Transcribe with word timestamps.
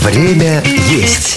Время 0.00 0.62
есть. 0.88 1.36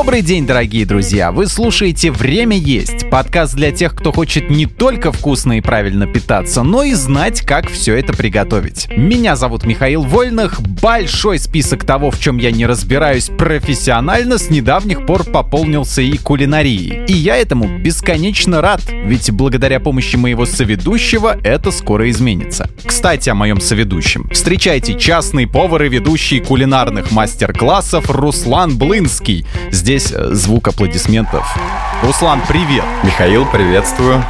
Добрый 0.00 0.22
день, 0.22 0.46
дорогие 0.46 0.86
друзья! 0.86 1.30
Вы 1.30 1.46
слушаете 1.46 2.10
«Время 2.10 2.56
есть»— 2.56 3.10
подкаст 3.10 3.54
для 3.54 3.70
тех, 3.70 3.94
кто 3.94 4.12
хочет 4.12 4.48
не 4.48 4.64
только 4.64 5.12
вкусно 5.12 5.58
и 5.58 5.60
правильно 5.60 6.06
питаться, 6.06 6.62
но 6.62 6.84
и 6.84 6.94
знать, 6.94 7.42
как 7.42 7.68
все 7.68 7.96
это 7.96 8.14
приготовить. 8.14 8.88
Меня 8.96 9.36
зовут 9.36 9.66
Михаил 9.66 10.00
Вольных. 10.00 10.62
Большой 10.62 11.38
список 11.38 11.84
того, 11.84 12.10
в 12.10 12.18
чем 12.18 12.38
я 12.38 12.50
не 12.50 12.64
разбираюсь 12.64 13.28
профессионально, 13.28 14.38
с 14.38 14.48
недавних 14.48 15.04
пор 15.04 15.24
пополнился 15.24 16.00
и 16.00 16.16
кулинарией. 16.16 17.04
И 17.04 17.12
я 17.12 17.36
этому 17.36 17.78
бесконечно 17.78 18.62
рад, 18.62 18.80
ведь 18.90 19.30
благодаря 19.30 19.80
помощи 19.80 20.16
моего 20.16 20.46
соведущего 20.46 21.38
это 21.44 21.70
скоро 21.70 22.08
изменится. 22.08 22.70
Кстати, 22.86 23.28
о 23.28 23.34
моем 23.34 23.60
соведущем. 23.60 24.30
Встречайте 24.32 24.98
частный 24.98 25.46
повар 25.46 25.82
и 25.82 25.90
ведущий 25.90 26.40
кулинарных 26.40 27.10
мастер-классов 27.10 28.08
Руслан 28.08 28.78
Блынский. 28.78 29.44
Здесь 29.70 29.89
э, 29.90 30.34
звук 30.34 30.68
аплодисментов. 30.68 31.44
Руслан, 32.02 32.40
привет! 32.46 32.84
Михаил, 33.02 33.44
приветствую. 33.46 34.24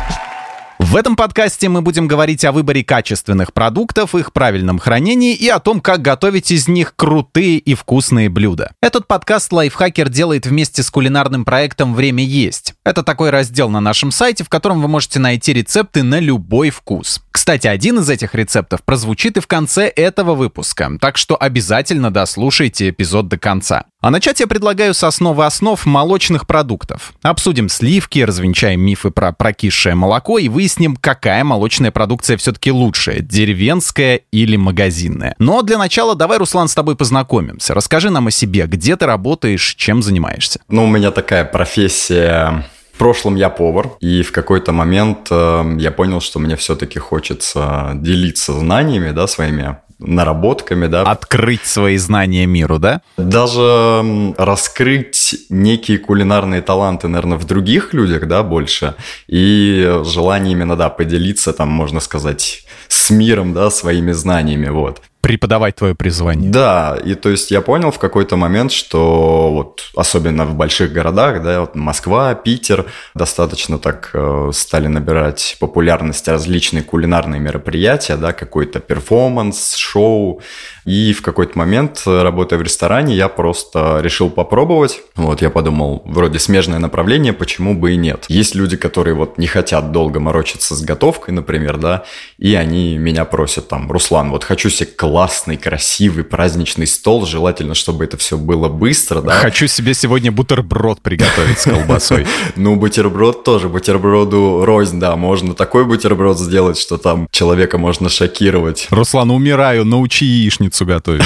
В 0.78 0.96
этом 0.96 1.14
подкасте 1.14 1.69
мы 1.69 1.83
будем 1.83 2.09
говорить 2.09 2.45
о 2.46 2.52
выборе 2.52 2.83
качественных 2.83 3.52
продуктов, 3.52 4.14
их 4.14 4.33
правильном 4.33 4.78
хранении 4.78 5.34
и 5.34 5.46
о 5.48 5.60
том, 5.60 5.83
как 5.83 6.00
готовить 6.00 6.50
из 6.50 6.66
них 6.66 6.96
крутые 6.96 7.59
и 7.59 7.74
вкусные 7.74 8.30
блюда. 8.30 8.73
Этот 8.80 9.06
подкаст 9.06 9.52
лайфхакер 9.52 10.09
делает 10.09 10.46
вместе 10.46 10.83
с 10.83 10.91
кулинарным 10.91 11.45
проектом 11.45 11.95
«Время 11.95 12.24
есть». 12.24 12.74
Это 12.83 13.02
такой 13.02 13.28
раздел 13.28 13.69
на 13.69 13.80
нашем 13.80 14.11
сайте, 14.11 14.42
в 14.42 14.48
котором 14.48 14.80
вы 14.80 14.88
можете 14.88 15.20
найти 15.20 15.52
рецепты 15.52 16.02
на 16.02 16.19
любой 16.19 16.70
вкус. 16.70 17.20
Кстати, 17.30 17.67
один 17.67 17.98
из 17.98 18.08
этих 18.08 18.34
рецептов 18.34 18.83
прозвучит 18.83 19.36
и 19.36 19.41
в 19.41 19.47
конце 19.47 19.86
этого 19.86 20.34
выпуска, 20.34 20.91
так 20.98 21.19
что 21.19 21.36
обязательно 21.39 22.11
дослушайте 22.11 22.89
эпизод 22.89 23.28
до 23.28 23.39
конца. 23.39 23.84
А 24.01 24.11
начать 24.11 24.41
я 24.41 24.47
предлагаю 24.47 24.95
с 24.95 25.05
основы 25.05 25.45
основ 25.45 25.84
молочных 25.84 26.47
продуктов. 26.47 27.12
Обсудим 27.20 27.69
сливки, 27.69 28.20
развенчаем 28.20 28.81
мифы 28.81 29.11
про 29.11 29.31
прокисшее 29.33 29.95
молоко 29.95 30.39
и 30.39 30.48
выясним, 30.48 30.97
какая 30.97 31.45
молочная 31.45 31.91
продукция 31.91 32.39
все-таки 32.39 32.73
лучшая, 32.73 33.20
деревенская 33.20 34.23
или 34.33 34.57
магазинная. 34.57 35.34
Но 35.39 35.61
для 35.61 35.77
начала 35.77 36.15
давай, 36.15 36.39
Руслан, 36.39 36.69
с 36.69 36.75
тобой 36.75 36.97
познакомимся. 36.97 37.75
Расскажи 37.75 38.09
нам 38.09 38.29
о 38.29 38.31
себе, 38.31 38.65
где 38.67 38.97
ты 38.97 39.05
работаешь, 39.05 39.75
чем 39.77 40.03
занимаешься. 40.03 40.61
Ну, 40.69 40.85
у 40.85 40.89
меня 40.89 41.11
такая 41.11 41.45
профессия 41.45 42.64
в 42.95 42.98
прошлом 42.98 43.35
я 43.37 43.51
повар, 43.51 43.91
и 44.01 44.23
в 44.23 44.33
какой-то 44.33 44.73
момент 44.73 45.29
э, 45.31 45.77
я 45.79 45.91
понял, 45.91 46.23
что 46.23 46.39
мне 46.39 46.57
все-таки 46.57 46.98
хочется 46.98 47.92
делиться 47.97 48.55
знаниями, 48.55 49.11
да, 49.11 49.27
своими 49.27 49.77
наработками, 50.01 50.87
да. 50.87 51.03
Открыть 51.03 51.65
свои 51.65 51.97
знания 51.97 52.47
миру, 52.47 52.79
да? 52.79 53.03
Даже 53.17 54.34
раскрыть 54.37 55.37
некие 55.48 55.98
кулинарные 55.98 56.62
таланты, 56.62 57.09
наверное, 57.09 57.39
в 57.39 57.45
других 57.45 57.95
людях, 57.95 58.27
да, 58.27 58.42
больше. 58.42 58.95
И 59.29 60.01
желание 60.05 60.53
именно, 60.53 60.77
да, 60.77 60.89
поделиться, 60.89 61.53
там, 61.53 61.69
можно 61.69 62.01
сказать, 62.01 62.65
с 62.89 63.11
миром, 63.11 63.53
да, 63.53 63.70
своими 63.70 64.12
знаниями, 64.12 64.69
вот 64.69 65.03
преподавать 65.21 65.77
твое 65.77 65.95
призвание. 65.95 66.51
Да, 66.51 66.97
и 67.03 67.15
то 67.15 67.29
есть 67.29 67.51
я 67.51 67.61
понял 67.61 67.91
в 67.91 67.99
какой-то 67.99 68.37
момент, 68.37 68.73
что 68.73 69.51
вот 69.53 69.91
особенно 69.95 70.45
в 70.45 70.55
больших 70.55 70.93
городах, 70.93 71.43
да, 71.43 71.61
вот 71.61 71.75
Москва, 71.75 72.35
Питер, 72.35 72.87
достаточно 73.15 73.79
так 73.79 74.11
э, 74.15 74.51
стали 74.55 74.87
набирать 74.87 75.57
популярность 75.61 76.27
различные 76.29 76.83
кулинарные 76.83 77.41
мероприятия, 77.41 78.17
да, 78.17 78.33
какой-то 78.33 78.81
перформанс, 78.81 79.75
шоу, 79.77 80.41
и 80.85 81.13
в 81.13 81.23
какой-то 81.23 81.58
момент, 81.58 82.02
работая 82.07 82.58
в 82.58 82.63
ресторане, 82.63 83.14
я 83.14 83.29
просто 83.29 84.01
решил 84.02 84.30
попробовать. 84.30 85.02
Вот, 85.17 85.42
я 85.42 85.51
подумал, 85.51 86.02
вроде 86.07 86.39
смежное 86.39 86.79
направление, 86.79 87.33
почему 87.33 87.74
бы 87.74 87.92
и 87.92 87.96
нет. 87.96 88.24
Есть 88.29 88.55
люди, 88.55 88.77
которые 88.77 89.14
вот 89.14 89.39
не 89.39 89.46
хотят 89.46 89.92
долго 89.92 90.20
морочиться 90.20 90.74
с 90.74 90.83
готовкой, 90.83 91.35
например, 91.35 91.77
да, 91.77 92.05
и 92.39 92.55
они 92.55 92.96
меня 92.98 93.24
просят 93.24 93.68
там, 93.68 93.91
Руслан, 93.91 94.30
вот 94.30 94.45
хочу 94.45 94.70
себе 94.70 94.86
классный, 94.86 95.57
красивый 95.57 96.24
праздничный 96.24 96.86
стол, 96.86 97.27
желательно, 97.27 97.74
чтобы 97.74 98.05
это 98.05 98.17
все 98.17 98.39
было 98.39 98.68
быстро, 98.68 99.20
да. 99.20 99.33
Хочу 99.33 99.67
себе 99.67 99.95
сегодня 99.95 100.33
бутерброд 100.33 101.01
приготовить 101.01 101.58
с 101.58 101.64
колбасой. 101.64 102.27
Ну, 102.57 102.77
бутерброд 102.77 103.45
тоже, 103.45 103.68
бутерброду 103.68 104.64
рознь, 104.64 104.98
да, 104.98 105.17
можно 105.17 105.55
такой 105.55 105.85
бутерброд 105.85 106.39
сделать, 106.39 106.79
что 106.79 106.97
там 106.97 107.29
человека 107.30 107.79
можно 107.79 108.08
шокировать. 108.08 108.86
Руслан, 108.91 109.30
умираю, 109.30 109.85
научи 109.85 110.24
яичницу 110.24 110.70
яичницу 110.70 110.86
готовить. 110.86 111.23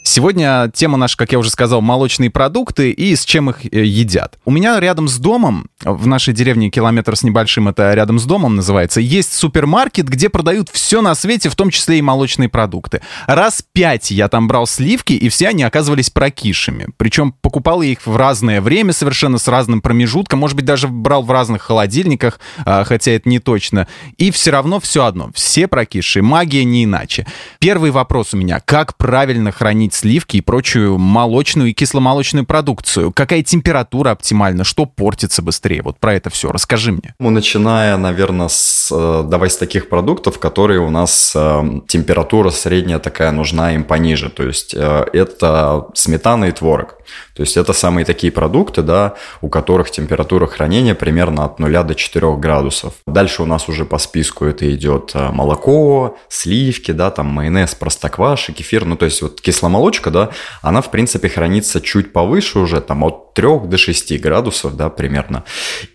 Сегодня 0.06 0.70
тема 0.74 0.98
наша, 0.98 1.16
как 1.16 1.32
я 1.32 1.40
уже 1.40 1.50
сказал, 1.50 1.80
молочные 1.82 2.30
продукты 2.30 2.92
и 2.92 3.16
с 3.16 3.24
чем 3.24 3.50
их 3.50 3.66
э, 3.66 3.86
едят. 3.86 4.38
У 4.44 4.52
меня 4.52 4.78
рядом 4.82 5.08
с 5.08 5.18
домом, 5.18 5.70
в 5.82 6.06
нашей 6.08 6.34
деревне 6.34 6.70
километр 6.70 7.16
с 7.16 7.24
небольшим, 7.24 7.70
это 7.70 7.94
рядом 7.94 8.20
с 8.20 8.26
домом 8.26 8.58
называется, 8.58 9.00
есть 9.00 9.34
супермаркет, 9.34 10.10
где 10.10 10.28
продают 10.28 10.70
все 10.70 11.02
на 11.02 11.16
свете, 11.16 11.48
в 11.48 11.56
том 11.56 11.70
числе 11.70 12.00
и 12.00 12.02
молочные 12.02 12.50
продукты. 12.50 13.02
Раз 13.28 13.64
пять 13.72 14.12
я 14.12 14.28
там 14.28 14.50
брал 14.50 14.68
сливки, 14.68 15.14
и 15.14 15.30
все 15.30 15.48
они 15.48 15.64
оказывались 15.64 16.10
прокисшими. 16.10 16.88
Причем 16.98 17.32
покупал 17.32 17.82
я 17.82 17.94
их 17.94 18.06
в 18.06 18.18
разное 18.18 18.60
время, 18.60 18.92
совершенно 18.92 19.38
с 19.38 19.48
разным 19.48 19.82
промежутком, 19.82 20.40
может 20.40 20.58
быть, 20.58 20.66
даже 20.66 20.90
брал 20.90 21.24
в 21.24 21.32
разных 21.32 21.62
холодильниках, 21.62 22.42
а, 22.66 22.84
хотя 22.84 23.12
это 23.12 23.30
не 23.30 23.40
точно. 23.40 23.88
И 24.18 24.32
все 24.32 24.52
равно 24.52 24.82
все 24.82 25.06
одно, 25.06 25.32
все 25.34 25.68
прокисшие, 25.68 26.24
магия 26.24 26.66
не 26.66 26.84
иначе. 26.84 27.26
Первый 27.60 27.92
вопрос 27.92 28.34
у 28.34 28.38
меня, 28.38 28.60
как 28.60 28.98
правильно 28.98 29.54
хранить 29.54 29.93
сливки 29.94 30.38
и 30.38 30.42
прочую 30.42 30.98
молочную 30.98 31.70
и 31.70 31.74
кисломолочную 31.74 32.46
продукцию? 32.46 33.12
Какая 33.12 33.44
температура 33.44 34.12
оптимальна? 34.12 34.64
Что 34.64 34.86
портится 34.86 35.42
быстрее? 35.42 35.82
Вот 35.82 36.00
про 36.00 36.16
это 36.16 36.30
все 36.30 36.52
расскажи 36.52 36.92
мне. 36.92 37.14
Ну, 37.20 37.30
начиная, 37.30 37.98
наверное, 37.98 38.48
с, 38.48 38.90
э, 38.92 39.24
давай 39.28 39.50
с 39.50 39.58
таких 39.58 39.90
продуктов, 39.90 40.40
которые 40.40 40.80
у 40.80 40.90
нас 40.90 41.34
э, 41.36 41.64
температура 41.88 42.50
средняя 42.50 43.00
такая 43.00 43.32
нужна 43.32 43.74
им 43.76 43.84
пониже. 43.84 44.30
То 44.30 44.44
есть 44.44 44.74
э, 44.74 45.06
это 45.14 45.88
сметана 45.94 46.46
и 46.46 46.52
творог. 46.52 46.98
То 47.36 47.42
есть 47.42 47.58
это 47.58 47.74
самые 47.74 48.06
такие 48.06 48.32
продукты, 48.32 48.82
да, 48.82 49.16
у 49.42 49.50
которых 49.50 49.92
температура 49.92 50.48
хранения 50.48 50.96
примерно 50.96 51.46
от 51.46 51.60
0 51.60 51.84
до 51.84 51.96
4 51.96 52.36
градусов. 52.38 52.94
Дальше 53.06 53.44
у 53.44 53.46
нас 53.46 53.70
уже 53.70 53.86
по 53.86 53.98
списку 53.98 54.46
это 54.46 54.74
идет 54.74 55.14
молоко, 55.14 56.18
сливки, 56.30 56.92
да, 56.92 57.12
там 57.12 57.28
майонез, 57.28 57.76
простокваши, 57.76 58.54
кефир. 58.54 58.86
Ну, 58.86 58.96
то 58.96 59.06
есть 59.06 59.22
вот 59.22 59.42
кисломолочный 59.42 59.83
молочка, 59.84 60.12
да, 60.12 60.30
она, 60.62 60.82
в 60.82 60.92
принципе, 60.92 61.30
хранится 61.30 61.82
чуть 61.82 62.14
повыше 62.14 62.60
уже, 62.60 62.82
там, 62.82 63.04
от 63.04 63.34
3 63.34 63.68
до 63.68 63.78
6 63.78 64.22
градусов, 64.22 64.76
да, 64.76 64.90
примерно. 64.90 65.44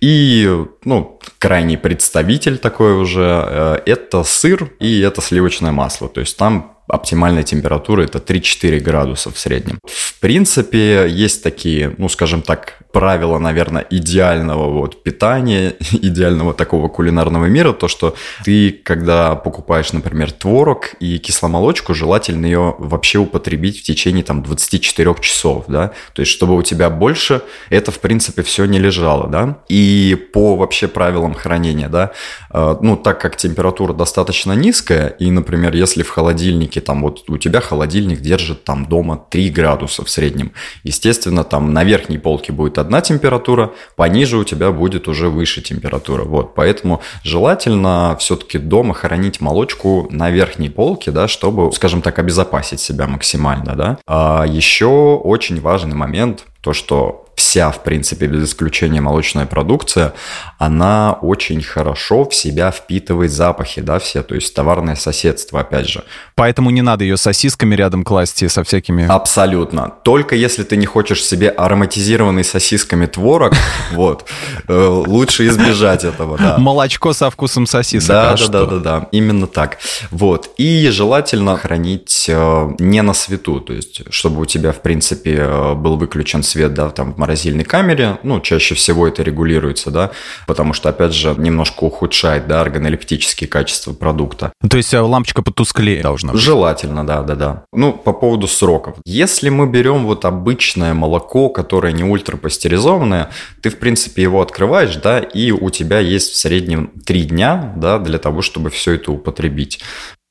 И, 0.02 0.48
ну, 0.84 1.18
крайний 1.38 1.78
представитель 1.78 2.58
такой 2.58 2.92
уже, 2.92 3.44
э, 3.48 3.78
это 3.86 4.24
сыр 4.24 4.70
и 4.80 5.00
это 5.00 5.22
сливочное 5.22 5.72
масло. 5.72 6.08
То 6.08 6.20
есть 6.20 6.36
там 6.36 6.77
оптимальная 6.88 7.42
температура 7.42 8.02
это 8.02 8.18
3-4 8.18 8.80
градуса 8.80 9.30
в 9.30 9.38
среднем. 9.38 9.78
В 9.84 10.20
принципе, 10.20 11.06
есть 11.08 11.42
такие, 11.42 11.94
ну, 11.98 12.08
скажем 12.08 12.42
так, 12.42 12.78
правила, 12.92 13.38
наверное, 13.38 13.86
идеального 13.90 14.70
вот 14.70 15.02
питания, 15.02 15.74
идеального 15.92 16.54
такого 16.54 16.88
кулинарного 16.88 17.46
мира, 17.46 17.72
то, 17.72 17.88
что 17.88 18.16
ты, 18.44 18.70
когда 18.70 19.36
покупаешь, 19.36 19.92
например, 19.92 20.32
творог 20.32 20.94
и 21.00 21.18
кисломолочку, 21.18 21.94
желательно 21.94 22.46
ее 22.46 22.74
вообще 22.78 23.18
употребить 23.18 23.80
в 23.80 23.82
течение 23.82 24.24
там 24.24 24.42
24 24.42 25.14
часов, 25.20 25.64
да, 25.68 25.92
то 26.14 26.20
есть 26.22 26.32
чтобы 26.32 26.56
у 26.56 26.62
тебя 26.62 26.90
больше 26.90 27.42
это, 27.70 27.90
в 27.92 28.00
принципе, 28.00 28.42
все 28.42 28.64
не 28.64 28.78
лежало, 28.78 29.28
да, 29.28 29.58
и 29.68 30.16
по 30.32 30.56
вообще 30.56 30.88
правилам 30.88 31.34
хранения, 31.34 31.88
да, 31.88 32.12
э, 32.50 32.76
ну, 32.80 32.96
так 32.96 33.20
как 33.20 33.36
температура 33.36 33.92
достаточно 33.92 34.52
низкая, 34.52 35.08
и, 35.08 35.30
например, 35.30 35.74
если 35.74 36.02
в 36.02 36.10
холодильнике 36.10 36.77
там 36.80 37.02
вот 37.02 37.28
у 37.28 37.38
тебя 37.38 37.60
холодильник 37.60 38.20
держит 38.20 38.64
там 38.64 38.86
дома 38.86 39.24
3 39.30 39.50
градуса 39.50 40.04
в 40.04 40.10
среднем, 40.10 40.52
естественно, 40.82 41.44
там 41.44 41.72
на 41.72 41.84
верхней 41.84 42.18
полке 42.18 42.52
будет 42.52 42.78
одна 42.78 43.00
температура, 43.00 43.72
пониже 43.96 44.36
у 44.36 44.44
тебя 44.44 44.70
будет 44.72 45.08
уже 45.08 45.28
выше 45.28 45.62
температура. 45.62 46.24
Вот, 46.24 46.54
поэтому 46.54 47.00
желательно 47.22 48.16
все-таки 48.18 48.58
дома 48.58 48.94
хранить 48.94 49.40
молочку 49.40 50.08
на 50.10 50.30
верхней 50.30 50.70
полке, 50.70 51.10
да, 51.10 51.28
чтобы, 51.28 51.72
скажем 51.72 52.02
так, 52.02 52.18
обезопасить 52.18 52.80
себя 52.80 53.06
максимально, 53.06 53.74
да. 53.74 53.98
А 54.06 54.44
еще 54.46 55.16
очень 55.16 55.60
важный 55.60 55.94
момент, 55.94 56.44
то, 56.60 56.72
что 56.72 57.27
вся, 57.38 57.70
в 57.70 57.82
принципе, 57.84 58.26
без 58.26 58.50
исключения 58.50 59.00
молочная 59.00 59.46
продукция, 59.46 60.12
она 60.58 61.12
очень 61.12 61.62
хорошо 61.62 62.24
в 62.24 62.34
себя 62.34 62.70
впитывает 62.70 63.30
запахи, 63.30 63.80
да, 63.80 63.98
все, 64.00 64.22
то 64.22 64.34
есть 64.34 64.52
товарное 64.54 64.96
соседство, 64.96 65.60
опять 65.60 65.88
же. 65.88 66.04
Поэтому 66.34 66.70
не 66.70 66.82
надо 66.82 67.04
ее 67.04 67.16
сосисками 67.16 67.76
рядом 67.76 68.04
класть 68.04 68.42
и 68.42 68.48
со 68.48 68.64
всякими... 68.64 69.06
Абсолютно. 69.06 69.92
Только 70.02 70.34
если 70.34 70.64
ты 70.64 70.76
не 70.76 70.86
хочешь 70.86 71.24
себе 71.24 71.48
ароматизированный 71.48 72.42
сосисками 72.42 73.06
творог, 73.06 73.54
вот, 73.92 74.24
э, 74.66 74.86
лучше 75.06 75.46
избежать 75.46 76.04
этого, 76.04 76.36
да. 76.36 76.58
Молочко 76.58 77.12
со 77.12 77.30
вкусом 77.30 77.66
сосисок. 77.66 78.08
Да, 78.08 78.32
а 78.32 78.36
да, 78.36 78.48
да, 78.48 78.66
да, 78.66 78.78
да, 78.78 79.08
именно 79.12 79.46
так. 79.46 79.78
Вот. 80.10 80.50
И 80.56 80.88
желательно 80.88 81.56
хранить 81.56 82.26
э, 82.28 82.70
не 82.80 83.02
на 83.02 83.14
свету, 83.14 83.60
то 83.60 83.72
есть, 83.72 84.02
чтобы 84.10 84.42
у 84.42 84.44
тебя, 84.44 84.72
в 84.72 84.82
принципе, 84.82 85.36
э, 85.38 85.74
был 85.74 85.96
выключен 85.96 86.42
свет, 86.42 86.74
да, 86.74 86.90
там, 86.90 87.12
в 87.12 87.18
морозильной 87.28 87.64
камере, 87.64 88.18
ну, 88.22 88.40
чаще 88.40 88.74
всего 88.74 89.06
это 89.06 89.22
регулируется, 89.22 89.90
да, 89.90 90.12
потому 90.46 90.72
что, 90.72 90.88
опять 90.88 91.12
же, 91.12 91.34
немножко 91.36 91.84
ухудшает, 91.84 92.48
да, 92.48 92.62
органолептические 92.62 93.48
качества 93.48 93.92
продукта. 93.92 94.50
То 94.68 94.78
есть 94.78 94.94
э, 94.94 95.00
лампочка 95.00 95.42
потусклее 95.42 96.02
должна 96.02 96.32
быть. 96.32 96.40
Желательно, 96.40 97.06
да, 97.06 97.22
да, 97.22 97.34
да. 97.34 97.64
Ну, 97.74 97.92
по 97.92 98.14
поводу 98.14 98.48
сроков. 98.48 98.96
Если 99.04 99.50
мы 99.50 99.66
берем 99.66 100.06
вот 100.06 100.24
обычное 100.24 100.94
молоко, 100.94 101.50
которое 101.50 101.92
не 101.92 102.02
ультрапастеризованное, 102.02 103.28
ты, 103.60 103.68
в 103.68 103.78
принципе, 103.78 104.22
его 104.22 104.40
открываешь, 104.40 104.96
да, 104.96 105.18
и 105.18 105.50
у 105.50 105.68
тебя 105.68 105.98
есть 105.98 106.32
в 106.32 106.36
среднем 106.36 106.92
3 107.04 107.24
дня, 107.24 107.74
да, 107.76 107.98
для 107.98 108.18
того, 108.18 108.40
чтобы 108.40 108.70
все 108.70 108.92
это 108.92 109.12
употребить. 109.12 109.80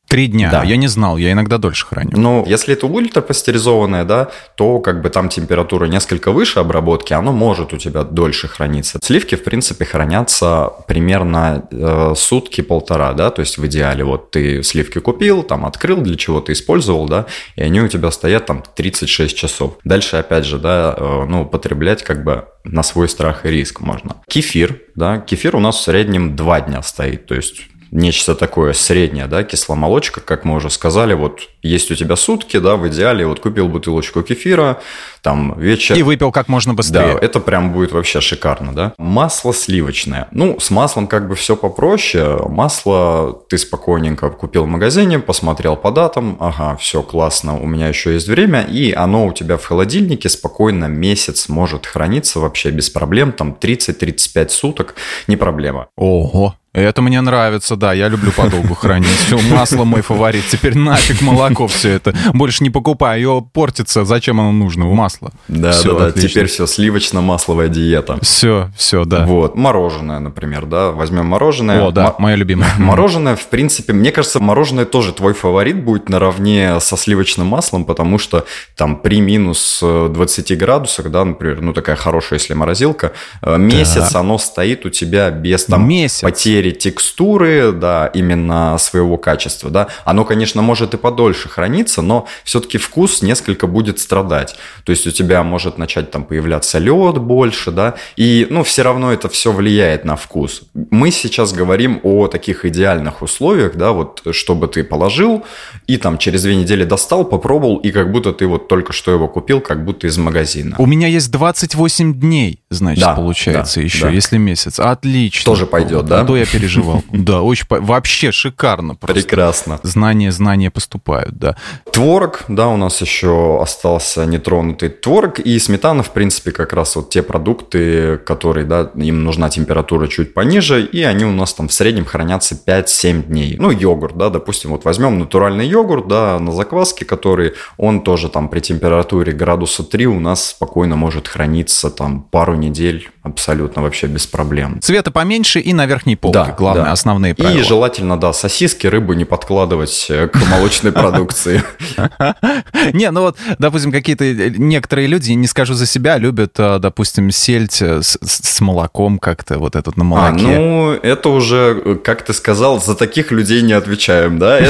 Три 0.07 0.27
дня. 0.27 0.49
Да. 0.49 0.63
Я 0.63 0.77
не 0.77 0.87
знал, 0.87 1.17
я 1.17 1.33
иногда 1.33 1.57
дольше 1.57 1.85
храню. 1.85 2.11
Ну, 2.13 2.45
если 2.47 2.73
это 2.73 2.87
ультрапастеризованное, 2.87 4.05
да, 4.05 4.29
то 4.55 4.79
как 4.79 5.01
бы 5.01 5.09
там 5.09 5.27
температура 5.27 5.85
несколько 5.85 6.31
выше 6.31 6.59
обработки, 6.59 7.11
оно 7.11 7.33
может 7.33 7.73
у 7.73 7.77
тебя 7.77 8.03
дольше 8.03 8.47
храниться. 8.47 8.99
Сливки, 9.03 9.35
в 9.35 9.43
принципе, 9.43 9.83
хранятся 9.83 10.71
примерно 10.87 11.67
э, 11.71 12.13
сутки-полтора, 12.15 13.13
да, 13.13 13.31
то 13.31 13.41
есть 13.41 13.57
в 13.57 13.65
идеале 13.65 14.05
вот 14.05 14.31
ты 14.31 14.63
сливки 14.63 14.99
купил, 14.99 15.43
там 15.43 15.65
открыл, 15.65 15.97
для 15.97 16.15
чего 16.15 16.39
ты 16.39 16.53
использовал, 16.53 17.07
да, 17.07 17.25
и 17.57 17.63
они 17.63 17.81
у 17.81 17.87
тебя 17.89 18.09
стоят 18.11 18.45
там 18.45 18.63
36 18.75 19.35
часов. 19.35 19.77
Дальше, 19.83 20.15
опять 20.15 20.45
же, 20.45 20.57
да, 20.57 20.95
э, 20.97 21.25
ну, 21.27 21.41
употреблять 21.41 22.03
как 22.03 22.23
бы 22.23 22.45
на 22.63 22.83
свой 22.83 23.09
страх 23.09 23.45
и 23.45 23.49
риск 23.49 23.81
можно. 23.81 24.15
Кефир, 24.29 24.79
да, 24.95 25.19
кефир 25.19 25.57
у 25.57 25.59
нас 25.59 25.75
в 25.77 25.81
среднем 25.81 26.37
2 26.37 26.61
дня 26.61 26.81
стоит, 26.81 27.25
то 27.25 27.35
есть 27.35 27.61
нечто 27.91 28.35
такое 28.35 28.73
среднее, 28.73 29.27
да, 29.27 29.43
кисломолочка, 29.43 30.21
как 30.21 30.45
мы 30.45 30.55
уже 30.55 30.69
сказали, 30.69 31.13
вот 31.13 31.41
есть 31.61 31.91
у 31.91 31.95
тебя 31.95 32.15
сутки, 32.15 32.57
да, 32.57 32.75
в 32.75 32.87
идеале, 32.87 33.25
вот 33.25 33.39
купил 33.39 33.67
бутылочку 33.67 34.23
кефира, 34.23 34.79
там 35.21 35.59
вечер. 35.59 35.95
И 35.95 36.03
выпил 36.03 36.31
как 36.31 36.47
можно 36.47 36.73
быстрее. 36.73 37.13
Да, 37.13 37.19
это 37.19 37.39
прям 37.39 37.73
будет 37.73 37.91
вообще 37.91 38.21
шикарно, 38.21 38.73
да. 38.73 38.93
Масло 38.97 39.53
сливочное. 39.53 40.27
Ну, 40.31 40.59
с 40.59 40.71
маслом 40.71 41.07
как 41.07 41.27
бы 41.27 41.35
все 41.35 41.55
попроще. 41.55 42.39
Масло 42.47 43.41
ты 43.49 43.57
спокойненько 43.57 44.29
купил 44.29 44.63
в 44.63 44.67
магазине, 44.67 45.19
посмотрел 45.19 45.75
по 45.75 45.91
датам, 45.91 46.37
ага, 46.39 46.77
все 46.77 47.01
классно, 47.01 47.59
у 47.59 47.65
меня 47.65 47.87
еще 47.87 48.13
есть 48.13 48.27
время, 48.27 48.61
и 48.61 48.91
оно 48.91 49.27
у 49.27 49.33
тебя 49.33 49.57
в 49.57 49.65
холодильнике 49.65 50.29
спокойно 50.29 50.85
месяц 50.85 51.49
может 51.49 51.85
храниться 51.85 52.39
вообще 52.39 52.71
без 52.71 52.89
проблем, 52.89 53.31
там 53.31 53.57
30-35 53.59 54.49
суток, 54.49 54.95
не 55.27 55.35
проблема. 55.35 55.87
Ого. 55.95 56.55
Это 56.73 57.01
мне 57.01 57.21
нравится, 57.21 57.75
да, 57.75 57.93
я 57.93 58.07
люблю 58.07 58.31
подолгу 58.31 58.75
хранить. 58.79 59.07
Все, 59.07 59.39
масло 59.39 59.83
мой 59.83 60.01
фаворит. 60.01 60.43
Теперь 60.51 60.77
нафиг 60.77 61.21
молоко 61.21 61.67
все 61.67 61.89
это. 61.93 62.13
Больше 62.33 62.63
не 62.63 62.69
покупаю, 62.69 63.19
ее 63.19 63.45
портится. 63.53 64.05
Зачем 64.05 64.39
оно 64.39 64.51
нужно? 64.51 64.85
Масло. 64.85 65.31
Да, 65.47 65.71
Всё, 65.71 65.93
да, 65.93 65.99
да, 65.99 66.05
отлично. 66.07 66.29
теперь 66.29 66.45
все 66.47 66.65
сливочно-масловая 66.67 67.67
диета. 67.69 68.19
Все, 68.21 68.69
все, 68.77 69.05
да. 69.05 69.25
Вот, 69.25 69.55
мороженое, 69.55 70.19
например, 70.19 70.65
да, 70.65 70.91
возьмем 70.91 71.25
мороженое. 71.25 71.81
О, 71.87 71.91
да, 71.91 72.03
Мо- 72.03 72.15
мое 72.19 72.35
любимое. 72.35 72.69
Мороженое, 72.77 73.35
в 73.35 73.47
принципе, 73.47 73.93
мне 73.93 74.11
кажется, 74.11 74.39
мороженое 74.39 74.85
тоже 74.85 75.13
твой 75.13 75.33
фаворит 75.33 75.83
будет 75.83 76.09
наравне 76.09 76.79
со 76.79 76.95
сливочным 76.97 77.47
маслом, 77.47 77.85
потому 77.85 78.19
что 78.19 78.45
там 78.75 78.97
при 78.97 79.19
минус 79.21 79.79
э, 79.81 80.09
20 80.13 80.57
градусах, 80.57 81.09
да, 81.09 81.25
например, 81.25 81.61
ну 81.61 81.73
такая 81.73 81.95
хорошая, 81.95 82.39
если 82.39 82.53
морозилка, 82.53 83.13
э, 83.41 83.57
месяц 83.57 84.13
оно 84.15 84.37
стоит 84.37 84.85
у 84.85 84.89
тебя 84.89 85.31
без 85.31 85.65
там 85.65 85.87
Месяц. 85.87 86.21
потери 86.21 86.66
текстуры, 86.71 87.71
да, 87.71 88.07
именно 88.13 88.77
своего 88.77 89.17
качества, 89.17 89.69
да. 89.69 89.87
Оно, 90.05 90.25
конечно, 90.25 90.61
может 90.61 90.93
и 90.93 90.97
подольше 90.97 91.49
храниться, 91.49 92.01
но 92.01 92.27
все-таки 92.43 92.77
вкус 92.77 93.21
несколько 93.21 93.67
будет 93.67 93.99
страдать. 93.99 94.55
То 94.83 94.91
есть 94.91 95.07
у 95.07 95.11
тебя 95.11 95.43
может 95.43 95.77
начать 95.77 96.11
там 96.11 96.23
появляться 96.23 96.79
лед 96.79 97.17
больше, 97.17 97.71
да, 97.71 97.95
и, 98.15 98.47
ну, 98.49 98.63
все 98.63 98.81
равно 98.83 99.11
это 99.13 99.29
все 99.29 99.51
влияет 99.51 100.05
на 100.05 100.15
вкус. 100.15 100.63
Мы 100.91 101.11
сейчас 101.11 101.53
говорим 101.53 101.99
о 102.03 102.27
таких 102.27 102.65
идеальных 102.65 103.21
условиях, 103.21 103.75
да, 103.75 103.91
вот, 103.91 104.21
чтобы 104.31 104.67
ты 104.67 104.83
положил 104.83 105.45
и 105.87 105.97
там 105.97 106.17
через 106.17 106.43
две 106.43 106.55
недели 106.55 106.83
достал, 106.83 107.25
попробовал, 107.25 107.77
и 107.77 107.91
как 107.91 108.11
будто 108.11 108.33
ты 108.33 108.47
вот 108.47 108.67
только 108.67 108.93
что 108.93 109.11
его 109.11 109.27
купил, 109.27 109.61
как 109.61 109.83
будто 109.85 110.07
из 110.07 110.17
магазина. 110.17 110.75
У 110.79 110.85
меня 110.85 111.07
есть 111.07 111.31
28 111.31 112.13
дней, 112.19 112.59
значит, 112.69 113.03
Да, 113.03 113.13
получается, 113.13 113.79
да, 113.79 113.85
еще, 113.85 114.01
да. 114.03 114.09
если 114.09 114.37
месяц. 114.37 114.79
Отлично. 114.79 115.45
Тоже 115.45 115.65
пойдет, 115.65 115.97
Вот, 116.03 116.05
да? 116.07 116.21
А 116.21 116.25
то 116.25 116.35
я 116.37 116.45
переживал. 116.51 117.03
Да, 117.27 117.41
очень... 117.41 117.65
Вообще 117.69 118.31
шикарно 118.31 118.95
просто. 118.95 119.21
Прекрасно. 119.21 119.79
Знания, 119.83 120.31
знания 120.31 120.69
поступают, 120.71 121.37
да. 121.37 121.55
Творог, 121.91 122.43
да, 122.47 122.67
у 122.67 122.77
нас 122.77 123.01
еще 123.01 123.59
остался 123.61 124.25
нетронутый 124.25 124.89
творог 124.89 125.39
и 125.39 125.59
сметана, 125.59 126.03
в 126.03 126.11
принципе, 126.11 126.51
как 126.51 126.73
раз 126.73 126.95
вот 126.95 127.09
те 127.09 127.21
продукты, 127.23 128.17
которые, 128.17 128.65
да, 128.65 128.91
им 128.95 129.23
нужна 129.23 129.49
температура 129.49 130.07
чуть 130.07 130.33
пониже, 130.33 130.85
и 130.85 131.01
они 131.03 131.25
у 131.25 131.31
нас 131.31 131.53
там 131.53 131.67
в 131.67 131.73
среднем 131.73 132.05
хранятся 132.05 132.55
5-7 132.55 133.23
дней. 133.23 133.55
Ну, 133.59 133.71
йогурт, 133.71 134.17
да, 134.17 134.29
допустим, 134.29 134.71
вот 134.71 134.85
возьмем 134.85 135.19
натуральный 135.19 135.67
йогурт, 135.67 136.07
да, 136.07 136.39
на 136.39 136.51
закваске, 136.51 137.03
который, 137.05 137.53
он 137.77 138.01
тоже 138.01 138.29
там 138.29 138.47
при 138.49 138.59
температуре 138.59 139.33
градуса 139.33 139.83
3 139.83 140.07
у 140.07 140.19
нас 140.19 140.49
спокойно 140.49 140.95
может 140.95 141.27
храниться 141.27 141.89
там 141.89 142.21
пару 142.21 142.55
недель 142.55 143.09
абсолютно 143.27 143.81
вообще 143.81 144.07
без 144.07 144.25
проблем. 144.27 144.79
Цвета 144.81 145.11
поменьше 145.11 145.59
и 145.59 145.73
на 145.73 145.85
верхней 145.85 146.15
полке. 146.15 146.39
Да, 146.39 146.55
Главное, 146.57 146.85
да. 146.85 146.91
основные 146.91 147.35
правила. 147.35 147.59
И 147.59 147.63
желательно, 147.63 148.17
да, 148.19 148.33
сосиски, 148.33 148.87
рыбу 148.87 149.13
не 149.13 149.25
подкладывать 149.25 150.07
э, 150.09 150.27
к 150.27 150.35
молочной 150.49 150.91
продукции. 150.91 151.63
Не, 152.93 153.11
ну 153.11 153.21
вот, 153.21 153.37
допустим, 153.59 153.91
какие-то 153.91 154.23
э, 154.25 154.49
некоторые 154.57 155.07
люди, 155.07 155.31
не 155.33 155.47
скажу 155.47 155.73
за 155.73 155.85
себя, 155.85 156.17
любят, 156.17 156.53
э, 156.57 156.79
допустим, 156.79 157.31
сельдь 157.31 157.81
с, 157.81 158.17
молоком 158.61 159.19
как-то, 159.19 159.59
вот 159.59 159.75
этот 159.75 159.97
на 159.97 160.03
А, 160.03 160.05
молоке. 160.05 160.43
ну, 160.45 160.91
это 160.93 161.29
уже, 161.29 161.99
как 162.03 162.23
ты 162.23 162.33
сказал, 162.33 162.81
за 162.81 162.95
таких 162.95 163.31
людей 163.31 163.61
не 163.61 163.73
отвечаем, 163.73 164.39
да? 164.39 164.59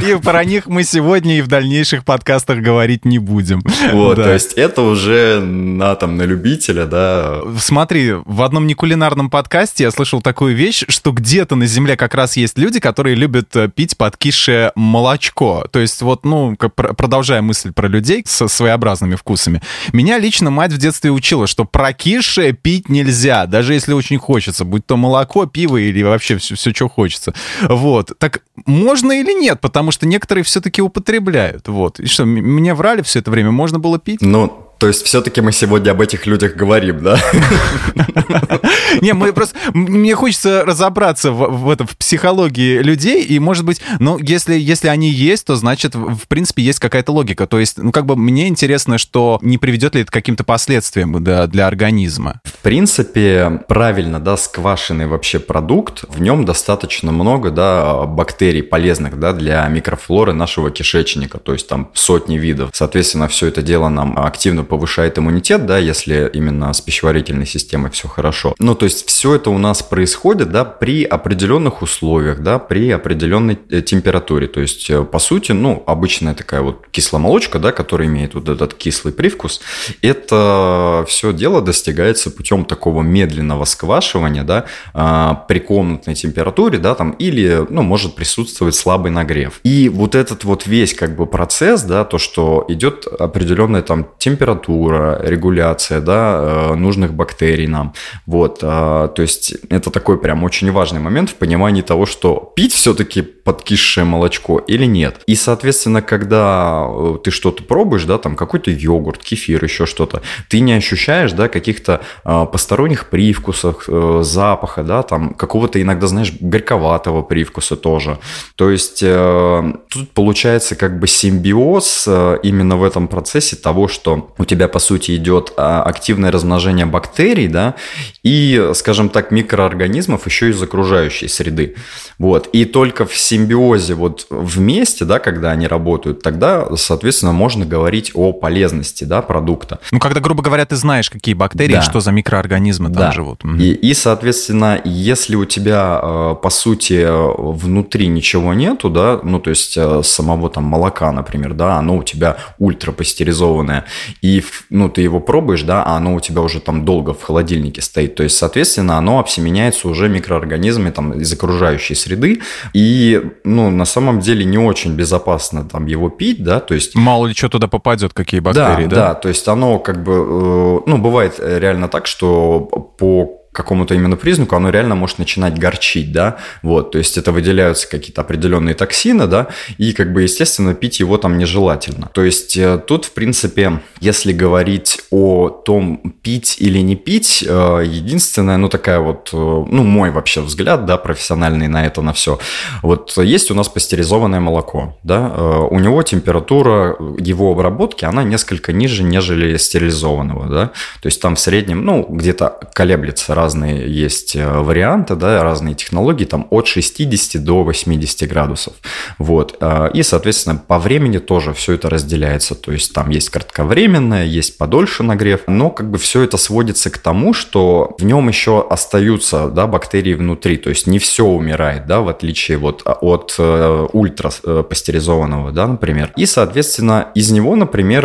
И 0.00 0.14
про 0.22 0.44
них 0.44 0.66
мы 0.66 0.84
сегодня 0.84 1.38
и 1.38 1.40
в 1.42 1.48
дальнейших 1.48 2.04
подкастах 2.04 2.58
говорить 2.58 3.04
не 3.04 3.18
будем. 3.18 3.62
вот, 3.92 4.16
то 4.16 4.32
есть 4.32 4.52
это 4.54 4.82
уже 4.82 5.40
на 5.40 5.87
там 5.96 6.16
на 6.16 6.22
любителя, 6.22 6.86
да. 6.86 7.40
Смотри, 7.58 8.12
в 8.24 8.42
одном 8.42 8.66
некулинарном 8.66 9.30
подкасте 9.30 9.84
я 9.84 9.90
слышал 9.90 10.22
такую 10.22 10.54
вещь, 10.54 10.84
что 10.88 11.12
где-то 11.12 11.56
на 11.56 11.66
Земле 11.66 11.96
как 11.96 12.14
раз 12.14 12.36
есть 12.36 12.58
люди, 12.58 12.80
которые 12.80 13.14
любят 13.14 13.54
э, 13.56 13.68
пить 13.68 13.96
подкисшее 13.96 14.72
молочко. 14.74 15.66
То 15.70 15.78
есть 15.78 16.02
вот, 16.02 16.24
ну, 16.24 16.56
как 16.56 16.74
пр- 16.74 16.94
продолжая 16.94 17.42
мысль 17.42 17.72
про 17.72 17.88
людей 17.88 18.22
со 18.26 18.48
своеобразными 18.48 19.14
вкусами. 19.14 19.62
Меня 19.92 20.18
лично 20.18 20.50
мать 20.50 20.72
в 20.72 20.78
детстве 20.78 21.10
учила, 21.10 21.46
что 21.46 21.64
прокисшее 21.64 22.52
пить 22.52 22.88
нельзя, 22.88 23.46
даже 23.46 23.74
если 23.74 23.92
очень 23.92 24.18
хочется, 24.18 24.64
будь 24.64 24.86
то 24.86 24.96
молоко, 24.96 25.46
пиво 25.46 25.76
или 25.76 26.02
вообще 26.02 26.38
все, 26.38 26.54
все 26.54 26.72
что 26.74 26.88
хочется. 26.88 27.34
Вот. 27.62 28.12
Так 28.18 28.42
можно 28.66 29.12
или 29.12 29.32
нет? 29.32 29.60
Потому 29.60 29.90
что 29.90 30.06
некоторые 30.06 30.44
все-таки 30.44 30.82
употребляют. 30.82 31.68
Вот. 31.68 32.00
И 32.00 32.06
что, 32.06 32.24
мне 32.24 32.74
врали 32.74 33.02
все 33.02 33.20
это 33.20 33.30
время? 33.30 33.50
Можно 33.50 33.78
было 33.78 33.98
пить? 33.98 34.20
Ну, 34.20 34.67
то 34.78 34.86
есть 34.86 35.04
все-таки 35.04 35.40
мы 35.40 35.50
сегодня 35.52 35.90
об 35.90 36.00
этих 36.00 36.26
людях 36.26 36.54
говорим, 36.54 37.02
да? 37.02 37.18
Не, 39.00 39.12
мы 39.12 39.32
просто... 39.32 39.56
Мне 39.74 40.14
хочется 40.14 40.64
разобраться 40.64 41.32
в, 41.32 41.64
в 41.64 41.70
этом, 41.70 41.86
в 41.86 41.96
психологии 41.96 42.78
людей, 42.78 43.24
и, 43.24 43.40
может 43.40 43.64
быть, 43.64 43.80
ну, 43.98 44.18
если, 44.18 44.56
если 44.56 44.86
они 44.86 45.10
есть, 45.10 45.46
то, 45.46 45.56
значит, 45.56 45.96
в, 45.96 46.16
в 46.16 46.28
принципе, 46.28 46.62
есть 46.62 46.78
какая-то 46.78 47.12
логика. 47.12 47.48
То 47.48 47.58
есть, 47.58 47.78
ну, 47.78 47.90
как 47.90 48.06
бы 48.06 48.14
мне 48.16 48.46
интересно, 48.46 48.98
что 48.98 49.40
не 49.42 49.58
приведет 49.58 49.96
ли 49.96 50.02
это 50.02 50.10
к 50.10 50.14
каким-то 50.14 50.44
последствиям 50.44 51.22
да, 51.24 51.48
для 51.48 51.66
организма. 51.66 52.40
В 52.44 52.62
принципе, 52.62 53.64
правильно, 53.66 54.20
да, 54.20 54.36
сквашенный 54.36 55.06
вообще 55.06 55.40
продукт, 55.40 56.04
в 56.08 56.20
нем 56.20 56.44
достаточно 56.44 57.10
много, 57.10 57.50
да, 57.50 58.04
бактерий 58.04 58.62
полезных, 58.62 59.18
да, 59.18 59.32
для 59.32 59.66
микрофлоры 59.66 60.32
нашего 60.32 60.70
кишечника, 60.70 61.38
то 61.38 61.52
есть 61.52 61.66
там 61.66 61.90
сотни 61.94 62.38
видов. 62.38 62.70
Соответственно, 62.72 63.26
все 63.26 63.48
это 63.48 63.60
дело 63.62 63.88
нам 63.88 64.16
активно 64.16 64.67
повышает 64.68 65.18
иммунитет, 65.18 65.66
да, 65.66 65.78
если 65.78 66.30
именно 66.32 66.72
с 66.72 66.80
пищеварительной 66.80 67.46
системой 67.46 67.90
все 67.90 68.08
хорошо. 68.08 68.54
Ну, 68.58 68.74
то 68.74 68.84
есть 68.84 69.06
все 69.08 69.34
это 69.34 69.50
у 69.50 69.58
нас 69.58 69.82
происходит, 69.82 70.50
да, 70.50 70.64
при 70.64 71.04
определенных 71.04 71.82
условиях, 71.82 72.42
да, 72.42 72.58
при 72.58 72.90
определенной 72.90 73.58
э, 73.70 73.80
температуре. 73.80 74.46
То 74.46 74.60
есть, 74.60 74.90
э, 74.90 75.02
по 75.02 75.18
сути, 75.18 75.52
ну, 75.52 75.82
обычная 75.86 76.34
такая 76.34 76.60
вот 76.60 76.86
кисломолочка, 76.90 77.58
да, 77.58 77.72
которая 77.72 78.08
имеет 78.08 78.34
вот 78.34 78.48
этот 78.48 78.74
кислый 78.74 79.12
привкус, 79.12 79.60
это 80.02 81.04
все 81.08 81.32
дело 81.32 81.62
достигается 81.62 82.30
путем 82.30 82.64
такого 82.64 83.02
медленного 83.02 83.64
сквашивания, 83.64 84.44
да, 84.44 84.66
а, 84.94 85.34
при 85.48 85.58
комнатной 85.58 86.14
температуре, 86.14 86.78
да, 86.78 86.94
там, 86.94 87.12
или, 87.12 87.66
ну, 87.68 87.82
может 87.82 88.14
присутствовать 88.14 88.74
слабый 88.74 89.10
нагрев. 89.10 89.60
И 89.64 89.88
вот 89.88 90.14
этот 90.14 90.44
вот 90.44 90.66
весь 90.66 90.94
как 90.94 91.16
бы 91.16 91.26
процесс, 91.26 91.82
да, 91.82 92.04
то, 92.04 92.18
что 92.18 92.64
идет 92.68 93.06
определенная 93.06 93.82
там 93.82 94.08
температура, 94.18 94.57
регуляция, 94.66 96.00
да, 96.00 96.70
э, 96.72 96.74
нужных 96.74 97.14
бактерий 97.14 97.66
нам, 97.66 97.92
вот, 98.26 98.60
а, 98.62 99.08
то 99.08 99.22
есть 99.22 99.54
это 99.68 99.90
такой 99.90 100.18
прям 100.18 100.42
очень 100.44 100.72
важный 100.72 101.00
момент 101.00 101.30
в 101.30 101.34
понимании 101.34 101.82
того, 101.82 102.06
что 102.06 102.52
пить 102.56 102.72
все-таки 102.72 103.22
подкисшее 103.48 104.04
молочко 104.04 104.58
или 104.58 104.84
нет. 104.84 105.22
И, 105.26 105.34
соответственно, 105.34 106.02
когда 106.02 106.86
э, 106.86 107.16
ты 107.24 107.30
что-то 107.30 107.62
пробуешь, 107.62 108.04
да, 108.04 108.18
там 108.18 108.36
какой-то 108.36 108.70
йогурт, 108.70 109.24
кефир, 109.24 109.64
еще 109.64 109.86
что-то, 109.86 110.20
ты 110.50 110.60
не 110.60 110.74
ощущаешь, 110.74 111.32
да, 111.32 111.48
каких-то 111.48 112.02
э, 112.26 112.46
посторонних 112.52 113.08
привкусов, 113.08 113.84
э, 113.88 114.20
запаха, 114.22 114.82
да, 114.82 115.02
там 115.02 115.32
какого-то 115.32 115.80
иногда, 115.80 116.08
знаешь, 116.08 116.34
горьковатого 116.38 117.22
привкуса 117.22 117.76
тоже. 117.76 118.18
То 118.54 118.68
есть 118.70 119.00
тут 119.00 120.10
получается 120.12 120.76
как 120.76 121.00
бы 121.00 121.06
симбиоз 121.06 122.06
именно 122.42 122.76
в 122.76 122.84
этом 122.84 123.08
процессе 123.08 123.56
того, 123.56 123.88
что 123.88 124.30
у 124.36 124.44
тебя, 124.48 124.68
по 124.68 124.78
сути, 124.78 125.14
идет 125.16 125.52
э, 125.56 125.60
активное 125.60 126.30
размножение 126.32 126.86
бактерий, 126.86 127.48
да, 127.48 127.74
и, 128.22 128.70
скажем 128.74 129.08
так, 129.08 129.30
микроорганизмов 129.30 130.26
еще 130.26 130.50
из 130.50 130.62
окружающей 130.62 131.28
среды. 131.28 131.76
Вот. 132.18 132.48
И 132.52 132.64
только 132.64 133.06
в 133.06 133.16
симбиозе 133.16 133.94
вот 133.94 134.26
вместе, 134.30 135.04
да, 135.04 135.20
когда 135.20 135.52
они 135.52 135.68
работают, 135.68 136.22
тогда, 136.22 136.76
соответственно, 136.76 137.32
можно 137.32 137.64
говорить 137.64 138.10
о 138.14 138.32
полезности, 138.32 139.04
да, 139.04 139.22
продукта. 139.22 139.78
Ну, 139.92 140.00
когда, 140.00 140.20
грубо 140.20 140.42
говоря, 140.42 140.66
ты 140.66 140.76
знаешь, 140.76 141.10
какие 141.10 141.34
бактерии, 141.34 141.74
да. 141.74 141.82
что 141.82 142.00
за 142.00 142.10
микроорганизмы 142.10 142.88
да. 142.88 143.00
там 143.00 143.12
живут. 143.12 143.44
И, 143.44 143.72
и, 143.72 143.94
соответственно, 143.94 144.80
если 144.84 145.36
у 145.36 145.44
тебя, 145.44 146.00
э, 146.02 146.34
по 146.42 146.50
сути, 146.50 147.06
внутри 147.08 148.08
ничего 148.08 148.52
нету, 148.52 148.90
да, 148.90 149.20
ну, 149.22 149.38
то 149.38 149.50
есть 149.50 149.76
э, 149.76 150.02
самого 150.02 150.50
там 150.50 150.64
молока, 150.64 151.12
например, 151.12 151.54
да, 151.54 151.78
оно 151.78 151.98
у 151.98 152.02
тебя 152.02 152.36
ультрапастеризованное, 152.58 153.84
и, 154.22 154.37
ну, 154.70 154.88
ты 154.88 155.02
его 155.02 155.20
пробуешь, 155.20 155.62
да, 155.62 155.82
а 155.82 155.96
оно 155.96 156.14
у 156.14 156.20
тебя 156.20 156.42
уже 156.42 156.60
там 156.60 156.84
долго 156.84 157.14
в 157.14 157.22
холодильнике 157.22 157.82
стоит, 157.82 158.14
то 158.14 158.22
есть, 158.22 158.36
соответственно, 158.36 158.98
оно 158.98 159.18
обсеменяется 159.18 159.88
уже 159.88 160.08
микроорганизмами 160.08 160.90
там 160.90 161.12
из 161.12 161.32
окружающей 161.32 161.94
среды, 161.94 162.40
и, 162.72 163.22
ну, 163.44 163.70
на 163.70 163.84
самом 163.84 164.20
деле 164.20 164.44
не 164.44 164.58
очень 164.58 164.94
безопасно 164.94 165.64
там 165.64 165.86
его 165.86 166.10
пить, 166.10 166.42
да, 166.42 166.60
то 166.60 166.74
есть... 166.74 166.94
Мало 166.94 167.26
ли 167.26 167.34
что 167.34 167.48
туда 167.48 167.68
попадет, 167.68 168.12
какие 168.12 168.40
бактерии, 168.40 168.86
да? 168.86 168.96
Да, 168.96 169.08
да, 169.08 169.14
то 169.14 169.28
есть 169.28 169.46
оно 169.48 169.78
как 169.78 170.02
бы, 170.02 170.12
э, 170.12 170.80
ну, 170.86 170.98
бывает 170.98 171.34
реально 171.38 171.88
так, 171.88 172.06
что 172.06 172.60
по 172.98 173.37
какому-то 173.52 173.94
именно 173.94 174.16
признаку, 174.16 174.56
оно 174.56 174.70
реально 174.70 174.94
может 174.94 175.18
начинать 175.18 175.58
горчить, 175.58 176.12
да, 176.12 176.36
вот, 176.62 176.92
то 176.92 176.98
есть 176.98 177.18
это 177.18 177.32
выделяются 177.32 177.88
какие-то 177.88 178.20
определенные 178.20 178.74
токсины, 178.74 179.26
да, 179.26 179.48
и 179.78 179.92
как 179.92 180.12
бы, 180.12 180.22
естественно, 180.22 180.74
пить 180.74 181.00
его 181.00 181.16
там 181.16 181.38
нежелательно. 181.38 182.10
То 182.12 182.22
есть 182.22 182.56
э, 182.56 182.78
тут, 182.78 183.06
в 183.06 183.12
принципе, 183.12 183.80
если 184.00 184.32
говорить 184.32 185.00
о 185.10 185.48
том, 185.48 186.14
пить 186.22 186.56
или 186.58 186.78
не 186.78 186.94
пить, 186.96 187.44
э, 187.46 187.82
единственное, 187.84 188.58
ну, 188.58 188.68
такая 188.68 189.00
вот, 189.00 189.30
э, 189.32 189.36
ну, 189.36 189.82
мой 189.82 190.10
вообще 190.10 190.40
взгляд, 190.40 190.84
да, 190.84 190.96
профессиональный 190.96 191.68
на 191.68 191.86
это, 191.86 192.02
на 192.02 192.12
все, 192.12 192.38
вот 192.82 193.16
есть 193.16 193.50
у 193.50 193.54
нас 193.54 193.68
пастеризованное 193.68 194.40
молоко, 194.40 194.98
да, 195.02 195.28
у 195.70 195.78
него 195.78 196.02
температура 196.02 196.96
его 197.18 197.52
обработки, 197.52 198.04
она 198.04 198.22
несколько 198.22 198.72
ниже, 198.72 199.02
нежели 199.02 199.56
стерилизованного, 199.56 200.48
да, 200.48 200.66
то 201.00 201.06
есть 201.06 201.20
там 201.20 201.34
в 201.34 201.40
среднем, 201.40 201.84
ну, 201.84 202.06
где-то 202.08 202.58
колеблется 202.74 203.34
разные 203.38 203.88
есть 203.88 204.34
э, 204.34 204.60
варианты, 204.60 205.14
да, 205.14 205.42
разные 205.42 205.74
технологии, 205.74 206.24
там 206.24 206.46
от 206.50 206.66
60 206.66 207.42
до 207.42 207.62
80 207.62 208.28
градусов. 208.28 208.74
Вот. 209.18 209.56
Э, 209.60 209.90
и, 209.94 210.02
соответственно, 210.02 210.60
по 210.66 210.78
времени 210.78 211.18
тоже 211.18 211.52
все 211.52 211.74
это 211.74 211.88
разделяется. 211.88 212.54
То 212.54 212.72
есть 212.72 212.92
там 212.92 213.10
есть 213.10 213.30
кратковременное, 213.30 214.24
есть 214.24 214.58
подольше 214.58 215.02
нагрев, 215.02 215.42
но 215.46 215.70
как 215.70 215.90
бы 215.90 215.98
все 215.98 216.22
это 216.22 216.36
сводится 216.36 216.90
к 216.90 216.98
тому, 216.98 217.32
что 217.32 217.94
в 217.98 218.04
нем 218.04 218.28
еще 218.28 218.66
остаются 218.68 219.48
да, 219.48 219.66
бактерии 219.66 220.14
внутри. 220.14 220.56
То 220.56 220.70
есть 220.70 220.86
не 220.86 220.98
все 220.98 221.24
умирает, 221.24 221.86
да, 221.86 222.00
в 222.00 222.08
отличие 222.08 222.58
вот 222.58 222.82
а, 222.84 222.92
от 223.00 223.36
э, 223.38 223.86
ультра 223.92 224.30
пастеризованного, 224.68 225.52
да, 225.52 225.66
например. 225.68 226.12
И, 226.16 226.26
соответственно, 226.26 227.08
из 227.14 227.30
него, 227.30 227.54
например, 227.56 228.04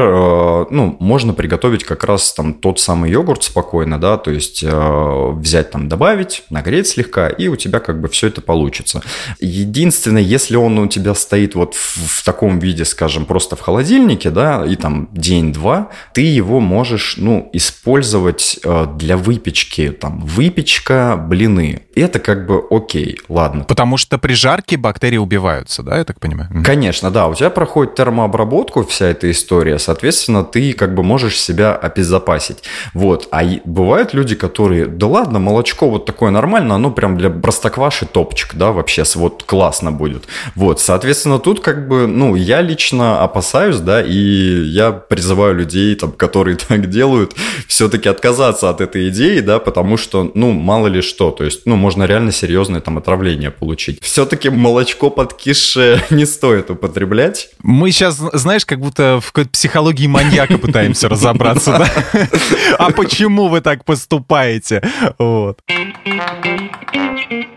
ну, 0.70 0.96
можно 1.00 1.34
приготовить 1.34 1.84
как 1.84 2.04
раз 2.04 2.34
там 2.34 2.54
тот 2.54 2.80
самый 2.80 3.12
йогурт 3.12 3.44
спокойно, 3.44 4.00
да, 4.00 4.18
то 4.18 4.32
есть 4.32 4.64
взять 5.32 5.72
там, 5.72 5.88
добавить, 5.88 6.44
нагреть 6.50 6.88
слегка, 6.88 7.30
и 7.30 7.48
у 7.48 7.56
тебя 7.56 7.80
как 7.80 8.02
бы 8.02 8.08
все 8.10 8.28
это 8.28 8.42
получится. 8.42 9.02
Единственное, 9.40 10.22
если 10.22 10.56
он 10.56 10.78
у 10.80 10.88
тебя 10.88 11.16
стоит 11.16 11.56
вот 11.56 11.76
в, 11.76 12.20
в 12.20 12.24
таком 12.24 12.60
виде, 12.60 12.86
скажем, 12.86 13.26
просто 13.26 13.56
в 13.56 13.62
холодильнике, 13.62 14.30
да, 14.30 14.66
и 14.66 14.76
там 14.76 15.10
день-два, 15.12 15.90
ты 16.14 16.22
его 16.22 16.60
можешь, 16.60 17.16
ну, 17.18 17.50
использовать 17.54 18.60
э, 18.64 18.88
для 18.98 19.18
выпечки, 19.18 19.90
там, 19.90 20.22
выпечка, 20.22 21.16
блины. 21.18 21.82
Это 21.96 22.20
как 22.20 22.48
бы 22.48 22.64
окей, 22.70 23.20
ладно. 23.30 23.64
Потому 23.66 23.98
что 23.98 24.18
при 24.18 24.34
жарке 24.34 24.78
бактерии 24.78 25.18
убиваются, 25.18 25.84
да, 25.84 25.98
я 25.98 26.04
так 26.04 26.20
понимаю? 26.20 26.50
Конечно, 26.64 27.12
да, 27.12 27.28
у 27.28 27.36
тебя 27.36 27.50
проходит 27.50 27.96
термообработку 27.96 28.84
вся 28.86 29.08
эта 29.08 29.30
история, 29.30 29.80
соответственно, 29.80 30.44
ты 30.44 30.74
как 30.74 30.96
бы 30.96 31.04
можешь 31.04 31.40
себя 31.40 31.76
обезопасить. 31.76 32.64
Вот, 32.94 33.28
а 33.32 33.44
бывают 33.66 34.14
люди, 34.14 34.36
которые, 34.36 34.88
да 34.88 35.13
ладно, 35.14 35.40
молочко 35.40 35.90
вот 35.90 36.06
такое 36.06 36.32
нормальное, 36.32 36.76
оно 36.76 36.90
прям 36.92 37.18
для 37.18 37.30
простокваши 37.30 38.06
топчик, 38.06 38.56
да, 38.56 38.72
вообще 38.72 39.04
вот 39.16 39.44
классно 39.44 39.92
будет. 39.92 40.24
Вот, 40.56 40.80
соответственно, 40.80 41.40
тут 41.40 41.60
как 41.60 41.88
бы, 41.88 42.08
ну, 42.08 42.36
я 42.36 42.62
лично 42.62 43.22
опасаюсь, 43.22 43.78
да, 43.78 44.02
и 44.02 44.64
я 44.64 44.92
призываю 44.92 45.56
людей, 45.56 45.96
там, 45.96 46.12
которые 46.12 46.58
так 46.68 46.90
делают, 46.90 47.36
все-таки 47.68 48.10
отказаться 48.10 48.70
от 48.70 48.82
этой 48.82 49.10
идеи, 49.10 49.40
да, 49.40 49.60
потому 49.60 49.98
что, 49.98 50.32
ну, 50.34 50.52
мало 50.52 50.88
ли 50.88 51.02
что, 51.02 51.30
то 51.32 51.44
есть, 51.44 51.62
ну, 51.66 51.76
можно 51.76 52.04
реально 52.06 52.32
серьезное 52.32 52.82
там 52.82 52.98
отравление 52.98 53.52
получить. 53.52 54.02
Все-таки 54.02 54.50
молочко 54.50 55.12
подкисшее 55.12 56.02
не 56.10 56.26
стоит 56.26 56.72
употреблять. 56.72 57.50
Мы 57.62 57.92
сейчас, 57.92 58.16
знаешь, 58.34 58.66
как 58.66 58.80
будто 58.80 59.20
в 59.22 59.32
какой-то 59.32 59.52
психологии 59.52 60.08
маньяка 60.08 60.58
пытаемся 60.58 61.08
разобраться, 61.10 61.72
да? 61.72 62.28
А 62.80 62.90
почему 62.92 63.48
вы 63.48 63.62
так 63.62 63.86
поступаете? 63.86 64.82
Вот. 65.18 65.60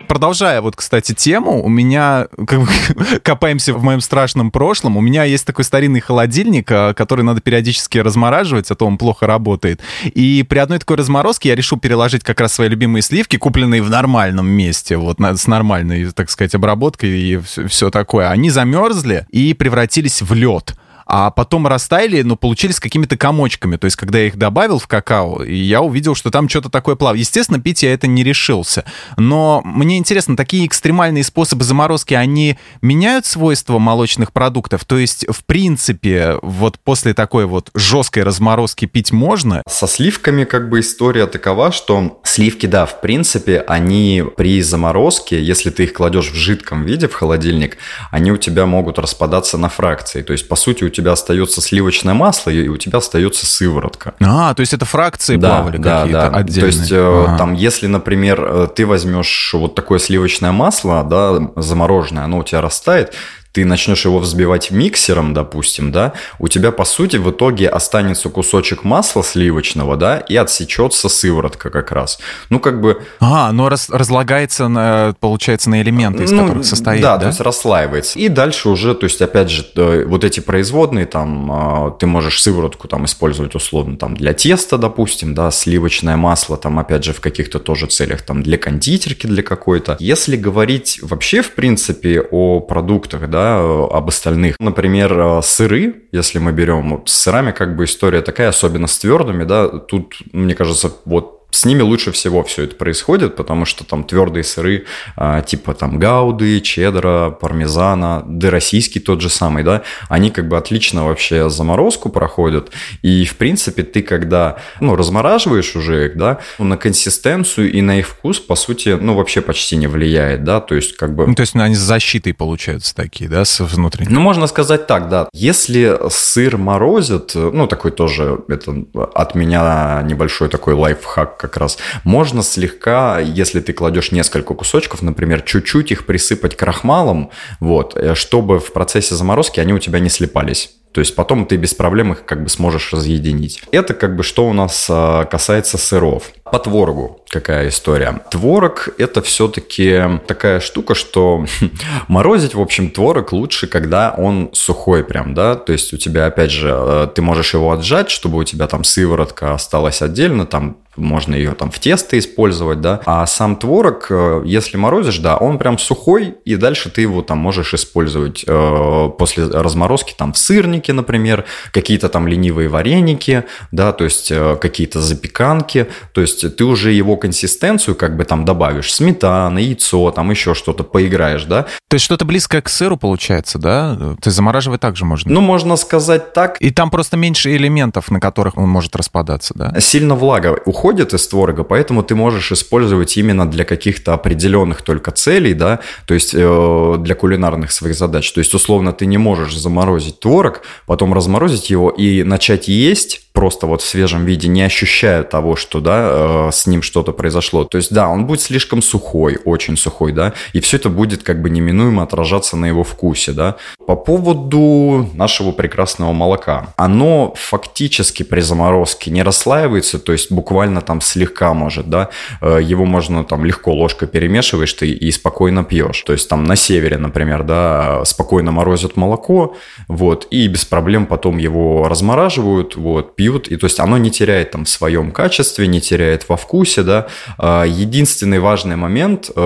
Продолжая 0.09 0.61
вот, 0.61 0.77
кстати, 0.77 1.13
тему, 1.13 1.63
у 1.63 1.69
меня, 1.69 2.29
как 2.47 2.61
бы, 2.61 2.69
копаемся 3.23 3.75
в 3.75 3.83
моем 3.83 4.01
страшном 4.01 4.51
прошлом, 4.51 4.97
у 4.97 5.01
меня 5.01 5.25
есть 5.25 5.47
такой 5.47 5.65
старинный 5.65 6.01
холодильник, 6.01 6.71
а, 6.71 6.95
который 6.95 7.23
надо 7.23 7.41
периодически 7.41 7.99
размораживать, 7.99 8.71
а 8.71 8.75
то 8.75 8.87
он 8.87 8.99
плохо 8.99 9.27
работает. 9.27 9.81
И 10.05 10.45
при 10.49 10.59
одной 10.59 10.79
такой 10.79 10.97
разморозке 10.97 11.51
я 11.51 11.55
решил 11.55 11.79
переложить 11.79 12.23
как 12.25 12.41
раз 12.41 12.55
свои 12.55 12.69
любимые 12.69 13.03
сливки, 13.03 13.37
купленные 13.37 13.83
в 13.83 13.91
нормальном 13.91 14.47
месте, 14.49 14.97
вот 14.97 15.19
с 15.21 15.47
нормальной, 15.47 16.11
так 16.13 16.31
сказать, 16.31 16.55
обработкой 16.55 17.11
и 17.11 17.37
все, 17.39 17.67
все 17.69 17.91
такое. 17.91 18.31
Они 18.31 18.49
замерзли 18.49 19.27
и 19.31 19.55
превратились 19.55 20.23
в 20.23 20.33
лед 20.33 20.77
а 21.07 21.31
потом 21.31 21.67
растаяли, 21.67 22.23
но 22.23 22.37
получились 22.37 22.81
какими-то 22.81 23.17
комочками. 23.17 23.77
То 23.77 23.85
есть, 23.85 23.97
когда 23.97 24.19
я 24.19 24.27
их 24.27 24.37
добавил 24.37 24.79
в 24.79 24.89
какао, 24.89 25.45
я 25.45 25.81
увидел, 25.81 26.15
что 26.15 26.31
там 26.31 26.49
что-то 26.49 26.69
такое 26.69 26.97
плавает. 26.97 27.21
Естественно, 27.21 27.61
пить 27.61 27.85
я 27.85 27.95
это 27.95 28.09
не 28.09 28.25
решился. 28.25 28.85
Но 29.17 29.63
мне 29.65 29.99
интересно, 29.99 30.37
такие 30.37 30.67
экстремальные 30.67 31.23
способы 31.23 31.65
заморозки, 31.65 32.15
они 32.15 32.59
меняют 32.83 33.25
свойства 33.25 33.79
молочных 33.79 34.33
продуктов? 34.33 34.85
То 34.85 34.99
есть, 34.99 35.27
в 35.29 35.45
принципе, 35.45 36.39
вот 36.43 36.79
после 36.81 37.15
такой 37.15 37.47
вот 37.47 37.71
жесткой 37.75 38.25
разморозки 38.25 38.87
пить 38.87 39.13
можно? 39.13 39.63
Со 39.69 39.87
сливками 39.87 40.45
как 40.45 40.69
бы 40.69 40.81
история 40.81 41.27
такова, 41.27 41.71
что 41.71 42.21
сливки, 42.25 42.67
да, 42.67 42.85
в 42.85 43.01
принципе, 43.01 43.61
они 43.61 44.25
при 44.37 44.61
заморозке, 44.61 45.41
если 45.41 45.71
ты 45.71 45.85
их 45.85 45.93
кладешь 45.93 46.31
в 46.31 46.35
жидком 46.35 46.85
виде 46.85 47.07
в 47.07 47.15
холодильник, 47.15 47.79
они 48.11 48.33
у 48.33 48.37
тебя 48.37 48.67
могут 48.67 48.99
распадаться 48.99 49.57
на 49.57 49.69
фракции. 49.69 50.23
То 50.23 50.33
есть, 50.33 50.49
по 50.49 50.57
сути, 50.57 50.83
у 50.83 50.89
тебя 50.97 51.13
остается 51.13 51.61
сливочное 51.61 52.15
масло, 52.15 52.51
и 52.51 52.69
у 52.69 52.77
тебя 52.77 52.99
остается 52.99 53.47
сыворотка. 53.47 54.15
А, 54.21 54.55
то 54.55 54.61
есть 54.61 54.73
это 54.73 54.85
фракции 54.85 55.37
да, 55.37 55.49
плавали 55.49 55.77
да, 55.77 56.01
какие-то 56.01 56.31
да. 56.31 56.37
отдельные. 56.37 56.61
То 56.73 56.79
есть 56.79 56.93
ага. 56.93 57.39
там, 57.39 57.53
если, 57.55 57.87
например, 57.87 58.45
э, 58.45 58.69
ты 58.75 58.87
возьмешь 58.87 59.51
вот 59.55 59.75
такое 59.75 59.99
сливочное 59.99 60.53
масло, 60.53 61.05
да, 61.05 61.51
замороженное, 61.57 62.25
оно 62.25 62.39
у 62.39 62.45
тебя 62.45 62.61
растает, 62.61 63.13
ты 63.57 63.65
начнешь 63.65 64.05
его 64.05 64.19
взбивать 64.19 64.71
миксером, 64.71 65.33
допустим, 65.33 65.91
да, 65.91 66.13
у 66.39 66.47
тебя, 66.47 66.73
по 66.73 66.85
сути, 66.85 67.17
в 67.17 67.31
итоге 67.31 67.71
останется 67.71 68.29
кусочек 68.29 68.85
масла 68.85 69.25
сливочного, 69.25 69.97
да, 69.97 70.19
и 70.19 70.37
отсечется 70.37 71.09
сыворотка 71.09 71.71
как 71.71 71.91
раз. 71.91 72.19
Ну, 72.51 72.61
как 72.61 72.83
бы... 72.83 73.03
А, 73.19 73.49
оно 73.49 73.71
раз, 73.71 73.89
разлагается, 73.89 74.69
на, 74.69 75.15
получается, 75.21 75.71
на 75.71 75.81
элементы, 75.81 76.25
из 76.25 76.33
ну, 76.33 76.43
которых 76.43 76.67
состоит, 76.67 77.01
да? 77.01 77.17
Да, 77.17 77.23
то 77.23 77.27
есть 77.29 77.41
расслаивается. 77.41 78.19
И 78.19 78.29
дальше 78.29 78.69
уже, 78.69 78.95
то 78.95 79.05
есть, 79.05 79.23
опять 79.23 79.49
же, 79.49 79.65
э, 79.75 80.05
вот 80.07 80.23
эти 80.23 80.41
производные, 80.41 81.07
там, 81.07 81.51
а, 81.51 81.91
ты 81.93 82.07
можешь 82.07 82.43
сыворотку 82.43 82.89
там 82.89 83.07
использовать 83.07 83.55
условно 83.55 83.97
там 83.97 84.19
для 84.19 84.35
теста, 84.35 84.77
допустим, 84.77 85.33
да, 85.33 85.51
сливочное 85.51 86.19
масло, 86.19 86.59
там, 86.59 86.79
опять 86.79 87.05
же, 87.05 87.15
в 87.15 87.21
каких-то 87.21 87.59
тоже 87.59 87.87
целях, 87.87 88.21
там, 88.21 88.43
для 88.43 88.59
кондитерки, 88.59 89.27
для 89.27 89.43
какой-то. 89.43 89.97
Если 89.99 90.37
говорить 90.37 90.99
вообще, 91.01 91.41
в 91.41 91.53
принципе, 91.53 92.21
о 92.21 92.61
продуктах, 92.61 93.31
да, 93.31 93.46
об 93.55 94.09
остальных, 94.09 94.57
например, 94.59 95.19
э, 95.19 95.43
сыры, 95.43 96.05
если 96.13 96.39
мы 96.39 96.53
берем, 96.53 97.03
с 97.07 97.13
сырами 97.13 97.53
как 97.53 97.77
бы 97.77 97.85
история 97.85 98.23
такая, 98.23 98.49
особенно 98.49 98.87
с 98.87 98.99
твердыми, 98.99 99.45
да, 99.45 99.69
тут, 99.69 100.17
мне 100.33 100.55
кажется, 100.55 100.93
вот 101.05 101.46
с 101.57 101.65
ними 101.65 101.81
лучше 101.81 102.13
всего 102.13 102.45
все 102.45 102.65
это 102.65 102.77
происходит, 102.77 103.35
потому 103.35 103.65
что 103.65 103.85
там 103.85 104.05
твердые 104.05 104.45
сыры, 104.45 104.85
а, 105.17 105.41
типа 105.41 105.73
там 105.73 105.99
гауды, 105.99 106.61
чеддера, 106.61 107.31
пармезана, 107.31 108.23
да 108.27 108.51
российский 108.51 109.01
тот 109.01 109.23
же 109.23 109.31
самый, 109.31 109.65
да, 109.65 109.83
они 110.09 110.31
как 110.31 110.49
бы 110.49 110.59
отлично 110.59 111.07
вообще 111.07 111.49
заморозку 111.49 112.11
проходят, 112.11 112.71
и 113.01 113.25
в 113.25 113.37
принципе 113.37 113.85
ты 113.85 114.03
когда, 114.03 114.57
ну, 114.81 114.97
размораживаешь 114.97 115.75
уже 115.77 116.07
их, 116.07 116.17
да, 116.19 116.41
на 116.59 116.77
консистенцию 116.77 117.73
и 117.73 117.81
на 117.81 117.99
их 117.99 118.07
вкус, 118.07 118.39
по 118.39 118.55
сути, 118.55 118.91
ну, 119.01 119.15
вообще 119.15 119.41
почти 119.41 119.77
не 119.77 119.87
влияет, 119.87 120.45
да, 120.45 120.61
то 120.61 120.75
есть 120.75 120.97
как 120.97 121.15
бы... 121.15 121.27
Ну, 121.27 121.35
то 121.35 121.41
есть 121.41 121.55
ну, 121.55 121.63
они 121.63 121.75
с 121.75 121.81
защитой 121.81 122.35
получаются 122.35 122.95
такие, 122.95 123.31
да, 123.31 123.47
с 123.47 123.61
внутренней? 123.61 124.13
Ну, 124.13 124.21
можно 124.21 124.47
сказать 124.47 124.87
так, 124.87 125.09
да. 125.09 125.29
Если 125.33 125.97
сыр 126.11 126.59
морозит, 126.59 127.35
ну, 127.35 127.67
такой 127.67 127.93
тоже, 127.93 128.41
это 128.49 128.75
от 129.15 129.35
меня 129.35 130.03
небольшой 130.05 130.51
такой 130.51 130.75
лайфхак, 130.75 131.46
как 131.47 131.57
раз. 131.59 131.79
Можно 132.05 132.43
слегка, 132.43 133.21
если 133.21 133.61
ты 133.61 133.73
кладешь 133.73 134.13
несколько 134.13 134.55
кусочков, 134.55 135.03
например, 135.03 135.43
чуть-чуть 135.43 135.93
их 135.93 136.07
присыпать 136.07 136.57
крахмалом, 136.57 137.31
вот, 137.61 137.97
э, 137.97 138.15
чтобы 138.15 138.59
в 138.59 138.73
процессе 138.73 139.15
заморозки 139.15 139.61
они 139.61 139.73
у 139.73 139.79
тебя 139.79 140.01
не 140.01 140.09
слипались. 140.09 140.71
То 140.97 141.01
есть 141.01 141.15
потом 141.15 141.45
ты 141.45 141.57
без 141.57 141.75
проблем 141.75 142.13
их 142.13 142.25
как 142.25 142.43
бы 142.43 142.49
сможешь 142.49 142.91
разъединить. 142.93 143.63
Это 143.71 143.93
как 143.93 144.17
бы 144.17 144.23
что 144.23 144.49
у 144.49 144.55
нас 144.55 144.87
а, 144.89 145.27
касается 145.27 145.77
сыров. 145.77 146.33
По 146.45 146.59
творогу 146.59 147.21
какая 147.41 147.69
история. 147.69 148.23
Творог– 148.31 148.89
это 148.99 149.21
все-таки 149.21 150.21
такая 150.27 150.61
штука, 150.61 150.95
что 150.95 151.45
морозить, 152.09 152.55
в 152.55 152.61
общем, 152.61 152.91
творог 152.91 153.33
лучше, 153.33 153.67
когда 153.67 154.15
он 154.17 154.49
сухой 154.53 155.05
прям, 155.05 155.35
да, 155.35 155.55
то 155.55 155.73
есть 155.73 155.93
у 155.93 155.99
тебя, 155.99 156.27
опять 156.27 156.51
же, 156.51 156.73
э, 156.75 157.09
ты 157.15 157.21
можешь 157.21 157.53
его 157.53 157.73
отжать, 157.73 158.11
чтобы 158.11 158.39
у 158.39 158.45
тебя 158.45 158.67
там 158.67 158.85
сыворотка 158.85 159.53
осталась 159.53 160.01
отдельно, 160.01 160.47
там 160.47 160.79
можно 160.97 161.35
ее 161.35 161.53
там 161.53 161.71
в 161.71 161.79
тесто 161.79 162.19
использовать, 162.19 162.81
да. 162.81 163.01
А 163.05 163.27
сам 163.27 163.57
творог, 163.57 164.07
э, 164.11 164.43
если 164.45 164.77
морозишь, 164.77 165.19
да, 165.19 165.37
он 165.37 165.59
прям 165.59 165.79
сухой, 165.79 166.37
и 166.45 166.57
дальше 166.57 166.91
ты 166.91 167.03
его 167.03 167.23
там 167.23 167.39
можешь 167.39 167.75
использовать 167.75 168.45
э, 168.47 169.11
после 169.19 169.47
разморозки 169.47 170.15
там 170.17 170.33
в 170.33 170.39
сырнике, 170.39 170.93
например, 170.93 171.45
какие-то 171.73 172.09
там 172.09 172.27
ленивые 172.27 172.69
вареники, 172.69 173.45
да, 173.71 173.93
то 173.93 174.05
есть 174.05 174.31
э, 174.31 174.57
какие-то 174.61 175.01
запеканки, 175.01 175.87
то 176.13 176.21
есть 176.21 176.57
ты 176.57 176.65
уже 176.65 176.93
его 176.93 177.17
консистенцию 177.27 177.97
как 177.97 178.17
бы 178.17 178.25
там 178.25 178.45
добавишь, 178.45 178.95
сметана, 178.95 179.59
яйцо, 179.59 180.13
там 180.13 180.31
еще 180.31 180.55
что-то, 180.55 180.85
поиграешь, 180.85 181.45
да. 181.45 181.67
То 181.89 181.95
есть 181.97 182.05
что-то 182.05 182.25
близкое 182.25 182.63
к 182.63 182.69
сыру 182.69 182.97
получается, 182.97 183.59
да? 183.59 183.97
То 183.97 184.29
есть 184.29 184.37
замораживать 184.37 184.81
также 184.81 185.05
можно? 185.05 185.33
Ну, 185.33 185.41
можно 185.41 185.75
сказать 185.75 186.33
так. 186.33 186.57
И 186.61 186.71
там 186.71 186.89
просто 186.89 187.17
меньше 187.17 187.57
элементов, 187.57 188.13
на 188.13 188.21
которых 188.21 188.57
он 188.57 188.69
может 188.69 188.95
распадаться, 188.95 189.55
да? 189.57 189.81
Сильно 189.81 190.15
влага 190.15 190.57
уходит 190.67 191.15
из 191.15 191.27
творога, 191.27 191.65
поэтому 191.65 192.05
ты 192.05 192.15
можешь 192.15 192.53
использовать 192.53 193.17
именно 193.17 193.51
для 193.51 193.65
каких-то 193.65 194.15
определенных 194.15 194.83
только 194.83 195.11
целей, 195.11 195.55
да, 195.55 195.81
то 196.07 196.15
есть 196.15 196.33
э, 196.33 196.97
для 197.01 197.15
кулинарных 197.17 197.73
своих 197.73 197.97
задач. 197.97 198.31
То 198.33 198.39
есть, 198.39 198.55
условно, 198.55 198.93
ты 198.93 199.07
не 199.07 199.19
можешь 199.19 199.57
заморозить 199.57 200.21
творог, 200.21 200.63
потом 200.87 201.13
разморозить 201.13 201.71
его 201.71 201.91
и 201.91 202.23
начать 202.23 202.69
есть 202.69 203.26
просто 203.37 203.67
вот 203.67 203.83
в 203.83 203.87
свежем 203.87 204.25
виде, 204.25 204.49
не 204.49 204.63
ощущая 204.63 205.23
того, 205.23 205.57
что, 205.57 205.81
да, 205.81 206.49
э, 206.49 206.51
с 206.53 206.67
ним 206.67 206.81
что-то 206.81 207.13
произошло. 207.13 207.65
То 207.65 207.77
есть, 207.77 207.93
да, 207.93 208.09
он 208.09 208.25
будет 208.25 208.41
слишком 208.41 208.81
сухой, 208.81 209.39
очень 209.45 209.77
сухой, 209.77 210.13
да, 210.13 210.33
и 210.55 210.61
все 210.61 210.79
это 210.79 210.89
будет 210.89 211.23
как 211.23 211.43
бы 211.43 211.51
неминуемо 211.51 212.03
отражаться 212.03 212.57
на 212.57 212.65
его 212.65 212.83
вкусе, 212.83 213.33
да. 213.33 213.57
По 213.87 213.95
поводу 213.95 215.09
нашего 215.15 215.53
прекрасного 215.53 216.13
молока. 216.13 216.75
Оно 216.77 217.35
фактически 217.37 218.25
при 218.25 218.41
заморозке 218.41 219.13
не 219.13 219.23
расслаивается, 219.23 219.99
то 220.01 220.13
есть 220.13 220.33
буквально 220.33 220.81
там 220.81 221.01
слегка 221.01 221.55
может, 221.55 221.89
да, 221.89 222.09
э, 222.41 222.59
его 222.63 222.85
можно 222.85 223.25
там 223.25 223.45
легко 223.45 223.73
ложкой 223.73 224.09
перемешиваешь 224.09 224.73
ты 224.73 224.91
и 224.91 225.11
спокойно 225.13 225.63
пьешь. 225.63 226.03
То 226.03 226.13
есть 226.13 226.29
там 226.29 226.45
на 226.45 226.57
севере, 226.57 226.99
например, 226.99 227.45
да, 227.45 228.05
спокойно 228.05 228.51
морозят 228.51 228.97
молоко, 228.97 229.55
вот, 229.87 230.27
и 230.31 230.49
без 230.49 230.65
проблем 230.65 231.07
потом 231.07 231.39
его 231.39 231.89
размораживают, 231.89 232.75
вот, 232.77 233.15
пьют 233.15 233.47
и 233.47 233.57
то 233.57 233.67
есть 233.67 233.79
оно 233.79 233.99
не 233.99 234.11
теряет 234.11 234.51
там 234.51 234.65
в 234.65 234.69
своем 234.69 235.13
качестве, 235.13 235.69
не 235.69 235.81
теряет 235.81 236.29
во 236.29 236.37
вкусе, 236.37 236.83
да. 236.83 237.07
А, 237.39 237.65
единственный 237.65 238.41
важный 238.41 238.77
момент 238.77 239.31
э, 239.35 239.41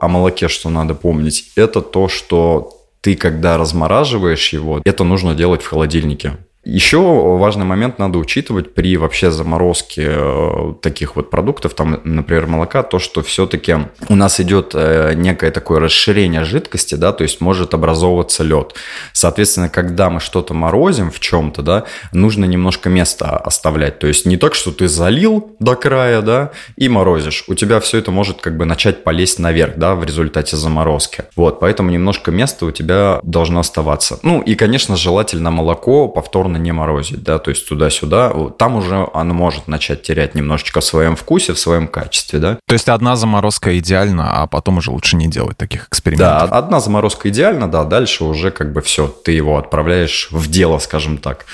о 0.00 0.08
молоке, 0.08 0.48
что 0.48 0.70
надо 0.70 0.94
помнить, 0.94 1.50
это 1.56 1.80
то, 1.80 2.08
что 2.08 2.79
ты, 3.00 3.16
когда 3.16 3.56
размораживаешь 3.56 4.52
его, 4.52 4.80
это 4.84 5.04
нужно 5.04 5.34
делать 5.34 5.62
в 5.62 5.68
холодильнике. 5.68 6.38
Еще 6.62 6.98
важный 6.98 7.64
момент 7.64 7.98
надо 7.98 8.18
учитывать 8.18 8.74
при 8.74 8.98
вообще 8.98 9.30
заморозке 9.30 10.08
э, 10.10 10.74
таких 10.82 11.16
вот 11.16 11.30
продуктов, 11.30 11.72
там, 11.72 12.02
например, 12.04 12.48
молока, 12.48 12.82
то, 12.82 12.98
что 12.98 13.22
все-таки 13.22 13.76
у 14.10 14.14
нас 14.14 14.40
идет 14.40 14.72
э, 14.74 15.14
некое 15.14 15.52
такое 15.52 15.80
расширение 15.80 16.44
жидкости, 16.44 16.96
да, 16.96 17.12
то 17.12 17.22
есть 17.22 17.40
может 17.40 17.72
образовываться 17.72 18.44
лед. 18.44 18.74
Соответственно, 19.14 19.70
когда 19.70 20.10
мы 20.10 20.20
что-то 20.20 20.52
морозим 20.52 21.10
в 21.10 21.18
чем-то, 21.18 21.62
да, 21.62 21.84
нужно 22.12 22.44
немножко 22.44 22.90
места 22.90 23.38
оставлять. 23.38 23.98
То 23.98 24.06
есть 24.06 24.26
не 24.26 24.36
так, 24.36 24.54
что 24.54 24.70
ты 24.70 24.86
залил 24.86 25.56
до 25.60 25.76
края, 25.76 26.20
да, 26.20 26.50
и 26.76 26.90
морозишь. 26.90 27.44
У 27.48 27.54
тебя 27.54 27.80
все 27.80 27.96
это 27.96 28.10
может 28.10 28.42
как 28.42 28.58
бы 28.58 28.66
начать 28.66 29.02
полезть 29.02 29.38
наверх, 29.38 29.78
да, 29.78 29.94
в 29.94 30.04
результате 30.04 30.58
заморозки. 30.58 31.24
Вот, 31.36 31.58
поэтому 31.58 31.90
немножко 31.90 32.30
места 32.30 32.66
у 32.66 32.70
тебя 32.70 33.18
должно 33.22 33.60
оставаться. 33.60 34.18
Ну 34.22 34.42
и, 34.42 34.54
конечно, 34.56 34.94
желательно 34.94 35.50
молоко 35.50 36.06
повторно 36.06 36.50
повторно 36.50 36.56
не 36.60 36.72
морозить, 36.72 37.22
да, 37.22 37.38
то 37.38 37.50
есть 37.50 37.68
туда-сюда, 37.68 38.32
там 38.58 38.76
уже 38.76 39.08
оно 39.14 39.34
может 39.34 39.68
начать 39.68 40.02
терять 40.02 40.34
немножечко 40.34 40.80
в 40.80 40.84
своем 40.84 41.16
вкусе, 41.16 41.54
в 41.54 41.58
своем 41.58 41.88
качестве, 41.88 42.38
да. 42.38 42.58
То 42.66 42.74
есть 42.74 42.88
одна 42.88 43.16
заморозка 43.16 43.78
идеальна, 43.78 44.42
а 44.42 44.46
потом 44.46 44.78
уже 44.78 44.90
лучше 44.90 45.16
не 45.16 45.28
делать 45.28 45.56
таких 45.56 45.88
экспериментов. 45.88 46.50
Да, 46.50 46.56
одна 46.56 46.80
заморозка 46.80 47.28
идеальна, 47.28 47.70
да, 47.70 47.84
дальше 47.84 48.24
уже 48.24 48.50
как 48.50 48.72
бы 48.72 48.80
все, 48.80 49.06
ты 49.08 49.32
его 49.32 49.58
отправляешь 49.58 50.28
в 50.30 50.48
дело, 50.50 50.78
скажем 50.78 51.18
так. 51.18 51.46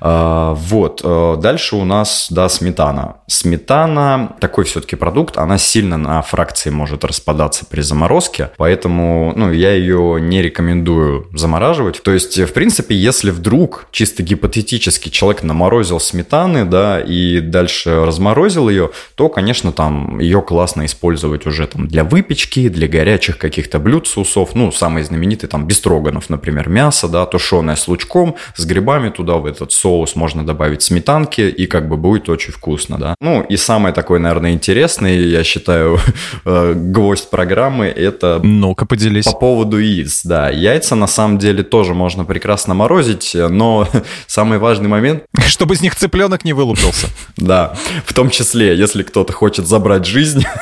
А, 0.00 0.54
вот, 0.54 1.00
э, 1.04 1.36
дальше 1.38 1.76
у 1.76 1.84
нас, 1.84 2.28
да, 2.30 2.48
сметана. 2.48 3.16
Сметана 3.26 4.36
такой 4.40 4.64
все-таки 4.64 4.96
продукт, 4.96 5.36
она 5.36 5.58
сильно 5.58 5.96
на 5.96 6.22
фракции 6.22 6.70
может 6.70 7.04
распадаться 7.04 7.64
при 7.64 7.80
заморозке, 7.80 8.50
поэтому, 8.56 9.32
ну, 9.36 9.52
я 9.52 9.72
ее 9.72 10.18
не 10.20 10.42
рекомендую 10.42 11.28
замораживать. 11.34 12.02
То 12.02 12.12
есть, 12.12 12.38
в 12.38 12.52
принципе, 12.52 12.94
если 12.94 13.30
вдруг 13.30 13.86
чисто 13.90 14.22
гипотетически 14.22 14.39
гипотетически 14.40 15.10
человек 15.10 15.42
наморозил 15.42 16.00
сметаны, 16.00 16.64
да, 16.64 16.98
и 17.00 17.40
дальше 17.40 18.04
разморозил 18.06 18.70
ее, 18.70 18.90
то, 19.14 19.28
конечно, 19.28 19.70
там 19.72 20.18
ее 20.18 20.40
классно 20.40 20.86
использовать 20.86 21.46
уже 21.46 21.66
там 21.66 21.86
для 21.86 22.04
выпечки, 22.04 22.68
для 22.68 22.88
горячих 22.88 23.36
каких-то 23.36 23.78
блюд, 23.78 24.06
соусов, 24.06 24.54
ну, 24.54 24.72
самые 24.72 25.04
знаменитые 25.04 25.48
там 25.48 25.66
бестроганов, 25.66 26.30
например, 26.30 26.68
мясо, 26.70 27.08
да, 27.08 27.26
тушеное 27.26 27.76
с 27.76 27.86
лучком, 27.86 28.36
с 28.56 28.64
грибами, 28.64 29.10
туда 29.10 29.34
в 29.34 29.44
этот 29.44 29.72
соус 29.72 30.16
можно 30.16 30.44
добавить 30.46 30.82
сметанки, 30.82 31.42
и 31.42 31.66
как 31.66 31.88
бы 31.88 31.96
будет 31.96 32.28
очень 32.28 32.52
вкусно, 32.52 32.96
да. 32.98 33.14
Ну, 33.20 33.42
и 33.42 33.56
самое 33.56 33.94
такое, 33.94 34.20
наверное, 34.20 34.52
интересное, 34.52 35.18
я 35.18 35.44
считаю, 35.44 35.98
э, 36.46 36.72
гвоздь 36.74 37.28
программы, 37.28 37.86
это... 37.86 38.40
Ну-ка, 38.42 38.86
поделись. 38.86 39.26
По 39.26 39.32
поводу 39.32 39.78
яиц, 39.78 40.22
да. 40.24 40.48
Яйца, 40.48 40.94
на 40.94 41.06
самом 41.06 41.38
деле, 41.38 41.62
тоже 41.62 41.94
можно 41.94 42.24
прекрасно 42.24 42.74
морозить, 42.74 43.36
но 43.50 43.86
самый 44.30 44.58
важный 44.58 44.88
момент... 44.88 45.24
Чтобы 45.48 45.74
из 45.74 45.82
них 45.82 45.96
цыпленок 45.96 46.44
не 46.44 46.52
вылупился. 46.52 47.08
Да, 47.36 47.74
в 48.04 48.12
том 48.12 48.28
числе, 48.30 48.76
если 48.76 49.02
кто-то 49.02 49.32
хочет 49.32 49.66
забрать 49.66 50.06
жизнь. 50.06 50.44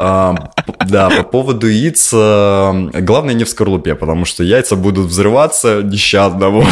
А, 0.00 0.50
да, 0.86 1.10
по 1.10 1.22
поводу 1.22 1.66
яиц, 1.66 2.12
главное 2.12 3.34
не 3.34 3.44
в 3.44 3.48
скорлупе, 3.48 3.94
потому 3.94 4.24
что 4.24 4.44
яйца 4.44 4.76
будут 4.76 5.06
взрываться 5.06 5.82
нещадно. 5.82 6.64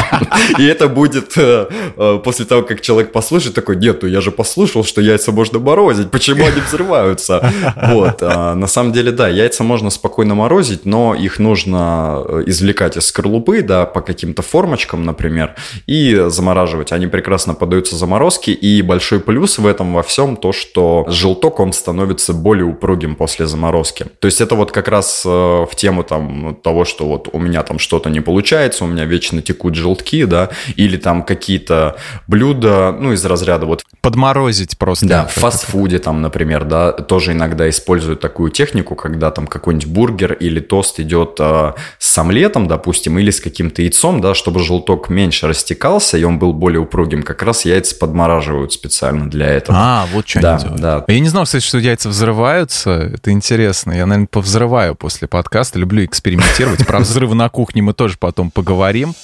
И 0.58 0.64
это 0.64 0.88
будет 0.88 1.36
э, 1.36 1.66
э, 1.96 2.20
после 2.24 2.44
того, 2.44 2.62
как 2.62 2.80
человек 2.80 3.12
послушает, 3.12 3.54
такой, 3.54 3.76
нет, 3.76 4.02
ну 4.02 4.08
я 4.08 4.20
же 4.20 4.30
послушал, 4.30 4.84
что 4.84 5.00
яйца 5.00 5.32
можно 5.32 5.58
морозить, 5.58 6.10
почему 6.10 6.44
они 6.44 6.60
взрываются? 6.60 7.52
Вот, 7.92 8.22
а, 8.22 8.54
на 8.54 8.66
самом 8.66 8.92
деле, 8.92 9.12
да, 9.12 9.28
яйца 9.28 9.64
можно 9.64 9.90
спокойно 9.90 10.34
морозить, 10.34 10.84
но 10.84 11.14
их 11.14 11.38
нужно 11.38 12.22
э, 12.26 12.42
извлекать 12.46 12.96
из 12.96 13.06
скорлупы, 13.06 13.62
да, 13.62 13.86
по 13.86 14.00
каким-то 14.00 14.42
формочкам, 14.42 15.04
например, 15.04 15.54
и 15.86 16.24
замораживать. 16.28 16.92
Они 16.92 17.06
прекрасно 17.06 17.54
поддаются 17.54 17.96
заморозке, 17.96 18.52
и 18.52 18.82
большой 18.82 19.20
плюс 19.20 19.58
в 19.58 19.66
этом 19.66 19.94
во 19.94 20.02
всем 20.02 20.36
то, 20.36 20.52
что 20.52 21.04
желток, 21.08 21.60
он 21.60 21.72
становится 21.72 22.32
более 22.32 22.66
упругим 22.66 23.16
после 23.16 23.46
заморозки. 23.46 24.06
То 24.20 24.26
есть 24.26 24.40
это 24.40 24.54
вот 24.54 24.72
как 24.72 24.88
раз 24.88 25.24
в 25.24 25.70
тему 25.76 26.04
там 26.04 26.56
того, 26.62 26.84
что 26.84 27.06
вот 27.06 27.28
у 27.32 27.38
меня 27.38 27.62
там 27.62 27.78
что-то 27.78 28.10
не 28.10 28.20
получается, 28.20 28.84
у 28.84 28.86
меня 28.86 29.04
вечно 29.04 29.42
текут 29.42 29.74
желтки, 29.82 30.24
да, 30.24 30.50
или 30.76 30.96
там 30.96 31.22
какие-то 31.22 31.96
блюда, 32.26 32.96
ну, 32.98 33.12
из 33.12 33.24
разряда 33.24 33.66
вот... 33.66 33.84
Подморозить 34.00 34.78
просто. 34.78 35.06
Да, 35.06 35.26
в 35.26 35.32
фастфуде 35.32 35.98
там, 35.98 36.22
например, 36.22 36.64
да, 36.64 36.92
тоже 36.92 37.32
иногда 37.32 37.68
используют 37.68 38.20
такую 38.20 38.50
технику, 38.50 38.94
когда 38.94 39.30
там 39.30 39.46
какой-нибудь 39.46 39.88
бургер 39.88 40.32
или 40.32 40.60
тост 40.60 40.98
идет 41.00 41.36
а, 41.40 41.74
с 41.98 42.18
омлетом, 42.18 42.66
допустим, 42.66 43.18
или 43.18 43.30
с 43.30 43.40
каким-то 43.40 43.82
яйцом, 43.82 44.20
да, 44.20 44.34
чтобы 44.34 44.60
желток 44.60 45.08
меньше 45.08 45.46
растекался, 45.48 46.18
и 46.18 46.24
он 46.24 46.38
был 46.38 46.52
более 46.52 46.80
упругим, 46.80 47.22
как 47.22 47.42
раз 47.42 47.64
яйца 47.64 47.96
подмораживают 47.96 48.72
специально 48.72 49.28
для 49.28 49.48
этого. 49.48 49.78
А, 49.78 50.06
вот 50.12 50.28
что 50.28 50.40
да, 50.40 50.54
они 50.54 50.62
делают. 50.62 50.80
Да. 50.80 51.04
Я 51.08 51.20
не 51.20 51.28
знал, 51.28 51.44
кстати, 51.44 51.64
что 51.64 51.78
яйца 51.78 52.08
взрываются, 52.08 52.90
это 53.14 53.30
интересно. 53.30 53.92
Я, 53.92 54.06
наверное, 54.06 54.28
повзрываю 54.30 54.94
после 54.94 55.28
подкаста, 55.28 55.78
люблю 55.78 56.04
экспериментировать. 56.04 56.86
Про 56.86 57.00
взрывы 57.00 57.34
на 57.34 57.48
кухне 57.48 57.82
мы 57.82 57.92
тоже 57.92 58.16
потом 58.18 58.50
поговорим 58.50 59.14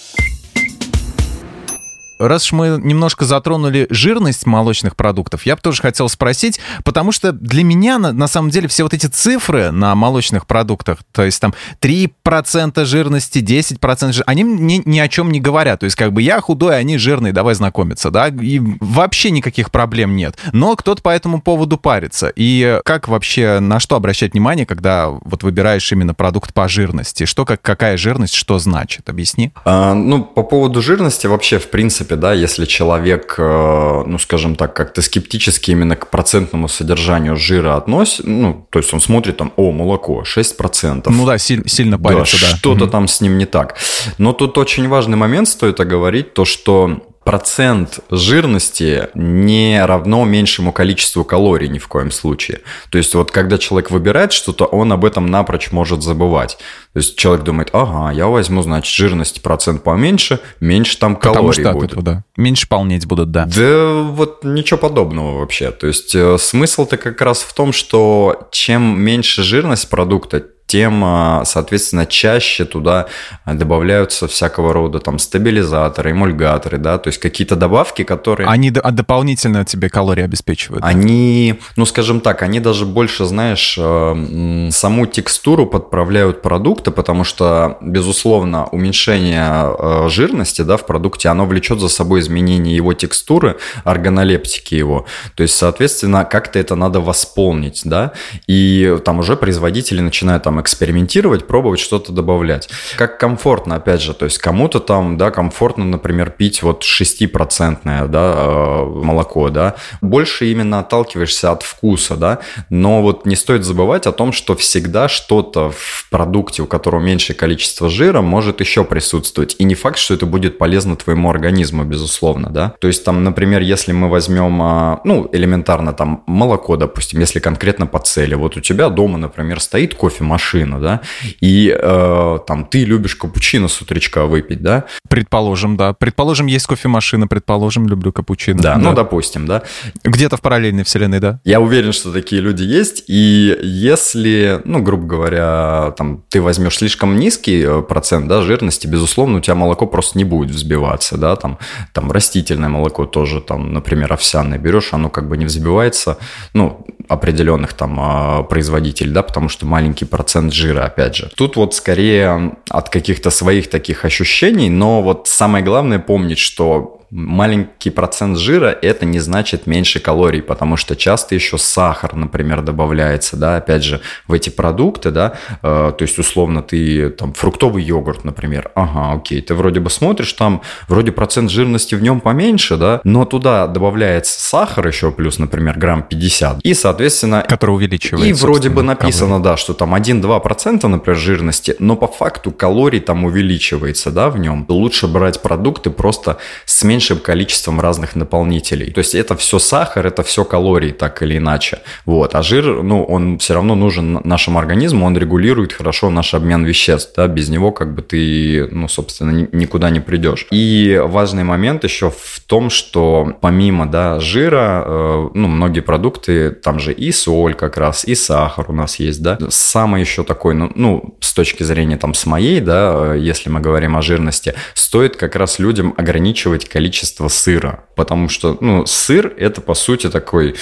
раз 2.18 2.44
уж 2.44 2.52
мы 2.52 2.80
немножко 2.82 3.24
затронули 3.24 3.86
жирность 3.90 4.46
молочных 4.46 4.96
продуктов, 4.96 5.46
я 5.46 5.56
бы 5.56 5.62
тоже 5.62 5.82
хотел 5.82 6.08
спросить, 6.08 6.60
потому 6.84 7.12
что 7.12 7.32
для 7.32 7.64
меня, 7.64 7.98
на, 7.98 8.12
на 8.12 8.28
самом 8.28 8.50
деле, 8.50 8.68
все 8.68 8.82
вот 8.82 8.94
эти 8.94 9.06
цифры 9.06 9.70
на 9.70 9.94
молочных 9.94 10.46
продуктах, 10.46 10.98
то 11.12 11.24
есть 11.24 11.40
там 11.40 11.54
3% 11.80 12.84
жирности, 12.84 13.38
10% 13.38 13.78
жирности, 13.80 14.22
они 14.26 14.44
мне 14.44 14.82
ни 14.84 14.98
о 14.98 15.08
чем 15.08 15.30
не 15.30 15.40
говорят. 15.40 15.80
То 15.80 15.84
есть 15.84 15.96
как 15.96 16.12
бы 16.12 16.22
я 16.22 16.40
худой, 16.40 16.78
они 16.78 16.98
жирные, 16.98 17.32
давай 17.32 17.54
знакомиться, 17.54 18.10
да, 18.10 18.28
и 18.28 18.60
вообще 18.80 19.30
никаких 19.30 19.70
проблем 19.70 20.16
нет. 20.16 20.36
Но 20.52 20.76
кто-то 20.76 21.02
по 21.02 21.10
этому 21.10 21.40
поводу 21.40 21.78
парится. 21.78 22.32
И 22.34 22.80
как 22.84 23.08
вообще, 23.08 23.60
на 23.60 23.80
что 23.80 23.96
обращать 23.96 24.32
внимание, 24.32 24.66
когда 24.66 25.08
вот 25.08 25.42
выбираешь 25.42 25.90
именно 25.92 26.14
продукт 26.14 26.52
по 26.54 26.68
жирности? 26.68 27.24
Что, 27.24 27.44
как, 27.44 27.62
какая 27.62 27.96
жирность, 27.96 28.34
что 28.34 28.58
значит? 28.58 29.08
Объясни. 29.08 29.52
А, 29.64 29.94
ну, 29.94 30.24
по 30.24 30.42
поводу 30.42 30.82
жирности 30.82 31.26
вообще, 31.26 31.58
в 31.58 31.70
принципе, 31.70 32.07
принципе, 32.08 32.16
да, 32.16 32.32
если 32.32 32.64
человек, 32.64 33.34
э, 33.38 34.02
ну, 34.06 34.18
скажем 34.18 34.56
так, 34.56 34.74
как-то 34.74 35.02
скептически 35.02 35.72
именно 35.72 35.96
к 35.96 36.10
процентному 36.10 36.68
содержанию 36.68 37.36
жира 37.36 37.76
относит, 37.76 38.26
ну, 38.26 38.66
то 38.70 38.78
есть 38.78 38.92
он 38.94 39.00
смотрит 39.00 39.36
там, 39.36 39.52
о, 39.56 39.72
молоко, 39.72 40.22
6%. 40.22 41.10
Ну 41.10 41.26
да, 41.26 41.38
сильно, 41.38 41.68
сильно 41.68 41.98
парится, 41.98 42.36
да. 42.40 42.50
да. 42.50 42.56
Что-то 42.56 42.84
угу. 42.84 42.90
там 42.90 43.08
с 43.08 43.20
ним 43.20 43.38
не 43.38 43.46
так. 43.46 43.76
Но 44.18 44.32
тут 44.32 44.58
очень 44.58 44.88
важный 44.88 45.16
момент 45.16 45.48
стоит 45.48 45.80
оговорить, 45.80 46.34
то, 46.34 46.44
что 46.44 47.02
процент 47.28 48.00
жирности 48.10 49.10
не 49.12 49.84
равно 49.84 50.24
меньшему 50.24 50.72
количеству 50.72 51.24
калорий 51.24 51.68
ни 51.68 51.78
в 51.78 51.86
коем 51.86 52.10
случае. 52.10 52.62
То 52.88 52.96
есть 52.96 53.14
вот 53.14 53.30
когда 53.30 53.58
человек 53.58 53.90
выбирает 53.90 54.32
что-то, 54.32 54.64
он 54.64 54.90
об 54.94 55.04
этом 55.04 55.26
напрочь 55.26 55.70
может 55.70 56.02
забывать. 56.02 56.56
То 56.94 57.00
есть 57.00 57.18
человек 57.18 57.44
думает, 57.44 57.68
ага, 57.74 58.14
я 58.14 58.28
возьму, 58.28 58.62
значит, 58.62 58.94
жирность 58.94 59.42
процент 59.42 59.82
поменьше, 59.82 60.40
меньше 60.60 60.98
там 60.98 61.16
калорий 61.16 61.38
Потому 61.48 61.52
что 61.52 61.72
будет. 61.72 61.90
Этого, 61.90 62.02
да. 62.02 62.24
Меньше 62.38 62.66
полнеть 62.66 63.04
будут, 63.04 63.30
да. 63.30 63.44
Да 63.44 64.04
вот 64.04 64.42
ничего 64.42 64.78
подобного 64.78 65.40
вообще. 65.40 65.70
То 65.70 65.86
есть 65.86 66.14
э, 66.14 66.38
смысл-то 66.38 66.96
как 66.96 67.20
раз 67.20 67.42
в 67.42 67.52
том, 67.52 67.74
что 67.74 68.48
чем 68.52 68.98
меньше 69.02 69.42
жирность 69.42 69.90
продукта, 69.90 70.46
тем, 70.68 71.02
а, 71.02 71.44
соответственно, 71.46 72.04
чаще 72.04 72.66
туда 72.66 73.06
добавляются 73.46 74.28
всякого 74.28 74.74
рода 74.74 75.00
там 75.00 75.18
стабилизаторы, 75.18 76.12
эмульгаторы, 76.12 76.76
да, 76.76 76.98
то 76.98 77.08
есть 77.08 77.18
какие-то 77.18 77.56
добавки, 77.56 78.04
которые... 78.04 78.46
Они 78.48 78.70
а 78.70 78.90
дополнительно 78.90 79.64
тебе 79.64 79.88
калории 79.88 80.22
обеспечивают? 80.22 80.84
Они, 80.84 81.58
ну, 81.76 81.86
скажем 81.86 82.20
так, 82.20 82.42
они 82.42 82.60
даже 82.60 82.84
больше, 82.84 83.24
знаешь, 83.24 83.76
э, 83.80 84.68
саму 84.70 85.06
текстуру 85.06 85.66
подправляют 85.66 86.42
продукта, 86.42 86.90
потому 86.90 87.24
что, 87.24 87.78
безусловно, 87.80 88.66
уменьшение 88.66 89.74
э, 89.78 90.08
жирности, 90.10 90.60
да, 90.60 90.76
в 90.76 90.84
продукте, 90.84 91.30
оно 91.30 91.46
влечет 91.46 91.80
за 91.80 91.88
собой 91.88 92.20
изменение 92.20 92.76
его 92.76 92.92
текстуры, 92.92 93.56
органолептики 93.84 94.74
его, 94.74 95.06
то 95.34 95.42
есть, 95.42 95.56
соответственно, 95.56 96.26
как-то 96.26 96.58
это 96.58 96.74
надо 96.74 97.00
восполнить, 97.00 97.80
да, 97.84 98.12
и 98.46 98.98
там 99.02 99.20
уже 99.20 99.34
производители 99.36 100.02
начинают 100.02 100.42
там 100.42 100.57
экспериментировать, 100.60 101.46
пробовать 101.46 101.80
что-то 101.80 102.12
добавлять. 102.12 102.68
Как 102.96 103.18
комфортно, 103.18 103.76
опять 103.76 104.02
же, 104.02 104.14
то 104.14 104.24
есть 104.24 104.38
кому-то 104.38 104.80
там, 104.80 105.16
да, 105.16 105.30
комфортно, 105.30 105.84
например, 105.84 106.30
пить 106.30 106.62
вот 106.62 106.82
6% 106.82 108.08
да, 108.08 108.34
э, 108.36 108.84
молоко, 108.84 109.50
да, 109.50 109.76
больше 110.00 110.50
именно 110.50 110.80
отталкиваешься 110.80 111.52
от 111.52 111.62
вкуса, 111.62 112.16
да, 112.16 112.38
но 112.70 113.02
вот 113.02 113.26
не 113.26 113.36
стоит 113.36 113.64
забывать 113.64 114.06
о 114.06 114.12
том, 114.12 114.32
что 114.32 114.56
всегда 114.56 115.08
что-то 115.08 115.70
в 115.70 116.08
продукте, 116.10 116.62
у 116.62 116.66
которого 116.66 117.00
меньшее 117.00 117.36
количество 117.36 117.88
жира, 117.88 118.20
может 118.20 118.60
еще 118.60 118.84
присутствовать, 118.84 119.56
и 119.58 119.64
не 119.64 119.74
факт, 119.74 119.98
что 119.98 120.14
это 120.14 120.26
будет 120.26 120.58
полезно 120.58 120.96
твоему 120.96 121.30
организму, 121.30 121.84
безусловно, 121.84 122.50
да, 122.50 122.74
то 122.80 122.88
есть 122.88 123.04
там, 123.04 123.24
например, 123.24 123.62
если 123.62 123.92
мы 123.92 124.08
возьмем, 124.08 124.60
а, 124.62 125.00
ну, 125.04 125.28
элементарно 125.32 125.92
там 125.92 126.24
молоко, 126.26 126.76
допустим, 126.76 127.20
если 127.20 127.40
конкретно 127.40 127.86
по 127.86 127.98
цели, 127.98 128.34
вот 128.34 128.56
у 128.56 128.60
тебя 128.60 128.88
дома, 128.88 129.18
например, 129.18 129.60
стоит 129.60 129.94
кофемашина, 129.94 130.47
машина, 130.48 130.80
да, 130.80 131.00
и 131.40 131.76
э, 131.78 132.38
там 132.46 132.64
ты 132.64 132.84
любишь 132.84 133.16
капучино 133.16 133.68
с 133.68 133.80
утречка 133.82 134.24
выпить, 134.24 134.62
да? 134.62 134.84
Предположим, 135.08 135.76
да. 135.76 135.92
Предположим, 135.92 136.46
есть 136.46 136.66
кофемашина, 136.66 137.26
предположим, 137.26 137.86
люблю 137.88 138.12
капучино. 138.12 138.60
Да, 138.60 138.74
да. 138.74 138.80
ну, 138.80 138.94
допустим, 138.94 139.46
да. 139.46 139.62
Где-то 140.04 140.36
в 140.36 140.40
параллельной 140.40 140.84
вселенной, 140.84 141.20
да? 141.20 141.40
Я 141.44 141.60
уверен, 141.60 141.92
что 141.92 142.12
такие 142.12 142.40
люди 142.40 142.62
есть, 142.62 143.04
и 143.08 143.58
если, 143.62 144.60
ну, 144.64 144.80
грубо 144.82 145.06
говоря, 145.06 145.92
там, 145.96 146.22
ты 146.28 146.40
возьмешь 146.40 146.78
слишком 146.78 147.18
низкий 147.18 147.62
э, 147.62 147.82
процент, 147.82 148.28
да, 148.28 148.40
жирности, 148.42 148.86
безусловно, 148.86 149.38
у 149.38 149.40
тебя 149.40 149.54
молоко 149.54 149.86
просто 149.86 150.18
не 150.18 150.24
будет 150.24 150.50
взбиваться, 150.50 151.18
да, 151.18 151.36
там, 151.36 151.58
там 151.92 152.10
растительное 152.10 152.68
молоко 152.68 153.04
тоже, 153.04 153.40
там, 153.40 153.72
например, 153.72 154.12
овсяное 154.12 154.58
берешь, 154.58 154.92
оно 154.92 155.10
как 155.10 155.28
бы 155.28 155.36
не 155.36 155.44
взбивается, 155.44 156.16
ну, 156.54 156.86
определенных 157.08 157.72
там 157.72 157.98
а, 157.98 158.42
производителей, 158.42 159.12
да, 159.12 159.22
потому 159.22 159.48
что 159.48 159.66
маленький 159.66 160.04
процент 160.04 160.37
жира, 160.50 160.84
опять 160.84 161.16
же. 161.16 161.30
Тут 161.36 161.56
вот 161.56 161.74
скорее 161.74 162.56
от 162.70 162.88
каких-то 162.88 163.30
своих 163.30 163.70
таких 163.70 164.04
ощущений, 164.04 164.70
но 164.70 165.02
вот 165.02 165.28
самое 165.28 165.64
главное 165.64 165.98
помнить, 165.98 166.38
что 166.38 166.97
маленький 167.10 167.90
процент 167.90 168.38
жира 168.38 168.76
это 168.82 169.06
не 169.06 169.18
значит 169.18 169.66
меньше 169.66 170.00
калорий, 170.00 170.42
потому 170.42 170.76
что 170.76 170.96
часто 170.96 171.34
еще 171.34 171.58
сахар, 171.58 172.14
например, 172.14 172.62
добавляется, 172.62 173.36
да, 173.36 173.56
опять 173.56 173.82
же, 173.82 174.00
в 174.26 174.32
эти 174.32 174.50
продукты, 174.50 175.10
да, 175.10 175.34
э, 175.62 175.92
то 175.96 176.02
есть 176.02 176.18
условно 176.18 176.62
ты 176.62 177.10
там 177.10 177.32
фруктовый 177.32 177.82
йогурт, 177.82 178.24
например, 178.24 178.70
ага, 178.74 179.14
окей, 179.18 179.40
ты 179.40 179.54
вроде 179.54 179.80
бы 179.80 179.90
смотришь, 179.90 180.32
там 180.34 180.62
вроде 180.86 181.12
процент 181.12 181.50
жирности 181.50 181.94
в 181.94 182.02
нем 182.02 182.20
поменьше, 182.20 182.76
да, 182.76 183.00
но 183.04 183.24
туда 183.24 183.66
добавляется 183.66 184.40
сахар 184.40 184.86
еще 184.86 185.10
плюс, 185.10 185.38
например, 185.38 185.78
грамм 185.78 186.02
50, 186.02 186.60
и, 186.62 186.74
соответственно... 186.74 187.44
Который 187.48 187.76
увеличивается. 187.76 188.28
И 188.28 188.32
вроде 188.32 188.68
бы 188.68 188.82
написано, 188.82 189.42
да, 189.42 189.56
что 189.56 189.72
там 189.72 189.94
1-2%, 189.94 190.86
например, 190.86 191.18
жирности, 191.18 191.74
но 191.78 191.96
по 191.96 192.06
факту 192.06 192.50
калорий 192.50 193.00
там 193.00 193.24
увеличивается, 193.24 194.10
да, 194.10 194.28
в 194.28 194.38
нем. 194.38 194.66
Лучше 194.68 195.06
брать 195.06 195.40
продукты 195.40 195.90
просто 195.90 196.38
с 196.64 196.82
меньшим 196.82 196.97
количеством 197.00 197.80
разных 197.80 198.16
наполнителей. 198.16 198.90
То 198.90 198.98
есть 198.98 199.14
это 199.14 199.36
все 199.36 199.58
сахар, 199.58 200.06
это 200.06 200.22
все 200.22 200.44
калории, 200.44 200.92
так 200.92 201.22
или 201.22 201.38
иначе. 201.38 201.80
Вот. 202.06 202.34
А 202.34 202.42
жир, 202.42 202.82
ну, 202.82 203.04
он 203.04 203.38
все 203.38 203.54
равно 203.54 203.74
нужен 203.74 204.20
нашему 204.24 204.58
организму, 204.58 205.06
он 205.06 205.16
регулирует 205.16 205.72
хорошо 205.72 206.10
наш 206.10 206.34
обмен 206.34 206.64
веществ, 206.64 207.12
да, 207.16 207.26
без 207.26 207.48
него 207.48 207.72
как 207.72 207.94
бы 207.94 208.02
ты, 208.02 208.68
ну, 208.70 208.88
собственно, 208.88 209.48
никуда 209.52 209.90
не 209.90 210.00
придешь. 210.00 210.46
И 210.50 211.00
важный 211.04 211.44
момент 211.44 211.84
еще 211.84 212.10
в 212.10 212.40
том, 212.46 212.70
что 212.70 213.36
помимо, 213.40 213.86
да, 213.86 214.20
жира, 214.20 214.84
э, 214.86 215.28
ну, 215.34 215.48
многие 215.48 215.80
продукты, 215.80 216.50
там 216.50 216.78
же 216.78 216.92
и 216.92 217.12
соль 217.12 217.54
как 217.54 217.76
раз, 217.76 218.04
и 218.04 218.14
сахар 218.14 218.66
у 218.68 218.72
нас 218.72 218.98
есть, 218.98 219.22
да. 219.22 219.38
Самый 219.48 220.00
еще 220.00 220.24
такой, 220.24 220.54
ну, 220.54 220.70
ну 220.74 221.16
с 221.20 221.32
точки 221.32 221.62
зрения 221.62 221.96
там 221.96 222.14
с 222.14 222.26
моей, 222.26 222.60
да, 222.60 223.14
э, 223.14 223.18
если 223.18 223.50
мы 223.50 223.60
говорим 223.60 223.96
о 223.96 224.02
жирности, 224.02 224.54
стоит 224.74 225.16
как 225.16 225.36
раз 225.36 225.58
людям 225.58 225.94
ограничивать 225.96 226.68
количество 226.68 226.87
количество 226.88 227.28
сыра. 227.28 227.87
Потому 227.98 228.28
что, 228.28 228.56
ну, 228.60 228.86
сыр– 228.86 229.34
это, 229.38 229.60
по 229.60 229.74
сути, 229.74 230.08
такой, 230.08 230.54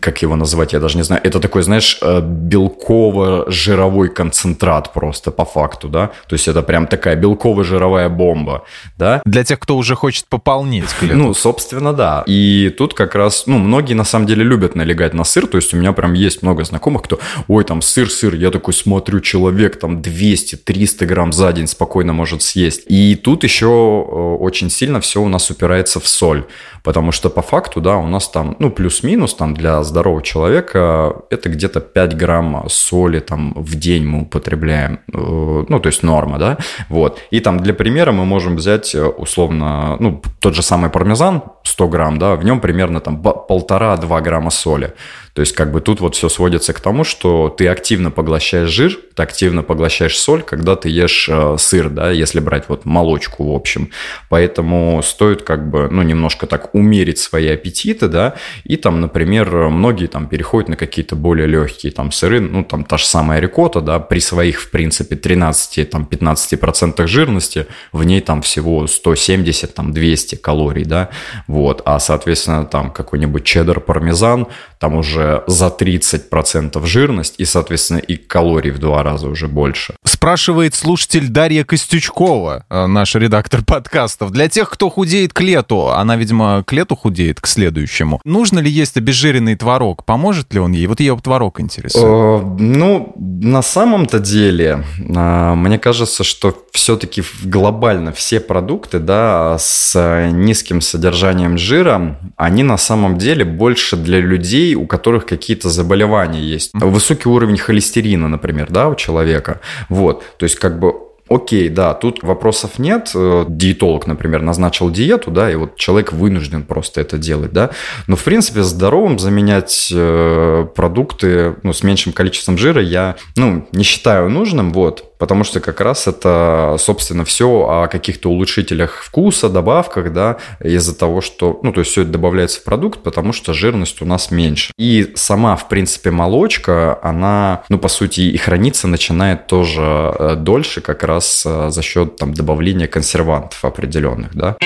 как 0.00 0.20
его 0.20 0.36
назвать, 0.36 0.74
я 0.74 0.80
даже 0.80 0.98
не 0.98 1.02
знаю, 1.02 1.22
это 1.24 1.40
такой, 1.40 1.62
знаешь, 1.62 1.98
э, 2.02 2.20
белково-жировой 2.20 4.10
концентрат 4.10 4.92
просто 4.92 5.30
по 5.30 5.46
факту, 5.46 5.88
да? 5.88 6.10
То 6.28 6.34
есть 6.34 6.48
это 6.48 6.62
прям 6.62 6.86
такая 6.86 7.16
белково-жировая 7.16 8.10
бомба, 8.10 8.64
да? 8.98 9.22
Для 9.24 9.44
тех, 9.44 9.60
кто 9.60 9.78
уже 9.78 9.94
хочет 9.94 10.26
пополнить 10.26 10.92
клетку. 11.00 11.16
Ну, 11.16 11.32
собственно, 11.32 11.94
да. 11.94 12.22
И 12.26 12.68
тут 12.76 12.92
как 12.92 13.14
раз, 13.14 13.44
ну, 13.46 13.56
многие 13.56 13.94
на 13.94 14.04
самом 14.04 14.26
деле 14.26 14.44
любят 14.44 14.74
налегать 14.74 15.14
на 15.14 15.24
сыр, 15.24 15.46
то 15.46 15.56
есть 15.56 15.72
у 15.72 15.78
меня 15.78 15.94
прям 15.94 16.12
есть 16.12 16.42
много 16.42 16.64
знакомых, 16.64 17.02
кто, 17.02 17.18
ой, 17.48 17.64
там 17.64 17.80
сыр, 17.80 18.10
сыр, 18.10 18.34
я 18.34 18.50
такой 18.50 18.74
смотрю, 18.74 19.20
человек 19.20 19.78
там 19.78 20.02
200-300 20.02 21.06
грамм 21.06 21.32
за 21.32 21.50
день 21.54 21.66
спокойно 21.66 22.12
может 22.12 22.42
съесть. 22.42 22.82
И 22.88 23.14
тут 23.14 23.42
еще 23.42 23.66
э, 23.66 24.36
очень 24.38 24.68
сильно 24.68 25.00
все 25.00 25.22
у 25.22 25.28
нас 25.28 25.50
упирается 25.50 25.98
в 25.98 26.06
соль, 26.06 26.41
потому 26.82 27.12
что 27.12 27.30
по 27.30 27.42
факту, 27.42 27.80
да, 27.80 27.96
у 27.96 28.06
нас 28.06 28.28
там, 28.28 28.56
ну, 28.58 28.70
плюс-минус 28.70 29.34
там 29.34 29.54
для 29.54 29.82
здорового 29.82 30.22
человека 30.22 31.16
это 31.30 31.48
где-то 31.48 31.80
5 31.80 32.16
грамм 32.16 32.64
соли 32.68 33.20
там 33.20 33.52
в 33.56 33.74
день 33.74 34.04
мы 34.04 34.22
употребляем, 34.22 35.00
э, 35.12 35.64
ну, 35.68 35.80
то 35.80 35.88
есть 35.88 36.02
норма, 36.02 36.38
да, 36.38 36.58
вот. 36.88 37.20
И 37.30 37.40
там 37.40 37.60
для 37.60 37.74
примера 37.74 38.12
мы 38.12 38.24
можем 38.24 38.56
взять 38.56 38.94
э, 38.94 39.04
условно, 39.04 39.96
ну, 40.00 40.22
тот 40.40 40.54
же 40.54 40.62
самый 40.62 40.90
пармезан 40.90 41.42
100 41.64 41.88
грамм, 41.88 42.18
да, 42.18 42.34
в 42.36 42.44
нем 42.44 42.60
примерно 42.60 43.00
там 43.00 43.22
полтора-два 43.22 44.20
грамма 44.20 44.50
соли. 44.50 44.92
То 45.34 45.40
есть 45.40 45.54
как 45.54 45.72
бы 45.72 45.80
тут 45.80 46.00
вот 46.00 46.14
все 46.14 46.28
сводится 46.28 46.74
к 46.74 46.80
тому, 46.80 47.04
что 47.04 47.48
ты 47.48 47.66
активно 47.68 48.10
поглощаешь 48.10 48.68
жир, 48.68 48.98
ты 49.14 49.22
активно 49.22 49.62
поглощаешь 49.62 50.18
соль, 50.18 50.42
когда 50.42 50.76
ты 50.76 50.90
ешь 50.90 51.26
э, 51.30 51.56
сыр, 51.58 51.88
да, 51.88 52.10
если 52.10 52.38
брать 52.40 52.64
вот 52.68 52.84
молочку 52.84 53.50
в 53.50 53.54
общем. 53.54 53.90
Поэтому 54.28 55.00
стоит 55.02 55.42
как 55.42 55.70
бы, 55.70 55.88
ну, 55.90 56.02
немножко 56.02 56.46
так 56.46 56.74
умерить 56.74 57.18
свои 57.18 57.48
аппетиты, 57.48 58.08
да, 58.08 58.34
и 58.64 58.76
там, 58.76 59.00
например, 59.00 59.70
многие 59.70 60.06
там 60.06 60.26
переходят 60.26 60.68
на 60.68 60.76
какие-то 60.76 61.16
более 61.16 61.46
легкие 61.46 61.92
там 61.92 62.12
сыры, 62.12 62.40
ну, 62.40 62.62
там 62.62 62.84
та 62.84 62.98
же 62.98 63.06
самая 63.06 63.40
рикота, 63.40 63.80
да, 63.80 64.00
при 64.00 64.18
своих, 64.18 64.60
в 64.60 64.70
принципе, 64.70 65.16
13, 65.16 65.88
там, 65.88 66.06
15% 66.10 67.06
жирности, 67.06 67.66
в 67.90 68.04
ней 68.04 68.20
там 68.20 68.42
всего 68.42 68.86
170, 68.86 69.74
там, 69.74 69.92
200 69.92 70.34
калорий, 70.34 70.84
да, 70.84 71.08
вот, 71.46 71.80
а, 71.86 71.98
соответственно, 72.00 72.66
там 72.66 72.90
какой-нибудь 72.90 73.44
чеддер-пармезан, 73.44 74.46
там 74.78 74.96
уже 74.96 75.21
за 75.46 75.66
30% 75.66 76.84
жирность 76.86 77.34
и, 77.38 77.44
соответственно, 77.44 77.98
и 77.98 78.16
калорий 78.16 78.70
в 78.70 78.78
два 78.78 79.02
раза 79.02 79.28
уже 79.28 79.48
больше. 79.48 79.94
Спрашивает 80.04 80.74
слушатель 80.74 81.28
Дарья 81.28 81.64
Костючкова, 81.64 82.64
э, 82.68 82.86
наш 82.86 83.14
редактор 83.14 83.62
подкастов. 83.64 84.30
Для 84.30 84.48
тех, 84.48 84.70
кто 84.70 84.88
худеет 84.90 85.32
к 85.32 85.40
лету, 85.40 85.88
она, 85.88 86.16
видимо, 86.16 86.62
к 86.64 86.72
лету 86.72 86.96
худеет, 86.96 87.40
к 87.40 87.46
следующему. 87.46 88.20
Нужно 88.24 88.60
ли 88.60 88.70
есть 88.70 88.96
обезжиренный 88.96 89.56
творог? 89.56 90.04
Поможет 90.04 90.54
ли 90.54 90.60
он 90.60 90.72
ей? 90.72 90.86
Вот 90.86 91.00
ее 91.00 91.18
творог 91.22 91.60
интересует. 91.60 92.04
Э, 92.04 92.56
ну, 92.58 93.12
на 93.16 93.62
самом-то 93.62 94.18
деле, 94.18 94.84
э, 94.98 95.54
мне 95.54 95.78
кажется, 95.78 96.24
что 96.24 96.54
все-таки 96.72 97.22
глобально 97.44 98.12
все 98.12 98.40
продукты, 98.40 98.98
да, 98.98 99.56
с 99.58 99.96
низким 100.32 100.80
содержанием 100.80 101.58
жира, 101.58 102.18
они 102.36 102.62
на 102.62 102.76
самом 102.76 103.18
деле 103.18 103.44
больше 103.44 103.96
для 103.96 104.20
людей, 104.20 104.74
у 104.74 104.86
которых 104.86 105.11
какие-то 105.20 105.68
заболевания 105.68 106.40
есть. 106.40 106.70
Высокий 106.74 107.28
уровень 107.28 107.58
холестерина, 107.58 108.28
например, 108.28 108.70
да, 108.70 108.88
у 108.88 108.94
человека. 108.94 109.60
Вот, 109.88 110.24
то 110.38 110.44
есть 110.44 110.56
как 110.56 110.78
бы 110.78 110.94
Окей, 111.32 111.68
да, 111.70 111.94
тут 111.94 112.22
вопросов 112.22 112.78
нет. 112.78 113.12
Э, 113.14 113.44
диетолог, 113.48 114.06
например, 114.06 114.42
назначил 114.42 114.90
диету, 114.90 115.30
да, 115.30 115.50
и 115.50 115.54
вот 115.54 115.76
человек 115.76 116.12
вынужден 116.12 116.64
просто 116.64 117.00
это 117.00 117.16
делать, 117.16 117.52
да. 117.52 117.70
Но, 118.06 118.16
в 118.16 118.24
принципе, 118.24 118.62
здоровым 118.62 119.18
заменять 119.18 119.90
э, 119.94 120.66
продукты 120.74 121.56
ну, 121.62 121.72
с 121.72 121.82
меньшим 121.82 122.12
количеством 122.12 122.58
жира 122.58 122.82
я, 122.82 123.16
ну, 123.36 123.66
не 123.72 123.84
считаю 123.84 124.28
нужным, 124.28 124.72
вот 124.72 125.11
потому 125.22 125.44
что 125.44 125.60
как 125.60 125.80
раз 125.80 126.08
это, 126.08 126.74
собственно, 126.80 127.24
все 127.24 127.46
о 127.46 127.86
каких-то 127.86 128.28
улучшителях 128.28 129.04
вкуса, 129.04 129.48
добавках, 129.48 130.12
да, 130.12 130.38
из-за 130.58 130.98
того, 130.98 131.20
что, 131.20 131.60
ну, 131.62 131.72
то 131.72 131.78
есть 131.78 131.92
все 131.92 132.02
это 132.02 132.10
добавляется 132.10 132.58
в 132.58 132.64
продукт, 132.64 133.04
потому 133.04 133.32
что 133.32 133.52
жирность 133.52 134.02
у 134.02 134.04
нас 134.04 134.32
меньше. 134.32 134.72
И 134.76 135.12
сама, 135.14 135.54
в 135.54 135.68
принципе, 135.68 136.10
молочка, 136.10 136.98
она, 137.04 137.62
ну, 137.68 137.78
по 137.78 137.86
сути, 137.86 138.22
и 138.22 138.36
храниться 138.36 138.88
начинает 138.88 139.46
тоже 139.46 140.12
э, 140.18 140.34
дольше 140.34 140.80
как 140.80 141.04
раз 141.04 141.44
э, 141.46 141.70
за 141.70 141.82
счет 141.82 142.16
там 142.16 142.34
добавления 142.34 142.88
консервантов 142.88 143.64
определенных, 143.64 144.34
да. 144.34 144.56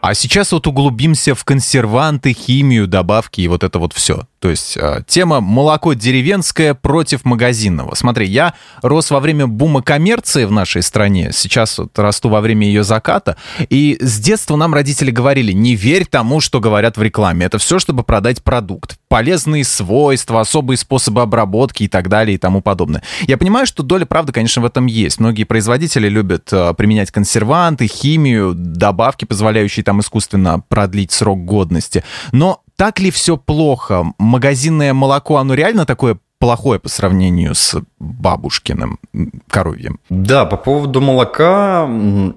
А 0.00 0.14
сейчас 0.14 0.52
вот 0.52 0.66
углубимся 0.66 1.34
в 1.34 1.44
консерванты, 1.44 2.32
химию, 2.32 2.86
добавки 2.86 3.42
и 3.42 3.48
вот 3.48 3.64
это 3.64 3.78
вот 3.78 3.92
все. 3.92 4.22
То 4.38 4.48
есть 4.48 4.76
э, 4.78 5.02
тема 5.06 5.40
молоко 5.40 5.92
деревенское 5.92 6.72
против 6.72 7.26
магазинного. 7.26 7.94
Смотри, 7.94 8.26
я 8.26 8.54
рос 8.80 9.10
во 9.10 9.20
время 9.20 9.46
бума 9.46 9.82
коммерции 9.82 10.46
в 10.46 10.52
нашей 10.52 10.82
стране, 10.82 11.30
сейчас 11.32 11.76
вот 11.78 11.98
расту 11.98 12.30
во 12.30 12.40
время 12.40 12.66
ее 12.66 12.82
заката, 12.82 13.36
и 13.68 13.98
с 14.00 14.18
детства 14.18 14.56
нам 14.56 14.72
родители 14.72 15.10
говорили, 15.10 15.52
не 15.52 15.76
верь 15.76 16.06
тому, 16.06 16.40
что 16.40 16.60
говорят 16.60 16.96
в 16.96 17.02
рекламе. 17.02 17.44
Это 17.46 17.58
все, 17.58 17.78
чтобы 17.78 18.02
продать 18.02 18.42
продукт. 18.42 18.99
Полезные 19.10 19.64
свойства, 19.64 20.40
особые 20.40 20.78
способы 20.78 21.20
обработки 21.20 21.82
и 21.82 21.88
так 21.88 22.08
далее 22.08 22.36
и 22.36 22.38
тому 22.38 22.60
подобное. 22.60 23.02
Я 23.22 23.36
понимаю, 23.36 23.66
что 23.66 23.82
доля 23.82 24.06
правды, 24.06 24.32
конечно, 24.32 24.62
в 24.62 24.64
этом 24.64 24.86
есть. 24.86 25.18
Многие 25.18 25.42
производители 25.42 26.08
любят 26.08 26.52
э, 26.52 26.74
применять 26.74 27.10
консерванты, 27.10 27.88
химию, 27.88 28.54
добавки, 28.54 29.24
позволяющие 29.24 29.82
там 29.82 30.00
искусственно 30.00 30.62
продлить 30.68 31.10
срок 31.10 31.44
годности. 31.44 32.04
Но 32.30 32.62
так 32.76 33.00
ли 33.00 33.10
все 33.10 33.36
плохо? 33.36 34.06
Магазинное 34.18 34.94
молоко, 34.94 35.38
оно 35.38 35.54
реально 35.54 35.86
такое 35.86 36.16
плохое 36.38 36.78
по 36.78 36.88
сравнению 36.88 37.56
с 37.56 37.76
бабушкиным 37.98 39.00
коровьем? 39.48 39.98
Да, 40.08 40.46
по 40.46 40.56
поводу 40.56 41.00
молока 41.00 41.84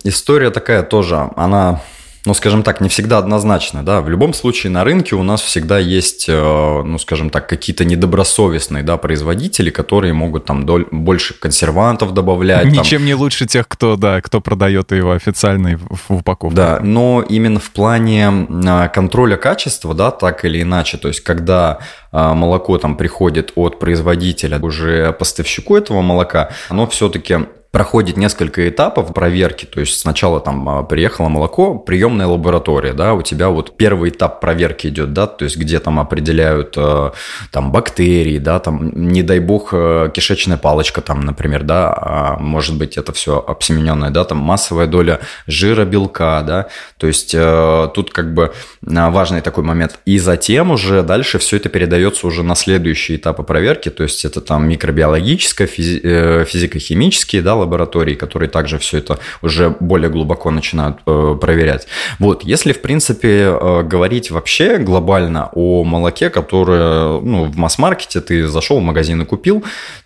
история 0.04 0.50
такая 0.50 0.82
тоже. 0.82 1.30
Она 1.36 1.82
ну, 2.26 2.34
скажем 2.34 2.64
так, 2.64 2.80
не 2.80 2.88
всегда 2.88 3.18
однозначно, 3.18 3.84
да. 3.84 4.02
В 4.02 4.10
любом 4.10 4.34
случае 4.34 4.72
на 4.72 4.86
рынке 4.86 5.16
у 5.16 5.24
нас 5.24 5.42
всегда 5.42 5.78
есть, 5.78 6.26
э, 6.30 6.82
ну, 6.86 6.98
скажем 6.98 7.30
так, 7.30 7.50
какие-то 7.50 7.84
недобросовестные, 7.84 8.82
да, 8.82 8.96
производители, 8.96 9.70
которые 9.70 10.14
могут 10.14 10.46
там 10.46 10.66
доль, 10.66 10.86
больше 10.90 11.34
консервантов 11.34 12.14
добавлять. 12.14 12.66
Ничем 12.66 13.00
там. 13.00 13.08
не 13.08 13.14
лучше 13.14 13.46
тех, 13.46 13.68
кто, 13.68 13.98
да, 13.98 14.22
кто 14.22 14.40
продает 14.40 14.94
его 14.94 15.12
официально 15.12 15.78
в, 15.78 16.14
упаковке. 16.14 16.56
Да, 16.56 16.80
но 16.82 17.26
именно 17.28 17.60
в 17.60 17.72
плане 17.72 18.32
а, 18.66 18.88
контроля 18.88 19.36
качества, 19.36 19.94
да, 19.94 20.12
так 20.12 20.46
или 20.46 20.62
иначе, 20.62 20.98
то 20.98 21.10
есть 21.10 21.22
когда 21.22 21.80
а, 22.14 22.34
молоко 22.34 22.78
там 22.78 22.96
приходит 22.96 23.52
от 23.56 23.80
производителя 23.80 24.60
уже 24.60 25.12
поставщику 25.12 25.76
этого 25.76 26.02
молока, 26.02 26.52
оно 26.70 26.88
все-таки 26.88 27.40
проходит 27.74 28.18
несколько 28.18 28.70
этапов 28.70 29.16
проверки, 29.16 29.66
то 29.66 29.80
есть 29.80 30.00
сначала 30.00 30.40
там 30.40 30.70
а, 30.70 30.84
приехало 30.84 31.28
молоко, 31.28 31.74
приемная 31.74 32.28
лаборатория, 32.28 32.94
да, 32.94 33.16
у 33.16 33.24
тебя 33.24 33.50
вот 33.50 33.76
первый 33.76 34.12
этап 34.12 34.40
проверки 34.40 34.86
идет, 34.88 35.12
да, 35.12 35.26
то 35.26 35.44
есть 35.44 35.58
где 35.58 35.80
там 35.80 36.00
определяют 36.00 36.76
э, 36.78 37.12
там 37.50 37.72
бактерии, 37.72 38.38
да, 38.38 38.60
там, 38.60 38.92
не 38.94 39.24
дай 39.24 39.40
бог, 39.40 39.70
э, 39.72 40.12
кишечная 40.14 40.58
палочка 40.58 41.02
там, 41.02 41.22
например, 41.22 41.64
да, 41.64 41.92
а 42.00 42.38
может 42.38 42.78
быть 42.78 42.96
это 42.96 43.12
все 43.12 43.40
обсемененное, 43.40 44.12
да, 44.12 44.24
там 44.24 44.38
массовая 44.38 44.86
доля 44.86 45.22
жира, 45.48 45.84
белка, 45.84 46.44
да, 46.44 46.68
то 46.98 47.08
есть 47.08 47.34
э, 47.34 47.90
тут 47.96 48.14
как 48.14 48.36
бы 48.36 48.54
важный 48.84 49.42
такой 49.42 49.64
момент. 49.64 49.98
И 50.06 50.20
затем 50.20 50.70
уже 50.70 51.02
дальше 51.02 51.40
все 51.40 51.58
это 51.58 51.70
передается 51.70 52.28
уже 52.28 52.44
на 52.44 52.54
следующие 52.54 53.18
этапы 53.18 53.42
проверки, 53.42 53.90
то 53.90 54.04
есть 54.04 54.26
это 54.26 54.42
там 54.42 54.70
микробиологическое, 54.70 55.68
физи- 55.68 56.46
физико-химические, 56.46 57.42
да, 57.42 57.63
лабораторий, 57.64 58.16
которые 58.16 58.50
также 58.50 58.78
все 58.78 59.00
это 59.00 59.20
уже 59.42 59.76
более 59.80 60.10
глубоко 60.10 60.52
начинают 60.52 60.98
э, 61.06 61.38
проверять. 61.40 61.88
Вот, 62.20 62.44
если, 62.44 62.74
в 62.74 62.82
принципе, 62.82 63.30
э, 63.30 63.84
говорить 63.84 64.32
вообще 64.32 64.78
глобально 64.78 65.50
о 65.54 65.84
молоке, 65.84 66.30
которое 66.30 67.20
ну, 67.22 67.46
в 67.46 67.58
масс-маркете 67.58 68.22
ты 68.22 68.48
зашел 68.48 68.80
в 68.80 68.84
магазин 68.84 69.22
и 69.22 69.26
купил, 69.26 69.64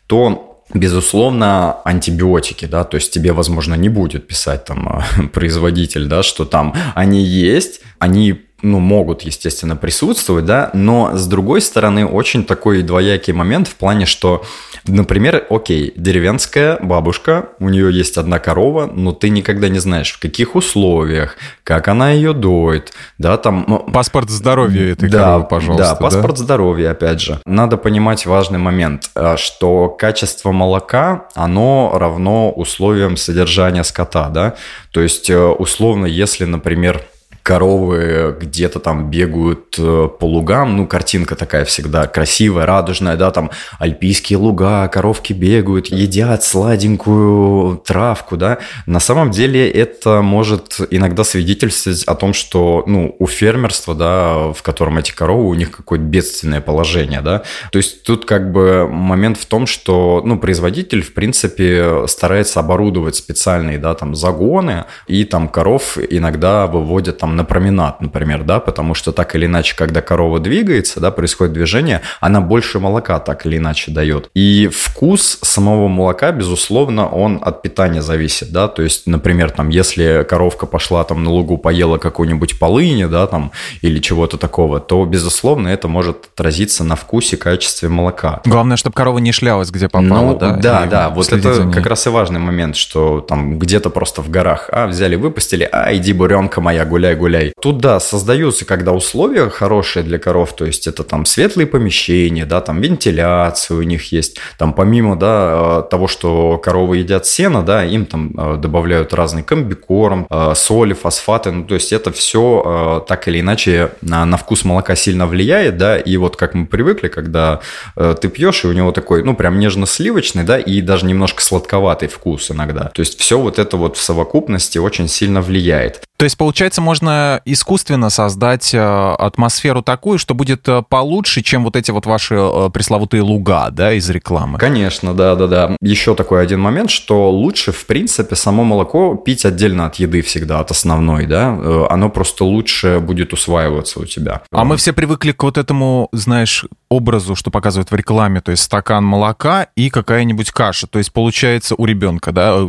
то 0.08 0.44
Безусловно, 0.74 1.78
антибиотики, 1.86 2.66
да, 2.66 2.84
то 2.84 2.96
есть 2.96 3.14
тебе, 3.14 3.32
возможно, 3.32 3.76
не 3.76 3.88
будет 3.88 4.28
писать 4.28 4.66
там 4.66 5.02
производитель, 5.34 6.08
да, 6.08 6.24
что 6.24 6.44
там 6.44 6.76
они 6.94 7.24
есть, 7.24 7.80
они 8.00 8.47
ну, 8.62 8.80
могут, 8.80 9.22
естественно, 9.22 9.76
присутствовать, 9.76 10.46
да, 10.46 10.72
но 10.74 11.16
с 11.16 11.28
другой 11.28 11.62
стороны, 11.62 12.06
очень 12.06 12.44
такой 12.44 12.82
двоякий 12.82 13.32
момент 13.32 13.68
в 13.68 13.76
плане, 13.76 14.06
что, 14.08 14.44
например, 14.88 15.46
окей, 15.50 15.94
деревенская 15.96 16.80
бабушка, 16.82 17.50
у 17.60 17.70
нее 17.70 17.96
есть 17.96 18.18
одна 18.18 18.40
корова, 18.40 18.88
но 18.92 19.12
ты 19.12 19.30
никогда 19.30 19.70
не 19.70 19.78
знаешь, 19.78 20.12
в 20.12 20.20
каких 20.20 20.56
условиях, 20.56 21.38
как 21.64 21.88
она 21.88 22.12
ее 22.12 22.34
доит, 22.34 22.94
да, 23.20 23.38
там... 23.38 23.66
Ну, 23.68 23.80
паспорт 23.80 24.30
здоровья 24.32 24.94
этой 24.94 25.10
да, 25.10 25.24
коровы, 25.24 25.48
пожалуйста. 25.48 25.90
Да, 25.90 25.96
паспорт 25.96 26.36
да? 26.38 26.44
здоровья, 26.44 26.92
опять 26.92 27.22
же. 27.22 27.40
Надо 27.46 27.78
понимать 27.78 28.26
важный 28.26 28.60
момент, 28.60 29.12
э, 29.16 29.36
что 29.38 29.90
качество 29.90 30.52
молока, 30.52 31.28
оно 31.36 31.92
равно 31.94 32.52
условиям 32.52 33.18
содержания 33.18 33.84
скота, 33.84 34.30
да, 34.30 34.56
то 34.92 35.02
есть, 35.02 35.30
э, 35.30 35.38
условно, 35.38 36.08
если, 36.08 36.46
например, 36.46 37.04
коровы 37.48 38.36
где-то 38.42 38.82
там 38.82 39.10
бегают 39.10 39.78
э, 39.80 40.10
по 40.20 40.26
лугам, 40.26 40.76
ну, 40.76 40.86
картинка 40.86 41.38
такая 41.38 41.64
всегда 41.64 42.06
красивая, 42.06 42.66
радужная, 42.66 43.16
да, 43.16 43.32
там 43.32 43.52
альпийские 43.80 44.38
луга, 44.38 44.86
коровки 44.90 45.32
бегают, 45.32 45.88
едят 45.88 46.44
сладенькую 46.44 47.78
травку, 47.78 48.36
да. 48.36 48.58
На 48.86 49.00
самом 49.00 49.32
деле 49.32 49.72
это 49.72 50.22
может 50.22 50.82
иногда 50.90 51.24
свидетельствовать 51.24 52.04
о 52.04 52.16
том, 52.16 52.34
что, 52.34 52.84
ну, 52.86 53.16
у 53.18 53.28
фермерства, 53.28 53.96
да, 53.96 54.52
в 54.52 54.62
котором 54.62 54.98
эти 54.98 55.14
коровы, 55.14 55.48
у 55.48 55.54
них 55.54 55.72
какое-то 55.72 56.04
бедственное 56.04 56.60
положение, 56.60 57.22
да. 57.22 57.44
То 57.72 57.78
есть 57.78 58.04
тут 58.04 58.26
как 58.26 58.52
бы 58.52 58.90
момент 58.90 59.38
в 59.38 59.46
том, 59.46 59.68
что, 59.68 60.22
ну, 60.26 60.38
производитель, 60.38 61.02
в 61.02 61.14
принципе, 61.14 62.08
старается 62.08 62.60
оборудовать 62.60 63.16
специальные, 63.16 63.78
да, 63.78 63.94
там, 63.94 64.16
загоны, 64.16 64.84
и 65.08 65.24
там 65.24 65.48
коров 65.48 65.98
иногда 65.98 66.68
выводят 66.68 67.20
там 67.20 67.37
на 67.38 67.46
променад, 67.46 68.02
например, 68.02 68.44
да, 68.44 68.60
потому 68.60 68.94
что 68.94 69.12
так 69.12 69.36
или 69.36 69.46
иначе, 69.46 69.76
когда 69.76 70.02
корова 70.02 70.40
двигается, 70.40 71.00
да, 71.00 71.12
происходит 71.12 71.54
движение, 71.54 72.02
она 72.20 72.42
больше 72.42 72.80
молока 72.80 73.20
так 73.20 73.46
или 73.46 73.58
иначе 73.58 73.92
дает. 73.92 74.30
И 74.34 74.68
вкус 74.68 75.40
самого 75.42 75.88
молока, 75.88 76.32
безусловно, 76.32 77.08
он 77.08 77.40
от 77.42 77.62
питания 77.62 78.02
зависит, 78.02 78.52
да, 78.52 78.68
то 78.68 78.82
есть, 78.82 79.08
например, 79.08 79.52
там, 79.52 79.70
если 79.70 80.26
коровка 80.28 80.66
пошла 80.66 81.04
там 81.04 81.24
на 81.24 81.30
лугу, 81.30 81.58
поела 81.58 81.98
какую-нибудь 81.98 82.60
полыни, 82.60 83.06
да, 83.06 83.28
там, 83.28 83.52
или 83.82 84.00
чего-то 84.00 84.38
такого, 84.38 84.80
то, 84.80 85.06
безусловно, 85.06 85.68
это 85.68 85.88
может 85.88 86.30
отразиться 86.34 86.84
на 86.84 86.96
вкусе, 86.96 87.38
качестве 87.38 87.90
молока. 87.90 88.42
Главное, 88.46 88.78
чтобы 88.78 88.96
корова 88.96 89.20
не 89.20 89.32
шлялась, 89.32 89.70
где 89.70 89.88
попала, 89.88 90.32
ну, 90.32 90.38
да? 90.38 90.52
Да, 90.56 90.86
да, 90.86 91.10
вот 91.10 91.32
это 91.32 91.70
как 91.72 91.86
раз 91.86 92.08
и 92.08 92.10
важный 92.10 92.40
момент, 92.40 92.76
что 92.76 93.22
там 93.22 93.60
где-то 93.60 93.90
просто 93.90 94.22
в 94.22 94.30
горах, 94.30 94.70
а, 94.72 94.88
взяли, 94.88 95.16
выпустили, 95.16 95.70
а, 95.72 95.94
иди, 95.94 96.14
буренка 96.14 96.62
моя, 96.62 96.84
гуляй, 96.86 97.16
гуляй, 97.16 97.27
гуляй. 97.28 97.54
Тут, 97.62 97.80
да, 97.80 98.00
создаются, 98.00 98.66
когда 98.66 98.94
условия 98.94 99.50
хорошие 99.50 100.04
для 100.04 100.18
коров, 100.18 100.56
то 100.56 100.66
есть 100.66 100.88
это 100.88 101.04
там 101.04 101.26
светлые 101.26 101.68
помещения, 101.68 102.46
да, 102.46 102.62
там 102.62 102.80
вентиляция 102.82 103.78
у 103.78 103.82
них 103.82 104.14
есть, 104.14 104.38
там 104.58 104.74
помимо, 104.74 105.18
да, 105.18 105.84
э, 105.86 105.90
того, 105.90 106.08
что 106.08 106.58
коровы 106.58 106.98
едят 106.98 107.26
сено, 107.26 107.64
да, 107.64 107.84
им 107.84 108.06
там 108.06 108.32
э, 108.38 108.58
добавляют 108.58 109.14
разный 109.14 109.44
комбикорм, 109.44 110.26
э, 110.30 110.54
соли, 110.56 110.94
фосфаты, 110.94 111.52
ну, 111.52 111.66
то 111.66 111.74
есть 111.74 111.92
это 111.92 112.12
все 112.12 113.06
так 113.08 113.28
или 113.28 113.42
иначе 113.42 113.92
на, 114.02 114.26
на 114.26 114.38
вкус 114.38 114.64
молока 114.64 114.96
сильно 114.96 115.28
влияет, 115.28 115.78
да, 115.78 115.98
и 115.98 116.18
вот 116.18 116.38
как 116.38 116.54
мы 116.54 116.66
привыкли, 116.66 117.10
когда 117.10 117.60
ты 117.96 118.30
пьешь, 118.30 118.64
и 118.64 118.68
у 118.68 118.74
него 118.74 118.92
такой, 118.92 119.24
ну, 119.24 119.36
прям 119.36 119.60
нежно-сливочный, 119.60 120.44
да, 120.44 120.58
и 120.58 120.82
даже 120.82 121.06
немножко 121.06 121.42
сладковатый 121.42 122.08
вкус 122.08 122.52
иногда. 122.52 122.86
То 122.94 123.02
есть 123.02 123.20
все 123.20 123.38
вот 123.38 123.60
это 123.60 123.78
вот 123.78 123.98
в 123.98 124.02
совокупности 124.02 124.78
очень 124.78 125.08
сильно 125.08 125.42
влияет. 125.42 126.07
То 126.18 126.24
есть, 126.24 126.36
получается, 126.36 126.82
можно 126.82 127.42
искусственно 127.46 128.10
создать 128.10 128.74
э, 128.74 128.80
атмосферу 128.80 129.84
такую, 129.84 130.18
что 130.18 130.34
будет 130.34 130.68
э, 130.68 130.82
получше, 130.82 131.44
чем 131.44 131.64
вот 131.64 131.76
эти 131.76 131.92
вот 131.92 132.08
ваши 132.08 132.34
э, 132.36 132.70
пресловутые 132.74 133.22
луга, 133.22 133.70
да, 133.70 133.94
из 133.94 134.10
рекламы. 134.10 134.58
Конечно, 134.58 135.14
да-да-да. 135.14 135.76
Еще 135.80 136.16
такой 136.16 136.42
один 136.42 136.60
момент, 136.60 136.90
что 136.90 137.30
лучше, 137.30 137.72
в 137.72 137.86
принципе, 137.86 138.36
само 138.36 138.64
молоко 138.64 139.16
пить 139.16 139.46
отдельно 139.46 139.86
от 139.86 139.98
еды 139.98 140.24
всегда, 140.24 140.60
от 140.60 140.72
основной, 140.72 141.28
да. 141.28 141.50
Оно 141.90 142.10
просто 142.10 142.46
лучше 142.46 143.00
будет 143.00 143.34
усваиваться 143.34 144.00
у 144.00 144.06
тебя. 144.06 144.42
А 144.52 144.66
мы 144.66 144.78
все 144.78 144.94
привыкли 144.94 145.34
к 145.34 145.44
вот 145.44 145.60
этому, 145.60 146.10
знаешь, 146.14 146.66
образу, 146.90 147.36
что 147.36 147.52
показывают 147.52 147.92
в 147.92 147.96
рекламе, 147.96 148.42
то 148.42 148.50
есть 148.52 148.64
стакан 148.64 149.04
молока 149.04 149.68
и 149.76 149.92
какая-нибудь 149.92 150.50
каша. 150.50 150.88
То 150.88 150.98
есть 150.98 151.14
получается 151.14 151.76
у 151.78 151.86
ребенка, 151.86 152.32
да, 152.32 152.68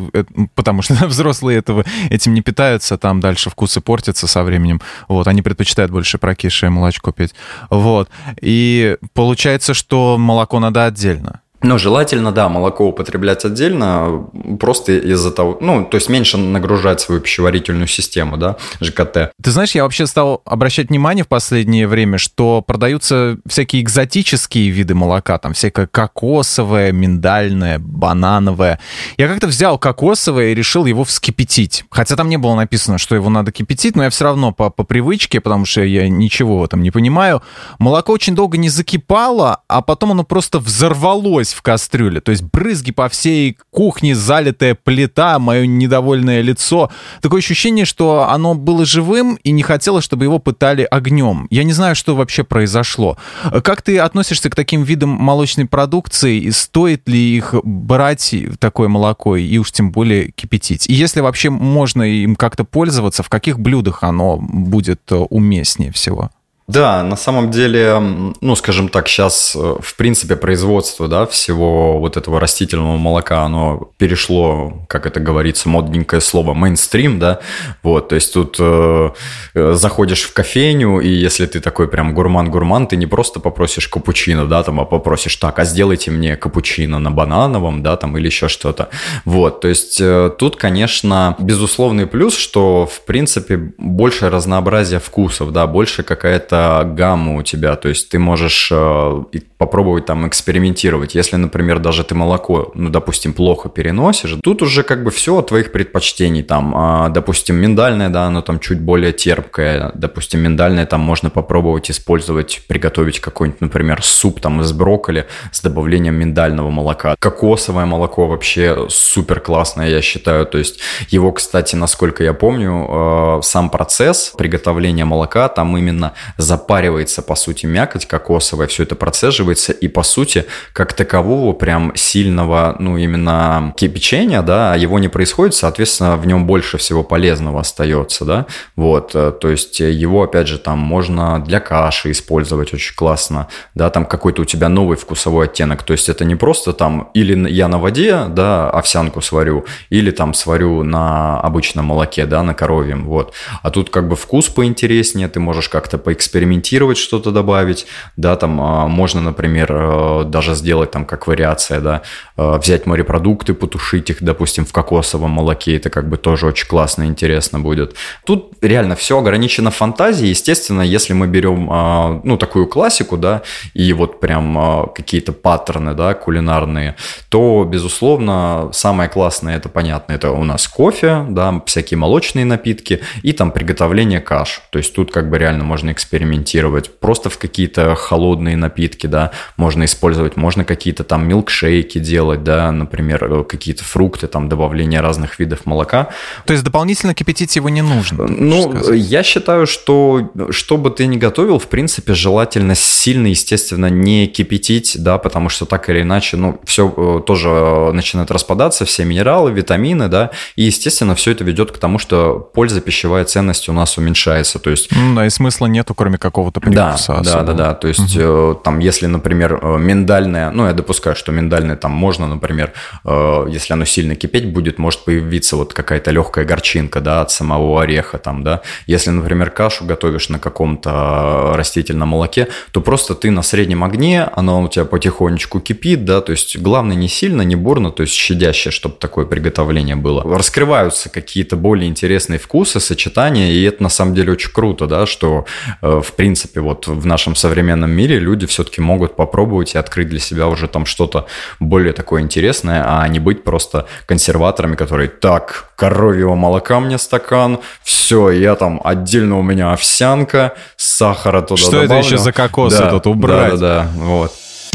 потому 0.54 0.82
что 0.82 0.94
взрослые 1.06 1.58
этого 1.58 1.86
этим 2.10 2.34
не 2.34 2.42
питаются, 2.42 2.98
там 2.98 3.20
дальше 3.20 3.37
дальше 3.38 3.50
вкусы 3.50 3.80
портятся 3.80 4.26
со 4.26 4.42
временем. 4.42 4.80
Вот, 5.06 5.28
они 5.28 5.42
предпочитают 5.42 5.92
больше 5.92 6.18
прокисшее 6.18 6.70
молочко 6.70 7.12
пить. 7.12 7.34
Вот. 7.70 8.10
И 8.40 8.96
получается, 9.14 9.74
что 9.74 10.18
молоко 10.18 10.58
надо 10.58 10.84
отдельно. 10.86 11.40
Ну, 11.60 11.76
желательно, 11.78 12.30
да, 12.30 12.48
молоко 12.48 12.86
употреблять 12.86 13.44
отдельно, 13.44 14.26
просто 14.60 14.92
из-за 14.92 15.32
того, 15.32 15.58
ну, 15.60 15.84
то 15.84 15.96
есть 15.96 16.08
меньше 16.08 16.36
нагружать 16.36 17.00
свою 17.00 17.20
пищеварительную 17.20 17.88
систему, 17.88 18.36
да, 18.36 18.56
ЖКТ. 18.80 19.32
Ты 19.42 19.50
знаешь, 19.50 19.72
я 19.72 19.82
вообще 19.82 20.06
стал 20.06 20.40
обращать 20.44 20.90
внимание 20.90 21.24
в 21.24 21.28
последнее 21.28 21.88
время, 21.88 22.18
что 22.18 22.62
продаются 22.62 23.38
всякие 23.46 23.82
экзотические 23.82 24.70
виды 24.70 24.94
молока, 24.94 25.38
там 25.38 25.52
всякое 25.52 25.88
кокосовое, 25.88 26.92
миндальное, 26.92 27.80
банановое. 27.80 28.78
Я 29.16 29.26
как-то 29.26 29.48
взял 29.48 29.78
кокосовое 29.78 30.52
и 30.52 30.54
решил 30.54 30.86
его 30.86 31.02
вскипятить. 31.02 31.84
Хотя 31.90 32.14
там 32.14 32.28
не 32.28 32.36
было 32.36 32.54
написано, 32.54 32.98
что 32.98 33.16
его 33.16 33.30
надо 33.30 33.50
кипятить, 33.50 33.96
но 33.96 34.04
я 34.04 34.10
все 34.10 34.24
равно 34.24 34.52
по, 34.52 34.70
по 34.70 34.84
привычке, 34.84 35.40
потому 35.40 35.64
что 35.64 35.82
я 35.82 36.08
ничего 36.08 36.60
в 36.60 36.64
этом 36.64 36.82
не 36.82 36.92
понимаю, 36.92 37.42
молоко 37.80 38.12
очень 38.12 38.36
долго 38.36 38.58
не 38.58 38.68
закипало, 38.68 39.62
а 39.66 39.82
потом 39.82 40.12
оно 40.12 40.22
просто 40.22 40.60
взорвалось 40.60 41.47
варилось 41.48 41.52
в 41.52 41.62
кастрюле. 41.62 42.20
То 42.20 42.30
есть 42.30 42.42
брызги 42.42 42.92
по 42.92 43.08
всей 43.08 43.56
кухне, 43.70 44.14
залитая 44.14 44.74
плита, 44.74 45.38
мое 45.38 45.66
недовольное 45.66 46.42
лицо. 46.42 46.90
Такое 47.20 47.40
ощущение, 47.40 47.84
что 47.84 48.28
оно 48.30 48.54
было 48.54 48.84
живым 48.84 49.38
и 49.44 49.52
не 49.52 49.62
хотело, 49.62 50.00
чтобы 50.00 50.24
его 50.24 50.38
пытали 50.38 50.86
огнем. 50.90 51.46
Я 51.50 51.64
не 51.64 51.72
знаю, 51.72 51.94
что 51.94 52.14
вообще 52.14 52.44
произошло. 52.44 53.16
Как 53.62 53.82
ты 53.82 53.98
относишься 53.98 54.50
к 54.50 54.54
таким 54.54 54.84
видам 54.84 55.10
молочной 55.10 55.66
продукции? 55.66 56.38
И 56.38 56.50
стоит 56.50 57.08
ли 57.08 57.36
их 57.36 57.54
брать, 57.64 58.34
такое 58.58 58.88
молоко, 58.88 59.36
и 59.36 59.58
уж 59.58 59.72
тем 59.72 59.90
более 59.90 60.30
кипятить? 60.30 60.88
И 60.88 60.92
если 60.92 61.20
вообще 61.20 61.50
можно 61.50 62.02
им 62.02 62.36
как-то 62.36 62.64
пользоваться, 62.64 63.22
в 63.22 63.28
каких 63.28 63.58
блюдах 63.58 64.02
оно 64.02 64.38
будет 64.38 65.00
уместнее 65.30 65.90
всего? 65.92 66.30
Да, 66.68 67.02
на 67.02 67.16
самом 67.16 67.50
деле, 67.50 67.98
ну, 68.42 68.54
скажем 68.54 68.90
так, 68.90 69.08
сейчас, 69.08 69.56
э, 69.56 69.76
в 69.80 69.96
принципе, 69.96 70.36
производство, 70.36 71.08
да, 71.08 71.24
всего 71.24 71.98
вот 71.98 72.18
этого 72.18 72.38
растительного 72.38 72.98
молока, 72.98 73.42
оно 73.42 73.90
перешло, 73.96 74.74
как 74.86 75.06
это 75.06 75.18
говорится, 75.18 75.70
модненькое 75.70 76.20
слово, 76.20 76.52
мейнстрим, 76.52 77.18
да, 77.18 77.40
вот, 77.82 78.10
то 78.10 78.16
есть 78.16 78.34
тут 78.34 78.56
э, 78.60 79.10
э 79.54 79.72
заходишь 79.72 80.24
в 80.24 80.34
кофейню, 80.34 81.00
и 81.00 81.08
если 81.08 81.46
ты 81.46 81.60
такой 81.60 81.88
прям 81.88 82.12
гурман-гурман, 82.12 82.86
ты 82.86 82.96
не 82.96 83.06
просто 83.06 83.40
попросишь 83.40 83.88
капучино, 83.88 84.46
да, 84.46 84.62
там, 84.62 84.78
а 84.78 84.84
попросишь, 84.84 85.36
так, 85.36 85.58
а 85.58 85.64
сделайте 85.64 86.10
мне 86.10 86.36
капучино 86.36 86.98
на 86.98 87.10
банановом, 87.10 87.82
да, 87.82 87.96
там, 87.96 88.18
или 88.18 88.26
еще 88.26 88.48
что-то, 88.48 88.90
вот, 89.24 89.62
то 89.62 89.68
есть 89.68 90.02
э, 90.02 90.30
тут, 90.38 90.56
конечно, 90.56 91.34
безусловный 91.38 92.06
плюс, 92.06 92.36
что, 92.36 92.86
в 92.86 93.06
принципе, 93.06 93.56
больше 93.78 94.28
разнообразия 94.28 94.98
вкусов, 94.98 95.50
да, 95.52 95.66
больше 95.66 96.02
какая-то 96.02 96.57
гамма 96.84 97.36
у 97.36 97.42
тебя, 97.42 97.76
то 97.76 97.88
есть 97.88 98.08
ты 98.08 98.18
можешь 98.18 98.68
э, 98.70 99.24
попробовать 99.58 100.06
там 100.06 100.26
экспериментировать. 100.26 101.14
Если, 101.16 101.36
например, 101.36 101.80
даже 101.80 102.04
ты 102.04 102.14
молоко, 102.14 102.70
ну, 102.74 102.90
допустим, 102.90 103.32
плохо 103.32 103.68
переносишь, 103.68 104.36
тут 104.42 104.62
уже 104.62 104.84
как 104.84 105.02
бы 105.02 105.10
все 105.10 105.36
от 105.36 105.48
твоих 105.48 105.72
предпочтений, 105.72 106.42
там, 106.42 106.72
а, 106.76 107.08
допустим, 107.08 107.56
миндальное, 107.56 108.08
да, 108.08 108.26
оно 108.26 108.40
там 108.40 108.60
чуть 108.60 108.80
более 108.80 109.12
терпкое, 109.12 109.90
допустим, 109.94 110.40
миндальное 110.40 110.86
там 110.86 111.00
можно 111.00 111.28
попробовать 111.28 111.90
использовать, 111.90 112.62
приготовить 112.68 113.20
какой-нибудь, 113.20 113.60
например, 113.60 114.02
суп 114.02 114.40
там 114.40 114.60
из 114.60 114.72
брокколи 114.72 115.26
с 115.50 115.60
добавлением 115.60 116.14
миндального 116.14 116.70
молока. 116.70 117.16
Кокосовое 117.18 117.84
молоко 117.84 118.28
вообще 118.28 118.86
супер 118.88 119.40
классное, 119.40 119.88
я 119.88 120.00
считаю, 120.00 120.46
то 120.46 120.58
есть 120.58 120.78
его, 121.08 121.32
кстати, 121.32 121.74
насколько 121.74 122.22
я 122.22 122.32
помню, 122.32 122.86
э, 122.88 123.42
сам 123.42 123.70
процесс 123.70 124.32
приготовления 124.38 125.04
молока, 125.04 125.48
там 125.48 125.76
именно 125.76 126.12
запаривается, 126.36 127.22
по 127.22 127.34
сути, 127.34 127.66
мякоть 127.66 128.06
кокосовая, 128.06 128.68
все 128.68 128.84
это 128.84 128.94
процеживается, 128.94 129.47
вымешивается, 129.48 129.72
и 129.72 129.88
по 129.88 130.02
сути, 130.02 130.44
как 130.72 130.92
такового 130.92 131.52
прям 131.52 131.92
сильного, 131.94 132.76
ну, 132.78 132.96
именно 132.96 133.74
кипячения, 133.76 134.42
да, 134.42 134.74
его 134.76 134.98
не 134.98 135.08
происходит, 135.08 135.54
соответственно, 135.54 136.16
в 136.16 136.26
нем 136.26 136.46
больше 136.46 136.78
всего 136.78 137.02
полезного 137.02 137.60
остается, 137.60 138.24
да, 138.24 138.46
вот, 138.76 139.12
э, 139.14 139.32
то 139.40 139.48
есть 139.48 139.80
его, 139.80 140.22
опять 140.22 140.48
же, 140.48 140.58
там 140.58 140.78
можно 140.78 141.38
для 141.38 141.60
каши 141.60 142.10
использовать 142.10 142.74
очень 142.74 142.94
классно, 142.94 143.46
да, 143.74 143.90
там 143.90 144.04
какой-то 144.04 144.42
у 144.42 144.44
тебя 144.44 144.68
новый 144.68 144.96
вкусовой 144.96 145.46
оттенок, 145.46 145.82
то 145.82 145.92
есть 145.92 146.08
это 146.08 146.24
не 146.24 146.36
просто 146.36 146.72
там 146.72 147.10
или 147.14 147.50
я 147.50 147.68
на 147.68 147.78
воде, 147.78 148.26
да, 148.28 148.70
овсянку 148.70 149.20
сварю, 149.20 149.64
или 149.90 150.10
там 150.10 150.34
сварю 150.34 150.82
на 150.84 151.40
обычном 151.40 151.86
молоке, 151.86 152.26
да, 152.26 152.42
на 152.42 152.54
коровьем, 152.54 153.06
вот, 153.06 153.32
а 153.62 153.70
тут 153.70 153.90
как 153.90 154.08
бы 154.08 154.16
вкус 154.16 154.48
поинтереснее, 154.48 155.28
ты 155.28 155.40
можешь 155.40 155.68
как-то 155.68 155.98
поэкспериментировать, 155.98 156.98
что-то 156.98 157.30
добавить, 157.30 157.86
да, 158.16 158.36
там 158.36 158.60
а, 158.60 158.88
можно, 158.88 159.20
например, 159.20 159.37
э, 159.46 160.24
даже 160.26 160.54
сделать 160.54 160.90
там 160.90 161.04
как 161.04 161.26
вариация, 161.26 161.80
да, 161.80 162.02
э, 162.36 162.58
взять 162.58 162.86
морепродукты, 162.86 163.54
потушить 163.54 164.10
их, 164.10 164.22
допустим, 164.22 164.64
в 164.64 164.72
кокосовом 164.72 165.30
молоке, 165.30 165.76
это 165.76 165.90
как 165.90 166.08
бы 166.08 166.16
тоже 166.16 166.46
очень 166.46 166.66
классно 166.66 167.04
интересно 167.04 167.60
будет. 167.60 167.94
Тут 168.24 168.52
реально 168.60 168.96
все 168.96 169.18
ограничено 169.18 169.70
фантазией, 169.70 170.30
естественно, 170.30 170.82
если 170.82 171.12
мы 171.12 171.26
берем, 171.26 171.68
а, 171.70 172.20
ну, 172.24 172.36
такую 172.36 172.66
классику, 172.66 173.16
да, 173.16 173.42
и 173.74 173.92
вот 173.92 174.20
прям 174.20 174.58
а, 174.58 174.86
какие-то 174.86 175.32
паттерны, 175.32 175.94
да, 175.94 176.14
кулинарные, 176.14 176.96
то, 177.28 177.64
безусловно, 177.64 178.70
самое 178.72 179.08
классное, 179.08 179.56
это 179.56 179.68
понятно, 179.68 180.12
это 180.12 180.32
у 180.32 180.44
нас 180.44 180.66
кофе, 180.68 181.26
да, 181.28 181.62
всякие 181.66 181.98
молочные 181.98 182.44
напитки 182.44 183.00
и 183.22 183.32
там 183.32 183.50
приготовление 183.50 184.20
каш. 184.20 184.62
То 184.70 184.78
есть 184.78 184.94
тут 184.94 185.12
как 185.12 185.30
бы 185.30 185.38
реально 185.38 185.64
можно 185.64 185.92
экспериментировать. 185.92 186.98
Просто 187.00 187.30
в 187.30 187.38
какие-то 187.38 187.94
холодные 187.94 188.56
напитки, 188.56 189.06
да, 189.06 189.27
можно 189.56 189.84
использовать, 189.84 190.36
можно 190.36 190.64
какие-то 190.64 191.04
там 191.04 191.26
милкшейки 191.28 191.98
делать, 191.98 192.44
да, 192.44 192.70
например, 192.72 193.24
э, 193.24 193.44
какие-то 193.44 193.84
фрукты, 193.84 194.26
там 194.26 194.48
добавление 194.48 195.00
разных 195.00 195.38
видов 195.38 195.66
молока. 195.66 196.08
То 196.44 196.52
есть 196.52 196.64
дополнительно 196.64 197.14
кипятить 197.14 197.56
его 197.56 197.68
не 197.68 197.82
нужно? 197.82 198.26
Ну, 198.26 198.92
я 198.92 199.22
считаю, 199.22 199.66
что 199.66 200.30
что 200.50 200.76
бы 200.76 200.90
ты 200.90 201.06
ни 201.06 201.16
готовил, 201.16 201.58
в 201.58 201.66
принципе, 201.66 202.14
желательно 202.14 202.74
сильно, 202.74 203.26
естественно, 203.28 203.86
не 203.86 204.26
кипятить, 204.26 204.96
да, 204.98 205.18
потому 205.18 205.48
что 205.48 205.66
так 205.66 205.88
или 205.90 206.02
иначе, 206.02 206.36
ну, 206.36 206.60
все 206.64 206.92
э, 206.96 207.22
тоже 207.26 207.90
начинает 207.92 208.30
распадаться, 208.30 208.84
все 208.84 209.04
минералы, 209.04 209.50
витамины, 209.52 210.08
да, 210.08 210.30
и, 210.56 210.64
естественно, 210.64 211.14
все 211.14 211.32
это 211.32 211.44
ведет 211.44 211.72
к 211.72 211.78
тому, 211.78 211.98
что 211.98 212.38
польза 212.54 212.80
пищевая 212.80 213.24
ценность 213.24 213.68
у 213.68 213.72
нас 213.72 213.98
уменьшается, 213.98 214.58
то 214.58 214.70
есть... 214.70 214.88
Ну, 214.90 215.14
да, 215.14 215.26
и 215.26 215.30
смысла 215.30 215.66
нету, 215.66 215.94
кроме 215.94 216.18
какого-то 216.18 216.60
привкуса. 216.60 217.20
Да, 217.22 217.22
да, 217.22 217.42
да, 217.42 217.52
да, 217.52 217.74
то 217.74 217.88
есть 217.88 218.16
угу. 218.16 218.54
там, 218.54 218.78
если, 218.78 219.06
например, 219.06 219.17
э, 219.24 219.78
миндальное, 219.78 220.50
ну, 220.50 220.66
я 220.66 220.72
допускаю, 220.72 221.16
что 221.16 221.32
миндальное 221.32 221.76
там 221.76 221.92
можно, 221.92 222.26
например, 222.26 222.72
если 223.04 223.72
оно 223.72 223.84
сильно 223.84 224.14
кипеть 224.14 224.52
будет, 224.52 224.78
может 224.78 225.04
появиться 225.04 225.56
вот 225.56 225.74
какая-то 225.74 226.10
легкая 226.10 226.44
горчинка, 226.44 227.00
да, 227.00 227.22
от 227.22 227.30
самого 227.30 227.82
ореха 227.82 228.18
там, 228.18 228.42
да. 228.42 228.62
Если, 228.86 229.10
например, 229.10 229.50
кашу 229.50 229.84
готовишь 229.84 230.28
на 230.28 230.38
каком-то 230.38 231.52
растительном 231.54 232.08
молоке, 232.08 232.48
то 232.72 232.80
просто 232.80 233.14
ты 233.14 233.30
на 233.30 233.42
среднем 233.42 233.84
огне, 233.84 234.24
оно 234.24 234.62
у 234.62 234.68
тебя 234.68 234.84
потихонечку 234.84 235.60
кипит, 235.60 236.04
да, 236.04 236.20
то 236.20 236.32
есть 236.32 236.58
главное 236.58 236.96
не 236.96 237.08
сильно, 237.08 237.42
не 237.42 237.56
бурно, 237.56 237.90
то 237.90 238.02
есть 238.02 238.14
щадящее, 238.14 238.72
чтобы 238.72 238.96
такое 238.98 239.26
приготовление 239.26 239.96
было. 239.96 240.22
Раскрываются 240.22 241.10
какие-то 241.10 241.56
более 241.56 241.88
интересные 241.88 242.38
вкусы, 242.38 242.80
сочетания, 242.80 243.50
и 243.50 243.62
это 243.62 243.82
на 243.82 243.88
самом 243.88 244.14
деле 244.14 244.32
очень 244.32 244.52
круто, 244.52 244.86
да, 244.86 245.06
что 245.06 245.46
э, 245.82 246.00
в 246.04 246.12
принципе 246.14 246.60
вот 246.60 246.86
в 246.86 247.06
нашем 247.06 247.34
современном 247.34 247.90
мире 247.90 248.18
люди 248.18 248.46
все-таки 248.46 248.80
могут 248.80 249.07
попробовать 249.16 249.74
и 249.74 249.78
открыть 249.78 250.08
для 250.08 250.20
себя 250.20 250.48
уже 250.48 250.68
там 250.68 250.86
что-то 250.86 251.26
более 251.60 251.92
такое 251.92 252.22
интересное, 252.22 252.84
а 252.86 253.06
не 253.08 253.18
быть 253.18 253.44
просто 253.44 253.86
консерваторами, 254.06 254.76
которые 254.76 255.08
так, 255.08 255.70
коровьего 255.76 256.34
молока 256.34 256.80
мне 256.80 256.98
стакан, 256.98 257.60
все, 257.82 258.30
я 258.30 258.54
там 258.54 258.80
отдельно 258.84 259.38
у 259.38 259.42
меня 259.42 259.72
овсянка, 259.72 260.54
сахара 260.76 261.42
туда 261.42 261.60
Что 261.60 261.70
добавлю. 261.82 261.94
это 261.94 262.06
еще 262.06 262.18
за 262.18 262.32
кокосы 262.32 262.78
да, 262.78 262.90
тут 262.90 263.06
убрать? 263.06 263.52
Да, 263.52 263.56
да, 263.56 263.82
да, 263.82 263.88
вот. 263.94 264.32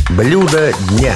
Блюдо 0.10 0.74
дня. 0.90 1.16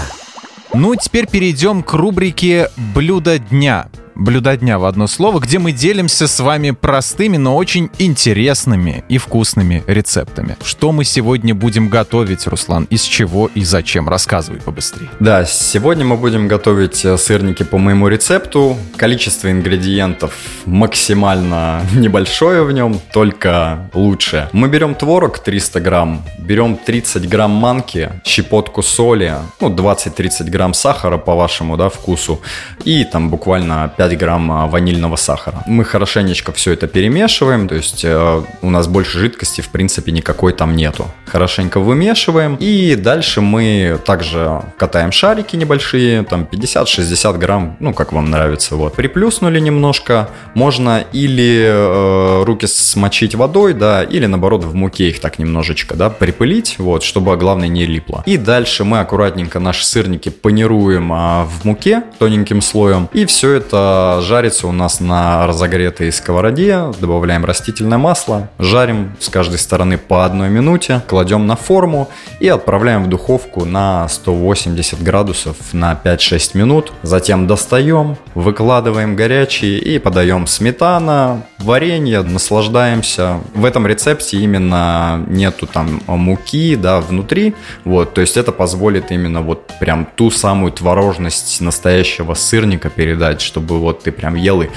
Ну, 0.74 0.95
теперь 0.95 1.28
перейдем 1.28 1.84
к 1.84 1.93
рубрике 1.93 2.70
«Блюдо 2.76 3.39
дня» 3.39 3.88
блюда 4.18 4.57
дня 4.57 4.80
в 4.80 4.86
одно 4.86 5.07
слово, 5.07 5.39
где 5.39 5.59
мы 5.59 5.72
делимся 5.72 6.28
с 6.28 6.39
вами 6.39 6.72
простыми, 6.72 7.38
но 7.38 7.55
очень 7.55 7.89
интересными 7.99 9.03
и 9.09 9.18
вкусными 9.18 9.84
рецептами. 9.88 10.57
Что 10.63 10.91
мы 10.91 11.03
сегодня 11.03 11.53
будем 11.53 11.89
готовить, 11.89 12.47
Руслан? 12.47 12.86
Из 12.89 13.03
чего 13.03 13.49
и 13.53 13.63
зачем? 13.63 14.09
Рассказывай 14.09 14.59
побыстрее. 14.59 15.09
Да, 15.20 15.45
сегодня 15.45 16.05
мы 16.05 16.18
будем 16.18 16.47
готовить 16.47 17.05
э, 17.05 17.18
сырники 17.18 17.63
по 17.63 17.78
моему 17.78 18.07
рецепту. 18.07 18.78
Количество 18.95 19.51
ингредиентов 19.51 20.34
максимально 20.65 21.82
небольшое 21.93 22.63
в 22.63 22.72
нем, 22.72 22.99
только 23.13 23.89
лучше. 23.93 24.49
Мы 24.51 24.68
берем 24.68 24.95
творог 24.95 25.39
300 25.39 25.80
грамм, 25.80 26.24
берем 26.39 26.78
30 26.78 27.30
грамм 27.30 27.51
манки, 27.51 28.11
щепотку 28.26 28.82
соли, 28.82 29.36
ну 29.61 29.70
20-30 29.70 30.49
грамм 30.49 30.74
сахара 30.74 31.18
по 31.18 31.36
вашему 31.36 31.78
да, 31.78 31.89
вкусу 31.89 32.41
и 32.84 33.03
там 33.03 33.30
буквально 33.30 33.91
5 33.97 34.07
5 34.08 34.18
грамм 34.18 34.51
а, 34.51 34.68
ванильного 34.68 35.16
сахара. 35.18 35.64
Мы 35.66 35.84
хорошенечко 35.84 36.51
все 36.53 36.74
это 36.74 36.88
перемешиваем, 36.88 37.68
то 37.68 37.76
есть 37.76 38.05
э, 38.05 38.41
у 38.62 38.70
нас 38.70 38.88
больше 38.88 39.20
жидкости 39.20 39.62
в 39.62 39.70
принципе 39.70 40.12
никакой 40.12 40.53
там 40.53 40.76
нету. 40.76 41.08
Хорошенько 41.26 41.80
вымешиваем 41.80 42.55
и 42.55 42.95
дальше 42.95 43.41
мы 43.41 43.99
также 44.05 44.62
катаем 44.78 45.12
шарики 45.12 45.55
небольшие, 45.55 46.24
там 46.24 46.47
50-60 46.49 47.38
грамм, 47.38 47.76
ну 47.80 47.93
как 47.93 48.14
вам 48.14 48.30
нравится, 48.30 48.76
вот. 48.76 48.95
Приплюснули 48.95 49.60
немножко, 49.60 50.30
можно 50.53 51.03
или 51.12 51.66
э, 51.68 52.43
руки 52.43 52.66
смочить 52.68 53.36
водой, 53.36 53.74
да, 53.74 54.03
или 54.03 54.26
наоборот 54.26 54.64
в 54.64 54.74
муке 54.74 55.10
их 55.10 55.20
так 55.20 55.39
немножечко, 55.39 55.95
да, 55.95 56.10
припылить, 56.10 56.76
вот, 56.78 57.03
чтобы 57.03 57.36
главное 57.36 57.68
не 57.68 57.86
липло. 57.86 58.24
И 58.26 58.38
дальше 58.38 58.84
мы 58.86 58.99
аккуратненько 58.99 59.60
наши 59.60 59.86
сырники 59.86 60.30
панируем 60.30 61.12
а, 61.12 61.45
в 61.45 61.66
муке 61.66 62.03
тоненьким 62.20 62.62
слоем 62.62 63.10
и 63.18 63.26
все 63.26 63.53
это 63.53 63.97
жарится 64.22 64.68
у 64.68 64.72
нас 64.72 65.00
на 65.00 65.48
разогретой 65.48 66.12
сковороде, 66.12 66.91
добавляем 67.00 67.45
растительное 67.45 67.98
масло, 67.98 68.50
жарим 68.60 69.16
с 69.20 69.30
каждой 69.30 69.60
стороны 69.60 69.98
по 69.98 70.26
одной 70.26 70.50
минуте, 70.50 71.02
кладем 71.08 71.48
на 71.48 71.56
форму 71.56 72.10
и 72.39 72.48
отправляем 72.48 73.04
в 73.04 73.10
духовку 73.10 73.66
на 73.66 74.08
180 74.08 75.02
градусов 75.02 75.56
на 75.74 76.00
5-6 76.04 76.58
минут. 76.58 76.93
Затем 77.04 77.48
достаем, 77.48 78.18
выкладываем 78.36 79.16
горячие 79.16 79.80
и 79.80 80.00
подаем 80.00 80.48
сметана, 80.48 81.43
варенье, 81.60 82.22
наслаждаемся. 82.22 83.39
В 83.54 83.66
этом 83.66 83.88
рецепте 83.88 84.38
именно 84.38 85.24
нету 85.28 85.68
там 85.68 86.02
муки, 86.08 86.76
да, 86.76 87.02
внутри, 87.02 87.56
вот, 87.84 88.14
то 88.14 88.22
есть 88.22 88.38
это 88.38 88.52
позволит 88.52 89.12
именно 89.12 89.41
вот 89.41 89.72
прям 89.80 90.08
ту 90.16 90.32
самую 90.32 90.72
творожность 90.72 91.62
настоящего 91.62 92.34
сырника 92.34 92.89
передать, 92.89 93.41
чтобы 93.41 93.80
вот 93.88 94.04
ты 94.04 94.12
прям 94.12 94.36
ел 94.36 94.62
и 94.62 94.70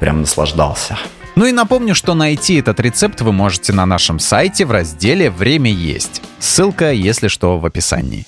прям 0.00 0.20
наслаждался. 0.20 0.98
Ну 1.34 1.44
и 1.44 1.52
напомню, 1.52 1.94
что 1.94 2.14
найти 2.14 2.54
этот 2.56 2.80
рецепт 2.80 3.20
вы 3.20 3.32
можете 3.32 3.72
на 3.72 3.84
нашем 3.84 4.18
сайте 4.18 4.64
в 4.64 4.70
разделе 4.70 5.30
«Время 5.30 5.70
есть». 5.70 6.22
Ссылка, 6.38 6.92
если 6.92 7.28
что, 7.28 7.58
в 7.58 7.66
описании. 7.66 8.24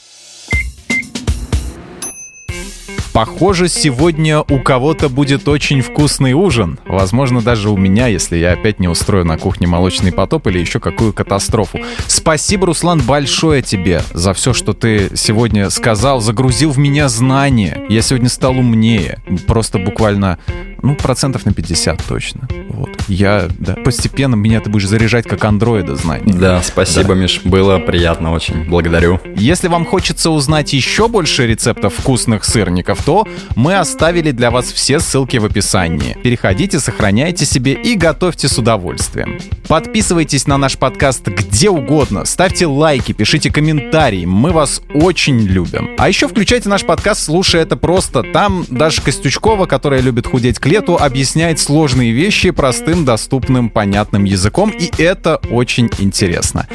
Похоже, 3.19 3.67
сегодня 3.67 4.43
у 4.43 4.61
кого-то 4.61 5.09
будет 5.09 5.49
очень 5.49 5.81
вкусный 5.81 6.35
ужин. 6.35 6.79
Возможно, 6.87 7.43
даже 7.43 7.69
у 7.69 7.77
меня, 7.77 8.07
если 8.07 8.37
я 8.37 8.53
опять 8.53 8.79
не 8.79 8.87
устрою 8.87 9.25
на 9.25 9.37
кухне 9.37 9.67
молочный 9.67 10.13
потоп 10.13 10.47
или 10.47 10.61
еще 10.61 10.79
какую 10.79 11.13
катастрофу. 11.13 11.81
Спасибо, 12.07 12.69
Руслан, 12.69 13.01
большое 13.01 13.61
тебе 13.61 14.03
за 14.13 14.35
все, 14.35 14.53
что 14.53 14.73
ты 14.73 15.11
сегодня 15.17 15.69
сказал, 15.71 16.21
загрузил 16.21 16.71
в 16.71 16.79
меня 16.79 17.09
знания. 17.09 17.83
Я 17.89 18.03
сегодня 18.03 18.29
стал 18.29 18.53
умнее. 18.53 19.21
Просто 19.49 19.81
буквально, 19.81 20.39
ну, 20.83 20.95
процентов 20.95 21.45
на 21.47 21.53
50 21.53 22.03
точно. 22.09 22.49
Вот. 22.69 22.91
Я, 23.09 23.49
да, 23.59 23.75
постепенно 23.75 24.35
меня 24.35 24.61
ты 24.61 24.71
будешь 24.71 24.87
заряжать 24.87 25.27
как 25.27 25.45
андроида 25.45 25.97
знаний. 25.97 26.33
Да, 26.33 26.63
спасибо, 26.63 27.09
да. 27.09 27.15
Миш, 27.15 27.41
было 27.45 27.79
приятно 27.79 28.33
очень. 28.33 28.65
Благодарю. 28.69 29.21
Если 29.35 29.69
вам 29.69 29.85
хочется 29.85 30.31
узнать 30.31 30.73
еще 30.73 31.09
больше 31.09 31.47
рецептов 31.47 31.95
вкусных 31.95 32.45
сырников, 32.45 33.03
то 33.03 33.27
мы 33.57 33.77
оставили 33.77 34.31
для 34.31 34.51
вас 34.51 34.67
все 34.67 35.01
ссылки 35.01 35.37
в 35.39 35.45
описании. 35.45 36.17
Переходите, 36.23 36.79
сохраняйте 36.79 37.45
себе 37.45 37.73
и 37.73 37.95
готовьте 37.97 38.49
с 38.49 38.59
удовольствием. 38.59 39.39
Подписывайтесь 39.67 40.47
на 40.47 40.57
наш 40.59 40.79
подкаст 40.79 41.27
где 41.27 41.71
угодно, 41.71 42.25
ставьте 42.25 42.67
лайки, 42.67 43.13
пишите 43.13 43.51
комментарии, 43.51 44.25
мы 44.25 44.53
вас 44.53 44.83
очень 44.95 45.41
любим. 45.41 45.91
А 45.99 46.09
еще 46.09 46.29
включайте 46.29 46.69
наш 46.69 46.85
подкаст 46.85 47.25
«Слушай 47.25 47.63
это 47.63 47.77
просто». 47.77 48.23
Там 48.23 48.65
даже 48.69 49.03
Костючкова, 49.03 49.67
которая 49.67 50.01
любит 50.01 50.27
худеть 50.27 50.59
лету 50.69 50.97
объясняет 50.97 51.59
сложные 51.59 52.13
вещи 52.13 52.51
простым, 52.51 53.05
доступным, 53.05 53.71
понятным 53.71 54.25
языком, 54.25 54.71
и 54.71 54.91
это 55.03 55.37
очень 55.51 55.91
интересно. 55.99 56.69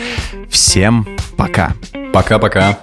Всем 0.49 1.07
пока. 1.37 1.73
Пока-пока. 2.11 2.79